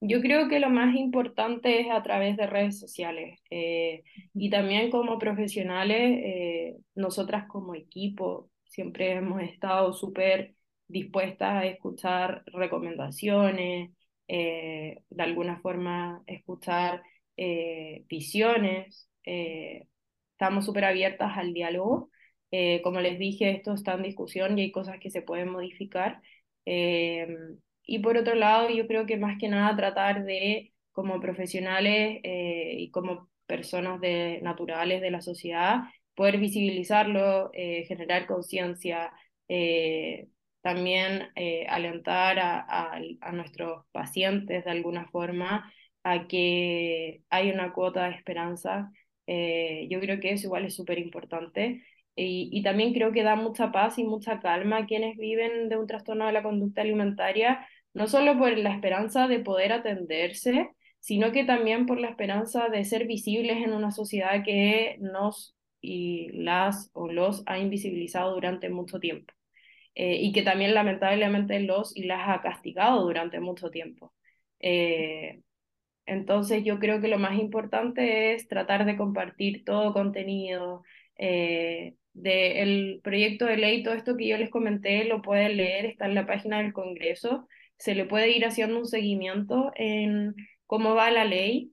Yo 0.00 0.20
creo 0.20 0.48
que 0.48 0.60
lo 0.60 0.68
más 0.68 0.94
importante 0.96 1.80
es 1.80 1.90
a 1.90 2.02
través 2.02 2.36
de 2.36 2.46
redes 2.46 2.78
sociales 2.78 3.40
eh, 3.50 4.02
y 4.34 4.50
también 4.50 4.90
como 4.90 5.18
profesionales, 5.18 6.20
eh, 6.22 6.76
nosotras 6.94 7.46
como 7.48 7.74
equipo 7.74 8.50
siempre 8.64 9.12
hemos 9.12 9.42
estado 9.42 9.94
súper 9.94 10.54
dispuestas 10.88 11.54
a 11.54 11.64
escuchar 11.64 12.42
recomendaciones, 12.46 13.92
eh, 14.28 14.98
de 15.08 15.22
alguna 15.22 15.60
forma 15.60 16.22
escuchar 16.26 17.02
visiones, 18.06 19.08
estamos 19.24 20.66
súper 20.66 20.84
abiertas 20.84 21.36
al 21.36 21.52
diálogo 21.52 22.10
eh, 22.56 22.82
como 22.82 23.00
les 23.00 23.18
dije, 23.18 23.50
esto 23.50 23.74
está 23.74 23.94
en 23.94 24.02
discusión 24.04 24.56
y 24.58 24.62
hay 24.62 24.70
cosas 24.72 25.00
que 25.00 25.10
se 25.10 25.22
pueden 25.22 25.48
modificar. 25.50 26.22
Eh, 26.66 27.26
y 27.84 27.98
por 27.98 28.16
otro 28.16 28.34
lado, 28.36 28.70
yo 28.70 28.86
creo 28.86 29.06
que 29.06 29.16
más 29.16 29.38
que 29.38 29.48
nada 29.48 29.76
tratar 29.76 30.24
de, 30.24 30.72
como 30.92 31.20
profesionales 31.20 32.20
eh, 32.22 32.76
y 32.78 32.90
como 32.92 33.28
personas 33.46 34.00
de, 34.00 34.40
naturales 34.42 35.00
de 35.02 35.10
la 35.10 35.20
sociedad, 35.20 35.82
poder 36.14 36.38
visibilizarlo, 36.38 37.50
generar 37.88 38.26
conciencia, 38.26 39.12
también 40.62 41.28
alentar 41.68 42.38
a, 42.38 42.94
a, 43.20 43.32
nuestros 43.32 43.84
pacientes 43.92 44.64
de 44.64 44.70
alguna 44.70 45.06
forma 45.08 45.72
a 46.04 46.26
que 46.28 47.22
hay 47.30 47.50
una 47.50 47.72
cuota 47.72 48.04
de 48.08 48.14
esperanza. 48.16 48.90
yo 49.26 50.00
creo 50.00 50.20
que 50.20 50.32
eso 50.32 50.46
igual 50.46 50.64
es 50.66 50.74
súper 50.76 50.98
importante. 50.98 51.82
Y, 52.16 52.62
también 52.62 52.94
creo 52.94 53.12
que 53.12 53.24
da 53.24 53.34
mucha 53.36 53.72
paz 53.72 53.98
y 53.98 54.04
mucha 54.04 54.40
calma 54.40 54.78
a 54.78 54.86
quienes 54.86 55.16
viven 55.16 55.68
de 55.68 55.76
un 55.76 55.86
trastorno 55.86 56.26
de 56.26 56.32
la 56.32 56.42
conducta 56.44 56.82
alimentaria, 56.82 57.66
no 57.92 58.06
solo 58.06 58.38
por 58.38 58.56
la 58.56 58.72
esperanza 58.72 59.26
de 59.28 59.40
poder 59.40 59.72
atenderse, 59.72 60.70
sino 61.00 61.32
que 61.32 61.44
también 61.44 61.86
por 61.86 61.98
la 62.00 62.08
esperanza 62.08 62.68
de 62.68 62.84
ser 62.84 63.06
visibles 63.06 63.58
en 63.58 63.72
una 63.72 63.90
sociedad 63.90 64.44
que 64.44 64.96
nos 65.00 65.56
y 65.80 66.30
las 66.32 66.90
o 66.94 67.08
los 67.08 67.42
ha 67.46 67.58
invisibilizado 67.58 68.32
durante 68.34 68.70
mucho 68.70 69.00
tiempo. 69.00 69.34
Eh, 69.94 70.16
y 70.20 70.32
que 70.32 70.42
también 70.42 70.74
lamentablemente 70.74 71.60
los 71.60 71.96
y 71.96 72.04
las 72.04 72.28
ha 72.28 72.42
castigado 72.42 73.02
durante 73.04 73.40
mucho 73.40 73.70
tiempo. 73.70 74.12
Eh, 74.60 75.42
entonces 76.06 76.64
yo 76.64 76.78
creo 76.78 77.00
que 77.00 77.08
lo 77.08 77.18
más 77.18 77.38
importante 77.38 78.34
es 78.34 78.48
tratar 78.48 78.84
de 78.86 78.96
compartir 78.96 79.64
todo 79.64 79.92
contenido, 79.92 80.82
eh, 81.16 81.94
del 82.14 83.00
proyecto 83.02 83.46
de 83.46 83.56
ley, 83.56 83.82
todo 83.82 83.94
esto 83.94 84.16
que 84.16 84.28
yo 84.28 84.38
les 84.38 84.50
comenté, 84.50 85.04
lo 85.04 85.22
pueden 85.22 85.56
leer, 85.56 85.86
está 85.86 86.06
en 86.06 86.14
la 86.14 86.26
página 86.26 86.58
del 86.58 86.72
Congreso, 86.72 87.48
se 87.76 87.94
le 87.94 88.06
puede 88.06 88.30
ir 88.30 88.46
haciendo 88.46 88.78
un 88.78 88.86
seguimiento 88.86 89.72
en 89.76 90.34
cómo 90.66 90.94
va 90.94 91.10
la 91.10 91.24
ley, 91.24 91.72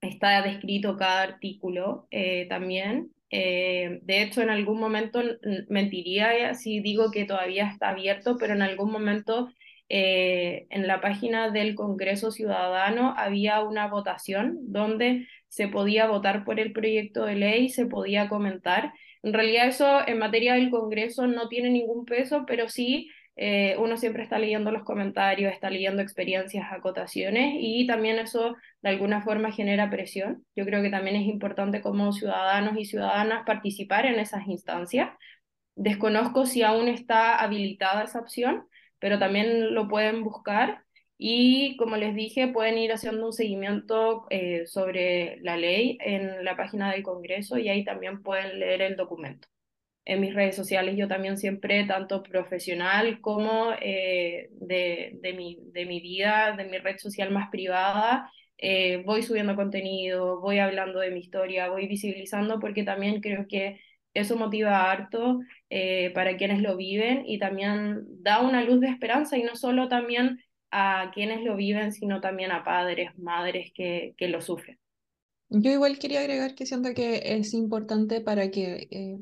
está 0.00 0.42
descrito 0.42 0.96
cada 0.96 1.22
artículo 1.22 2.06
eh, 2.10 2.46
también. 2.48 3.12
Eh, 3.30 4.00
de 4.02 4.22
hecho, 4.22 4.42
en 4.42 4.50
algún 4.50 4.78
momento 4.78 5.22
mentiría 5.68 6.54
si 6.54 6.80
digo 6.80 7.10
que 7.10 7.24
todavía 7.24 7.70
está 7.70 7.90
abierto, 7.90 8.36
pero 8.38 8.52
en 8.54 8.62
algún 8.62 8.92
momento 8.92 9.48
eh, 9.88 10.66
en 10.70 10.86
la 10.86 11.00
página 11.00 11.50
del 11.50 11.74
Congreso 11.74 12.30
Ciudadano 12.30 13.14
había 13.16 13.60
una 13.62 13.88
votación 13.88 14.58
donde 14.72 15.28
se 15.48 15.68
podía 15.68 16.06
votar 16.06 16.44
por 16.44 16.60
el 16.60 16.72
proyecto 16.72 17.26
de 17.26 17.36
ley, 17.36 17.68
se 17.68 17.86
podía 17.86 18.28
comentar 18.28 18.92
en 19.22 19.32
realidad 19.32 19.68
eso 19.68 20.06
en 20.06 20.18
materia 20.18 20.54
del 20.54 20.70
Congreso 20.70 21.26
no 21.26 21.48
tiene 21.48 21.70
ningún 21.70 22.04
peso, 22.04 22.44
pero 22.46 22.68
sí 22.68 23.10
eh, 23.36 23.76
uno 23.78 23.96
siempre 23.96 24.22
está 24.22 24.38
leyendo 24.38 24.70
los 24.70 24.84
comentarios, 24.84 25.52
está 25.52 25.70
leyendo 25.70 26.02
experiencias, 26.02 26.66
acotaciones 26.70 27.54
y 27.58 27.86
también 27.86 28.18
eso 28.18 28.56
de 28.82 28.90
alguna 28.90 29.22
forma 29.22 29.52
genera 29.52 29.90
presión. 29.90 30.44
Yo 30.54 30.64
creo 30.66 30.82
que 30.82 30.90
también 30.90 31.16
es 31.16 31.26
importante 31.26 31.80
como 31.80 32.12
ciudadanos 32.12 32.76
y 32.78 32.84
ciudadanas 32.84 33.44
participar 33.46 34.06
en 34.06 34.18
esas 34.20 34.46
instancias. 34.48 35.10
Desconozco 35.76 36.44
si 36.46 36.62
aún 36.62 36.88
está 36.88 37.36
habilitada 37.36 38.04
esa 38.04 38.20
opción, 38.20 38.66
pero 38.98 39.18
también 39.18 39.74
lo 39.74 39.88
pueden 39.88 40.22
buscar 40.24 40.84
y 41.24 41.76
como 41.76 41.96
les 41.96 42.16
dije, 42.16 42.48
pueden 42.48 42.78
ir 42.78 42.92
haciendo 42.92 43.26
un 43.26 43.32
seguimiento 43.32 44.26
eh, 44.30 44.66
sobre 44.66 45.38
la 45.42 45.56
ley 45.56 45.96
en 46.00 46.44
la 46.44 46.56
página 46.56 46.90
del 46.90 47.04
Congreso 47.04 47.58
y 47.58 47.68
ahí 47.68 47.84
también 47.84 48.24
pueden 48.24 48.58
leer 48.58 48.82
el 48.82 48.96
documento. 48.96 49.46
En 50.04 50.20
mis 50.20 50.34
redes 50.34 50.56
sociales 50.56 50.96
yo 50.96 51.08
también 51.08 51.38
siempre, 51.38 51.84
tanto 51.86 52.22
profesional 52.24 53.20
como 53.20 53.72
eh, 53.80 54.50
de, 54.52 55.18
de, 55.22 55.32
mi, 55.34 55.58
de 55.72 55.86
mi 55.86 56.00
vida, 56.00 56.56
de 56.56 56.64
mi 56.64 56.78
red 56.78 56.98
social 56.98 57.30
más 57.30 57.50
privada, 57.50 58.28
eh, 58.58 59.02
voy 59.06 59.22
subiendo 59.22 59.54
contenido, 59.56 60.40
voy 60.40 60.58
hablando 60.58 60.98
de 61.00 61.12
mi 61.12 61.20
historia, 61.20 61.68
voy 61.70 61.86
visibilizando 61.88 62.58
porque 62.60 62.82
también 62.84 63.20
creo 63.20 63.46
que 63.48 63.80
eso 64.14 64.36
motiva 64.36 64.90
harto 64.90 65.40
para 66.14 66.36
quienes 66.36 66.60
lo 66.60 66.76
viven 66.76 67.24
y 67.26 67.38
también 67.38 68.04
da 68.22 68.40
una 68.42 68.62
luz 68.62 68.80
de 68.80 68.88
esperanza 68.88 69.38
y 69.38 69.42
no 69.44 69.56
solo 69.56 69.88
también 69.88 70.38
a 70.72 71.10
quienes 71.14 71.42
lo 71.42 71.54
viven, 71.54 71.92
sino 71.92 72.20
también 72.20 72.50
a 72.50 72.64
padres, 72.64 73.16
madres 73.18 73.70
que, 73.74 74.14
que 74.16 74.28
lo 74.28 74.40
sufren. 74.40 74.78
Yo 75.50 75.70
igual 75.70 75.98
quería 75.98 76.20
agregar 76.20 76.54
que 76.54 76.66
siento 76.66 76.94
que 76.94 77.36
es 77.36 77.52
importante 77.52 78.22
para 78.22 78.50
que, 78.50 78.88
eh, 78.90 79.18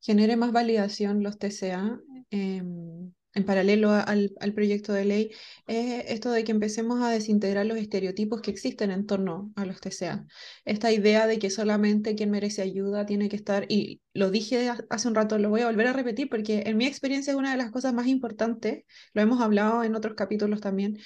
genere 0.00 0.36
más 0.36 0.52
validación 0.52 1.22
los 1.22 1.38
TCA. 1.38 1.98
Em, 2.30 3.12
en 3.34 3.44
paralelo 3.44 3.90
al, 3.90 4.32
al, 4.40 4.52
proyecto 4.54 4.92
de 4.92 5.04
ley, 5.04 5.30
es 5.66 6.04
esto 6.08 6.30
de 6.30 6.44
que 6.44 6.52
empecemos 6.52 7.02
a 7.02 7.10
desintegrar 7.10 7.66
los 7.66 7.78
estereotipos 7.78 8.42
que 8.42 8.50
existen 8.50 8.90
en 8.90 9.06
torno 9.06 9.52
a 9.56 9.64
los 9.64 9.80
TCA. 9.80 10.26
Esta 10.64 10.92
idea 10.92 11.26
de 11.26 11.38
que 11.38 11.50
solamente 11.50 12.14
quien 12.14 12.30
merece 12.30 12.62
ayuda 12.62 13.06
tiene 13.06 13.28
que 13.28 13.36
estar, 13.36 13.66
y 13.68 14.02
lo 14.12 14.30
dije 14.30 14.70
hace 14.90 15.08
un 15.08 15.14
rato, 15.14 15.38
lo 15.38 15.50
voy 15.50 15.62
a 15.62 15.66
volver 15.66 15.86
a 15.86 15.92
repetir 15.92 16.28
porque 16.28 16.64
en 16.66 16.76
mi 16.76 16.86
experiencia 16.86 17.32
es 17.32 17.36
una 17.36 17.52
de 17.52 17.56
las 17.56 17.70
cosas 17.70 17.94
más 17.94 18.06
importantes, 18.06 18.84
lo 19.14 19.22
hemos 19.22 19.40
hablado 19.40 19.82
en 19.82 19.94
otros 19.94 20.14
capítulos 20.14 20.60
también. 20.60 20.98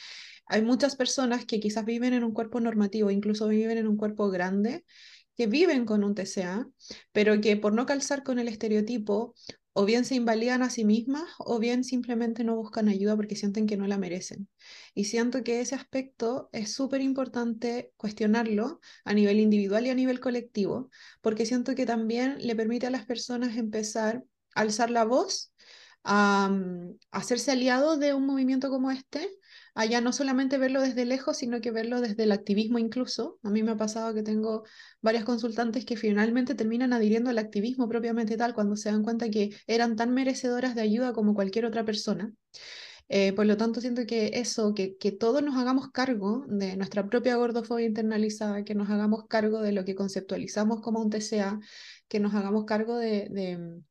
Hay 0.47 0.63
muchas 0.63 0.97
personas 0.97 1.45
que 1.45 1.61
quizás 1.61 1.85
viven 1.85 2.13
en 2.13 2.25
un 2.25 2.33
cuerpo 2.33 2.61
normativo, 2.61 3.11
incluso 3.11 3.49
viven 3.49 3.79
en 3.79 3.87
un 3.87 3.97
cuerpo 3.97 4.31
grande, 4.31 4.85
que 5.37 5.47
viven 5.47 5.85
con 5.85 6.03
un 6.03 6.15
TCA, 6.15 6.67
pero 7.13 7.41
que 7.41 7.57
por 7.57 7.73
no 7.75 7.85
calzar 7.87 8.23
con 8.23 8.39
el 8.39 8.49
estereotipo 8.49 9.35
o 9.79 9.85
bien 9.85 10.07
se 10.07 10.15
invalidan 10.15 10.63
a 10.63 10.71
sí 10.71 10.87
mismas 10.87 11.25
o 11.39 11.59
bien 11.59 11.85
simplemente 11.85 12.45
no 12.45 12.57
buscan 12.57 12.89
ayuda 12.89 13.15
porque 13.15 13.37
sienten 13.37 13.67
que 13.67 13.77
no 13.77 13.87
la 13.87 13.99
merecen. 13.99 14.49
Y 14.95 15.05
siento 15.05 15.45
que 15.45 15.61
ese 15.61 15.75
aspecto 15.75 16.49
es 16.53 16.73
súper 16.73 17.03
importante 17.03 17.93
cuestionarlo 17.99 18.81
a 19.05 19.13
nivel 19.13 19.39
individual 19.39 19.87
y 19.87 19.91
a 19.91 19.95
nivel 19.95 20.19
colectivo, 20.19 20.89
porque 21.21 21.45
siento 21.45 21.75
que 21.75 21.85
también 21.85 22.39
le 22.41 22.57
permite 22.57 22.87
a 22.87 22.91
las 22.91 23.05
personas 23.05 23.59
empezar 23.59 24.25
a 24.55 24.63
alzar 24.63 24.91
la 24.91 25.05
voz, 25.05 25.53
a, 26.05 26.49
mm, 26.51 26.97
hacerse 27.11 27.51
aliado 27.51 27.99
de 27.99 28.15
un 28.15 28.25
movimiento 28.25 28.71
como 28.71 28.91
este 28.91 29.29
allá 29.77 30.01
no 30.01 30.13
solamente 30.13 30.59
verlo 30.59 30.81
desde 30.81 31.05
lejos, 31.05 31.37
sino 31.37 31.61
que 31.61 31.71
verlo 31.71 32.01
desde 32.01 32.25
el 32.25 32.33
activismo 32.33 32.79
incluso. 32.79 33.39
A 33.43 33.51
mí 33.51 33.63
me 33.63 33.73
ha 33.73 33.77
pasado 33.77 34.15
que 34.15 34.23
tengo 34.23 34.65
varias 35.03 35.25
consultantes 35.25 35.85
que 35.85 35.97
finalmente 35.97 36.55
terminan 36.55 36.95
adhiriendo 36.95 37.31
al 37.31 37.39
activismo 37.39 37.87
propiamente 37.89 38.37
tal 38.39 38.55
cuando 38.55 38.75
se 38.77 38.91
dan 38.91 39.05
cuenta 39.05 39.29
que 39.29 39.55
eran 39.67 39.95
tan 39.95 40.15
merecedoras 40.15 40.75
de 40.75 40.81
ayuda 40.81 41.13
como 41.13 41.35
cualquier 41.35 41.67
otra 41.67 41.85
persona. 41.85 42.33
Eh, 43.09 43.35
por 43.35 43.47
lo 43.47 43.57
tanto, 43.57 43.81
siento 43.81 44.07
que 44.07 44.31
eso, 44.35 44.75
que, 44.75 44.97
que 44.97 45.13
todos 45.13 45.43
nos 45.43 45.57
hagamos 45.57 45.91
cargo 45.91 46.45
de 46.49 46.77
nuestra 46.77 47.07
propia 47.09 47.37
gordofobia 47.37 47.87
internalizada, 47.87 48.65
que 48.65 48.75
nos 48.75 48.91
hagamos 48.91 49.27
cargo 49.29 49.61
de 49.61 49.73
lo 49.73 49.85
que 49.85 49.95
conceptualizamos 49.95 50.81
como 50.81 51.01
un 51.01 51.11
TCA, 51.11 51.61
que 52.09 52.19
nos 52.19 52.35
hagamos 52.35 52.65
cargo 52.65 52.97
de, 52.97 53.29
de 53.31 53.83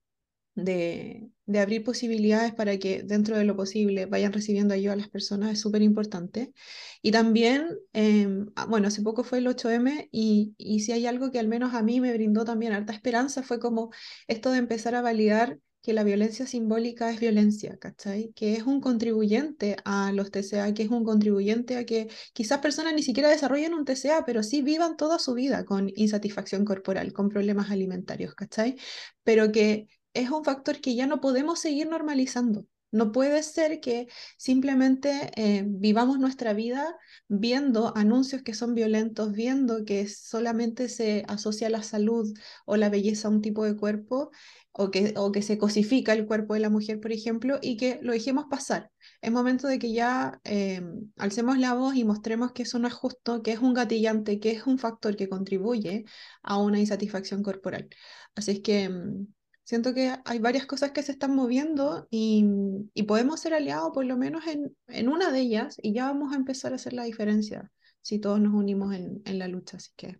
de, 0.55 1.29
de, 1.45 1.59
abrir 1.59 1.83
posibilidades 1.83 2.53
para 2.53 2.77
que 2.77 3.03
dentro 3.03 3.37
de 3.37 3.43
lo 3.43 3.55
posible 3.55 4.05
vayan 4.05 4.33
recibiendo 4.33 4.73
ayuda 4.73 4.93
a 4.93 4.95
las 4.95 5.09
personas 5.09 5.51
es 5.51 5.59
súper 5.59 5.81
importante. 5.81 6.53
Y 7.01 7.11
también, 7.11 7.67
em, 7.93 8.47
ah, 8.55 8.65
bueno, 8.65 8.87
hace 8.87 9.01
poco 9.01 9.23
fue 9.23 9.39
el 9.39 9.47
8M 9.47 10.09
y, 10.11 10.55
y 10.57 10.79
si 10.81 10.91
hay 10.93 11.05
algo 11.07 11.31
que 11.31 11.39
al 11.39 11.47
menos 11.47 11.73
a 11.73 11.83
mí 11.83 12.01
me 12.01 12.13
brindó 12.13 12.45
también 12.45 12.73
harta 12.73 12.93
esperanza 12.93 13.43
fue 13.43 13.59
como 13.59 13.91
esto 14.27 14.51
de 14.51 14.59
empezar 14.59 14.95
a 14.95 15.01
validar 15.01 15.59
que 15.85 15.93
la 15.93 16.03
violencia 16.03 16.47
simbólica 16.47 17.11
es 17.11 17.19
violencia, 17.19 17.77
¿cachai? 17.77 18.33
Que 18.33 18.55
es 18.55 18.63
un 18.63 18.81
contribuyente 18.81 19.77
a 19.85 20.11
los 20.13 20.31
TCA, 20.31 20.73
que 20.73 20.81
es 20.81 20.89
un 20.89 21.03
contribuyente 21.03 21.77
a 21.77 21.85
que 21.85 22.09
quizás 22.33 22.57
personas 22.57 22.95
ni 22.95 23.03
siquiera 23.03 23.29
desarrollen 23.29 23.75
un 23.75 23.85
TCA, 23.85 24.25
pero 24.25 24.41
sí 24.41 24.63
vivan 24.63 24.97
toda 24.97 25.19
su 25.19 25.35
vida 25.35 25.63
con 25.63 25.91
insatisfacción 25.95 26.65
corporal, 26.65 27.13
con 27.13 27.29
problemas 27.29 27.69
alimentarios, 27.69 28.33
¿cachai? 28.33 28.77
Pero 29.23 29.51
que 29.51 29.87
es 30.15 30.29
un 30.31 30.43
factor 30.43 30.81
que 30.81 30.95
ya 30.95 31.07
no 31.07 31.21
podemos 31.21 31.59
seguir 31.59 31.87
normalizando. 31.87 32.65
No 32.91 33.11
puede 33.11 33.43
ser 33.43 33.81
que 33.81 34.07
simplemente 34.37 35.31
eh, 35.35 35.65
vivamos 35.67 36.17
nuestra 36.17 36.53
vida 36.53 36.95
viendo 37.27 37.95
anuncios 37.97 38.41
que 38.41 38.53
son 38.53 38.73
violentos, 38.73 39.33
viendo 39.33 39.83
que 39.85 40.07
solamente 40.07 40.87
se 40.87 41.25
asocia 41.27 41.69
la 41.69 41.83
salud 41.83 42.33
o 42.65 42.77
la 42.77 42.89
belleza 42.89 43.27
a 43.27 43.31
un 43.31 43.41
tipo 43.41 43.65
de 43.65 43.75
cuerpo, 43.75 44.31
o 44.77 44.91
que, 44.91 45.13
o 45.17 45.31
que 45.31 45.41
se 45.41 45.57
cosifica 45.57 46.13
el 46.13 46.25
cuerpo 46.25 46.53
de 46.53 46.59
la 46.59 46.69
mujer, 46.69 46.99
por 46.99 47.11
ejemplo, 47.13 47.59
y 47.61 47.77
que 47.77 47.99
lo 48.01 48.11
dejemos 48.11 48.45
pasar. 48.49 48.91
Es 49.21 49.31
momento 49.31 49.67
de 49.67 49.79
que 49.79 49.93
ya 49.93 50.41
eh, 50.43 50.81
alcemos 51.17 51.57
la 51.57 51.73
voz 51.73 51.95
y 51.95 52.03
mostremos 52.03 52.51
que 52.51 52.63
eso 52.63 52.79
no 52.79 52.87
es 52.87 52.93
justo, 52.93 53.41
que 53.41 53.51
es 53.53 53.59
un 53.59 53.73
gatillante, 53.73 54.39
que 54.39 54.51
es 54.51 54.67
un 54.67 54.77
factor 54.77 55.15
que 55.15 55.29
contribuye 55.29 56.05
a 56.43 56.57
una 56.57 56.79
insatisfacción 56.79 57.41
corporal. 57.41 57.89
Así 58.35 58.51
es 58.51 58.59
que 58.61 58.89
mm, 58.89 59.27
Siento 59.65 59.95
que 59.95 60.15
hay 60.25 60.37
varias 60.37 60.67
cosas 60.67 60.91
que 60.91 61.01
se 61.01 61.11
están 61.11 61.35
moviendo 61.35 62.07
y, 62.11 62.45
y 62.93 63.03
podemos 63.03 63.39
ser 63.39 63.55
aliados 63.55 63.89
por 63.95 64.05
lo 64.05 64.15
menos 64.15 64.45
en, 64.45 64.77
en, 64.87 65.09
una 65.09 65.31
de 65.31 65.39
ellas 65.39 65.77
y 65.81 65.91
ya 65.91 66.05
vamos 66.05 66.33
a 66.33 66.35
empezar 66.35 66.71
a 66.71 66.75
hacer 66.75 66.93
la 66.93 67.03
diferencia 67.03 67.71
si 68.01 68.19
todos 68.19 68.39
nos 68.39 68.53
unimos 68.53 68.93
en, 68.93 69.23
en 69.25 69.39
la 69.39 69.47
lucha. 69.47 69.77
Así 69.77 69.89
que... 69.97 70.19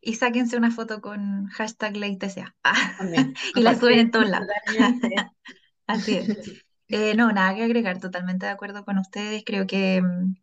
Y 0.00 0.14
sáquense 0.14 0.56
una 0.56 0.72
foto 0.72 1.00
con 1.00 1.46
hashtag 1.50 1.96
LeyTCA. 1.96 2.56
y 3.54 3.60
la 3.60 3.78
suben 3.78 4.00
en 4.00 4.10
todos 4.10 4.28
lados. 4.28 4.48
Así 5.86 6.14
es. 6.16 6.64
Eh, 6.88 7.14
no, 7.14 7.30
nada 7.30 7.54
que 7.54 7.62
agregar, 7.62 8.00
totalmente 8.00 8.46
de 8.46 8.52
acuerdo 8.52 8.84
con 8.84 8.98
ustedes. 8.98 9.44
Creo 9.46 9.68
que 9.68 10.02
mm, 10.02 10.34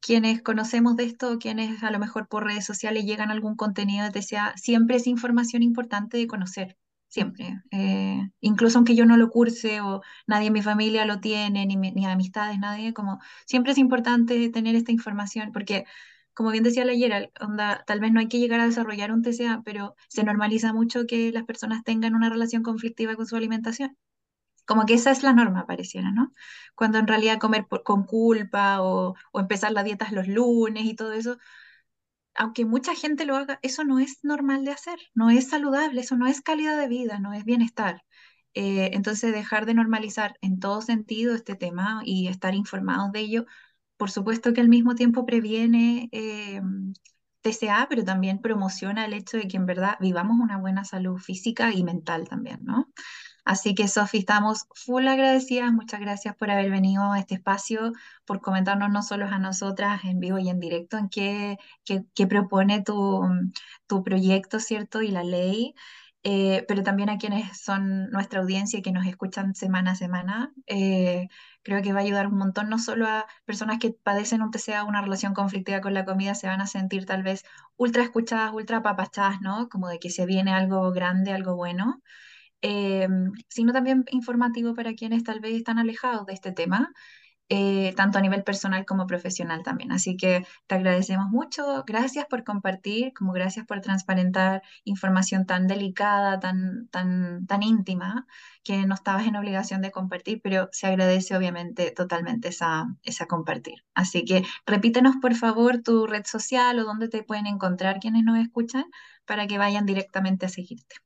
quienes 0.00 0.42
conocemos 0.42 0.94
de 0.94 1.04
esto, 1.04 1.40
quienes 1.40 1.82
a 1.82 1.90
lo 1.90 1.98
mejor 1.98 2.28
por 2.28 2.44
redes 2.44 2.64
sociales 2.64 3.04
llegan 3.04 3.30
a 3.30 3.32
algún 3.32 3.56
contenido 3.56 4.08
de 4.08 4.12
TCA, 4.12 4.56
siempre 4.56 4.96
es 4.96 5.08
información 5.08 5.64
importante 5.64 6.16
de 6.16 6.28
conocer 6.28 6.76
siempre. 7.10 7.62
Eh, 7.72 8.30
incluso 8.40 8.78
aunque 8.78 8.96
yo 8.96 9.06
no 9.06 9.18
lo 9.18 9.30
curse 9.30 9.82
o 9.82 10.02
nadie 10.26 10.48
en 10.48 10.54
mi 10.54 10.62
familia 10.62 11.04
lo 11.06 11.20
tiene, 11.20 11.66
ni, 11.66 11.76
ni 11.76 12.06
amistades, 12.06 12.58
nadie, 12.60 12.94
como 12.94 13.20
siempre 13.46 13.72
es 13.72 13.78
importante 13.78 14.48
tener 14.50 14.76
esta 14.76 14.92
información 14.92 15.52
porque, 15.52 15.84
como 16.34 16.50
bien 16.52 16.64
decía 16.64 16.86
la 16.86 16.92
ayer, 16.92 17.32
onda, 17.40 17.84
tal 17.86 18.00
vez 18.00 18.12
no 18.12 18.20
hay 18.20 18.28
que 18.28 18.38
llegar 18.40 18.60
a 18.60 18.66
desarrollar 18.66 19.12
un 19.12 19.22
TCA, 19.22 19.62
pero 19.64 19.96
se 20.08 20.24
normaliza 20.24 20.72
mucho 20.72 21.06
que 21.06 21.32
las 21.32 21.44
personas 21.44 21.84
tengan 21.84 22.14
una 22.16 22.30
relación 22.30 22.62
conflictiva 22.62 23.16
con 23.16 23.26
su 23.26 23.36
alimentación. 23.36 23.96
Como 24.66 24.86
que 24.86 24.94
esa 24.94 25.10
es 25.10 25.22
la 25.24 25.32
norma, 25.32 25.66
pareciera, 25.66 26.12
¿no? 26.12 26.32
Cuando 26.76 26.98
en 26.98 27.08
realidad 27.08 27.38
comer 27.40 27.66
con 27.84 28.04
culpa 28.04 28.82
o, 28.82 29.16
o 29.32 29.40
empezar 29.40 29.72
las 29.72 29.84
dietas 29.84 30.12
los 30.12 30.28
lunes 30.28 30.84
y 30.84 30.94
todo 30.94 31.12
eso, 31.12 31.38
aunque 32.34 32.64
mucha 32.64 32.94
gente 32.94 33.24
lo 33.26 33.36
haga, 33.36 33.58
eso 33.62 33.84
no 33.84 33.98
es 33.98 34.18
normal 34.24 34.64
de 34.64 34.72
hacer, 34.72 34.98
no 35.14 35.30
es 35.30 35.48
saludable, 35.48 36.00
eso 36.02 36.16
no 36.16 36.26
es 36.26 36.40
calidad 36.42 36.78
de 36.78 36.88
vida, 36.88 37.18
no 37.18 37.32
es 37.32 37.44
bienestar. 37.44 38.02
Eh, 38.54 38.90
entonces, 38.94 39.32
dejar 39.32 39.66
de 39.66 39.74
normalizar 39.74 40.36
en 40.40 40.58
todo 40.60 40.82
sentido 40.82 41.34
este 41.34 41.54
tema 41.56 42.02
y 42.04 42.28
estar 42.28 42.54
informados 42.54 43.12
de 43.12 43.20
ello, 43.20 43.46
por 43.96 44.10
supuesto 44.10 44.52
que 44.52 44.60
al 44.60 44.68
mismo 44.68 44.94
tiempo 44.94 45.26
previene 45.26 46.08
eh, 46.12 46.60
TCA, 47.42 47.86
pero 47.88 48.04
también 48.04 48.40
promociona 48.40 49.04
el 49.06 49.14
hecho 49.14 49.36
de 49.36 49.46
que 49.48 49.56
en 49.56 49.66
verdad 49.66 49.96
vivamos 50.00 50.38
una 50.40 50.58
buena 50.58 50.84
salud 50.84 51.18
física 51.18 51.72
y 51.72 51.84
mental 51.84 52.28
también, 52.28 52.60
¿no? 52.64 52.88
Así 53.44 53.74
que, 53.74 53.88
Sofi, 53.88 54.18
estamos 54.18 54.66
full 54.74 55.06
agradecidas. 55.08 55.72
Muchas 55.72 56.00
gracias 56.00 56.36
por 56.36 56.50
haber 56.50 56.70
venido 56.70 57.12
a 57.12 57.18
este 57.18 57.34
espacio, 57.34 57.92
por 58.24 58.40
comentarnos 58.40 58.90
no 58.90 59.02
solo 59.02 59.26
a 59.26 59.38
nosotras 59.38 60.04
en 60.04 60.20
vivo 60.20 60.38
y 60.38 60.48
en 60.48 60.60
directo 60.60 60.98
en 60.98 61.08
qué, 61.08 61.58
qué, 61.84 62.26
propone 62.26 62.82
tu, 62.82 63.22
tu, 63.86 64.02
proyecto, 64.04 64.60
¿cierto? 64.60 65.02
Y 65.02 65.08
la 65.10 65.24
ley. 65.24 65.74
Eh, 66.22 66.66
pero 66.68 66.82
también 66.82 67.08
a 67.08 67.16
quienes 67.16 67.58
son 67.62 68.10
nuestra 68.10 68.40
audiencia 68.40 68.78
y 68.78 68.82
que 68.82 68.92
nos 68.92 69.06
escuchan 69.06 69.54
semana 69.54 69.92
a 69.92 69.94
semana. 69.94 70.52
Eh, 70.66 71.28
creo 71.62 71.82
que 71.82 71.92
va 71.92 72.00
a 72.00 72.02
ayudar 72.02 72.26
un 72.26 72.36
montón, 72.38 72.68
no 72.68 72.78
solo 72.78 73.06
a 73.06 73.26
personas 73.46 73.78
que 73.78 73.92
padecen 73.92 74.42
un 74.42 74.50
TCA, 74.50 74.84
una 74.84 75.00
relación 75.02 75.34
conflictiva 75.34 75.80
con 75.80 75.94
la 75.94 76.04
comida, 76.04 76.34
se 76.34 76.46
van 76.46 76.60
a 76.60 76.66
sentir 76.66 77.06
tal 77.06 77.22
vez 77.22 77.44
ultra 77.76 78.02
escuchadas, 78.02 78.52
ultra 78.52 78.78
apapachadas, 78.78 79.40
¿no? 79.40 79.68
Como 79.68 79.88
de 79.88 79.98
que 79.98 80.10
se 80.10 80.26
viene 80.26 80.52
algo 80.52 80.90
grande, 80.92 81.32
algo 81.32 81.56
bueno. 81.56 82.02
Eh, 82.62 83.08
sino 83.48 83.72
también 83.72 84.04
informativo 84.10 84.74
para 84.74 84.94
quienes 84.94 85.24
tal 85.24 85.40
vez 85.40 85.54
están 85.54 85.78
alejados 85.78 86.26
de 86.26 86.34
este 86.34 86.52
tema, 86.52 86.92
eh, 87.52 87.94
tanto 87.96 88.18
a 88.18 88.20
nivel 88.22 88.44
personal 88.44 88.84
como 88.86 89.06
profesional 89.08 89.62
también. 89.64 89.90
Así 89.92 90.16
que 90.16 90.46
te 90.68 90.76
agradecemos 90.76 91.28
mucho, 91.30 91.82
gracias 91.86 92.26
por 92.26 92.44
compartir, 92.44 93.12
como 93.12 93.32
gracias 93.32 93.66
por 93.66 93.80
transparentar 93.80 94.62
información 94.84 95.46
tan 95.46 95.66
delicada, 95.66 96.38
tan, 96.38 96.88
tan, 96.90 97.46
tan 97.46 97.62
íntima, 97.64 98.26
que 98.62 98.86
no 98.86 98.94
estabas 98.94 99.26
en 99.26 99.34
obligación 99.36 99.80
de 99.82 99.90
compartir, 99.90 100.40
pero 100.42 100.68
se 100.72 100.86
agradece 100.86 101.36
obviamente 101.36 101.90
totalmente 101.90 102.48
esa, 102.48 102.86
esa 103.02 103.26
compartir. 103.26 103.84
Así 103.94 104.24
que 104.24 104.44
repítenos 104.66 105.16
por 105.20 105.34
favor 105.34 105.82
tu 105.82 106.06
red 106.06 106.24
social 106.26 106.78
o 106.78 106.84
dónde 106.84 107.08
te 107.08 107.24
pueden 107.24 107.46
encontrar 107.48 107.98
quienes 108.00 108.22
nos 108.24 108.38
escuchan 108.38 108.84
para 109.24 109.46
que 109.48 109.58
vayan 109.58 109.86
directamente 109.86 110.46
a 110.46 110.48
seguirte. 110.48 110.96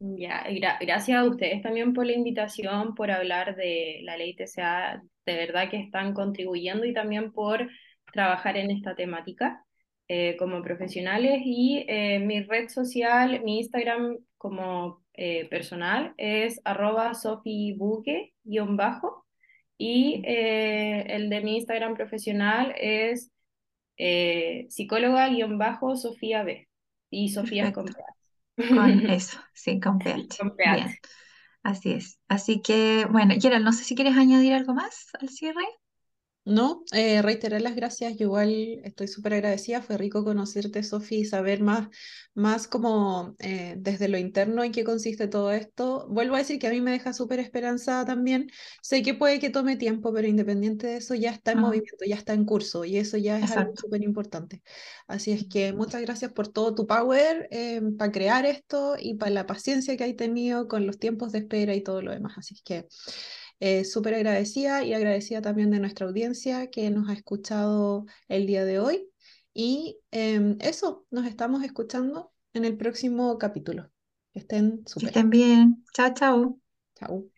Ya, 0.00 0.44
gracias 0.80 1.18
a 1.18 1.24
ustedes 1.24 1.60
también 1.60 1.92
por 1.92 2.06
la 2.06 2.12
invitación, 2.12 2.94
por 2.94 3.10
hablar 3.10 3.56
de 3.56 3.98
la 4.04 4.16
ley 4.16 4.36
TCA, 4.36 5.02
de 5.26 5.34
verdad 5.34 5.68
que 5.70 5.78
están 5.78 6.14
contribuyendo 6.14 6.84
y 6.84 6.94
también 6.94 7.32
por 7.32 7.68
trabajar 8.12 8.56
en 8.56 8.70
esta 8.70 8.94
temática 8.94 9.64
eh, 10.06 10.36
como 10.38 10.62
profesionales. 10.62 11.40
Y 11.44 11.84
eh, 11.88 12.20
mi 12.20 12.42
red 12.42 12.68
social, 12.68 13.42
mi 13.42 13.58
Instagram 13.58 14.18
como 14.36 15.02
eh, 15.14 15.48
personal 15.48 16.14
es 16.16 16.60
arroba 16.64 17.14
sofibuque-bajo 17.14 19.26
y 19.76 20.22
el 20.24 21.28
de 21.28 21.40
mi 21.40 21.56
Instagram 21.56 21.94
profesional 21.94 22.72
es 22.78 23.32
psicóloga-sofía 23.96 26.44
B. 26.44 26.68
Y 27.10 27.30
Sofía 27.30 27.68
es 27.68 27.72
Con 27.72 27.86
eso, 29.08 29.38
sí, 29.54 29.80
con 29.80 29.98
pH. 29.98 30.36
Con 30.38 30.56
pH. 30.56 30.86
Bien, 30.86 30.96
así 31.62 31.92
es. 31.92 32.20
Así 32.28 32.62
que, 32.62 33.06
bueno, 33.10 33.34
Gerald, 33.40 33.64
no 33.64 33.72
sé 33.72 33.84
si 33.84 33.94
quieres 33.96 34.16
añadir 34.16 34.54
algo 34.54 34.74
más 34.74 35.08
al 35.20 35.28
cierre. 35.30 35.64
No, 36.48 36.82
eh, 36.92 37.20
reiterar 37.20 37.60
las 37.60 37.76
gracias, 37.76 38.16
yo 38.16 38.24
igual 38.24 38.80
estoy 38.82 39.06
súper 39.06 39.34
agradecida, 39.34 39.82
fue 39.82 39.98
rico 39.98 40.24
conocerte, 40.24 40.82
Sofi, 40.82 41.16
y 41.16 41.24
saber 41.26 41.60
más, 41.60 41.88
más 42.32 42.66
como 42.66 43.36
eh, 43.38 43.74
desde 43.76 44.08
lo 44.08 44.16
interno 44.16 44.64
en 44.64 44.72
qué 44.72 44.82
consiste 44.82 45.28
todo 45.28 45.52
esto. 45.52 46.06
Vuelvo 46.08 46.36
a 46.36 46.38
decir 46.38 46.58
que 46.58 46.66
a 46.66 46.70
mí 46.70 46.80
me 46.80 46.92
deja 46.92 47.12
súper 47.12 47.40
esperanzada 47.40 48.06
también, 48.06 48.48
sé 48.80 49.02
que 49.02 49.12
puede 49.12 49.40
que 49.40 49.50
tome 49.50 49.76
tiempo, 49.76 50.10
pero 50.10 50.26
independiente 50.26 50.86
de 50.86 50.96
eso 50.96 51.14
ya 51.14 51.32
está 51.32 51.52
en 51.52 51.58
Ah, 51.58 51.62
movimiento, 51.62 52.06
ya 52.06 52.16
está 52.16 52.32
en 52.32 52.46
curso 52.46 52.86
y 52.86 52.96
eso 52.96 53.18
ya 53.18 53.38
es 53.38 53.54
algo 53.54 53.74
súper 53.76 54.02
importante. 54.02 54.62
Así 55.06 55.32
es 55.32 55.46
que 55.48 55.74
muchas 55.74 56.00
gracias 56.00 56.32
por 56.32 56.48
todo 56.48 56.74
tu 56.74 56.86
power 56.86 57.46
para 57.98 58.10
crear 58.10 58.46
esto 58.46 58.96
y 58.98 59.16
para 59.16 59.32
la 59.32 59.46
paciencia 59.46 59.98
que 59.98 60.04
hay 60.04 60.14
tenido 60.14 60.66
con 60.66 60.86
los 60.86 60.98
tiempos 60.98 61.32
de 61.32 61.40
espera 61.40 61.74
y 61.74 61.82
todo 61.82 62.00
lo 62.00 62.10
demás. 62.12 62.38
Así 62.38 62.54
es 62.54 62.62
que... 62.62 62.86
Eh, 63.60 63.84
súper 63.84 64.14
agradecida 64.14 64.84
y 64.84 64.94
agradecida 64.94 65.42
también 65.42 65.70
de 65.70 65.80
nuestra 65.80 66.06
audiencia 66.06 66.70
que 66.70 66.90
nos 66.90 67.08
ha 67.08 67.12
escuchado 67.14 68.06
el 68.28 68.46
día 68.46 68.64
de 68.64 68.78
hoy. 68.78 69.10
Y 69.54 69.98
em, 70.12 70.56
eso, 70.60 71.06
nos 71.10 71.26
estamos 71.26 71.64
escuchando 71.64 72.32
en 72.52 72.64
el 72.64 72.76
próximo 72.76 73.38
capítulo. 73.38 73.90
Que 74.32 74.40
estén 74.40 74.84
Que 74.98 75.06
súper. 75.06 75.08
estén 75.08 75.30
bien. 75.30 75.84
Chao, 75.94 76.12
chao. 76.14 76.60
Chao. 76.96 77.30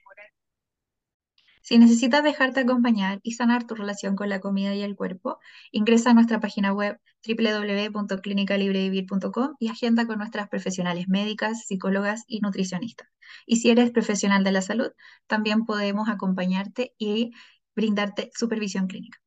Si 1.71 1.79
necesitas 1.79 2.23
dejarte 2.25 2.59
acompañar 2.59 3.21
y 3.23 3.35
sanar 3.35 3.65
tu 3.65 3.77
relación 3.77 4.17
con 4.17 4.29
la 4.29 4.41
comida 4.41 4.75
y 4.75 4.83
el 4.83 4.97
cuerpo, 4.97 5.39
ingresa 5.71 6.11
a 6.11 6.15
nuestra 6.15 6.41
página 6.41 6.73
web 6.73 6.99
www.clinicalibrevivir.com 7.25 9.55
y 9.61 9.69
agenda 9.69 10.05
con 10.05 10.19
nuestras 10.19 10.49
profesionales 10.49 11.07
médicas, 11.07 11.69
psicólogas 11.69 12.25
y 12.27 12.41
nutricionistas. 12.41 13.07
Y 13.47 13.59
si 13.59 13.71
eres 13.71 13.93
profesional 13.93 14.43
de 14.43 14.51
la 14.51 14.63
salud, 14.63 14.91
también 15.29 15.65
podemos 15.65 16.09
acompañarte 16.09 16.93
y 16.99 17.31
brindarte 17.77 18.33
supervisión 18.35 18.89
clínica. 18.89 19.21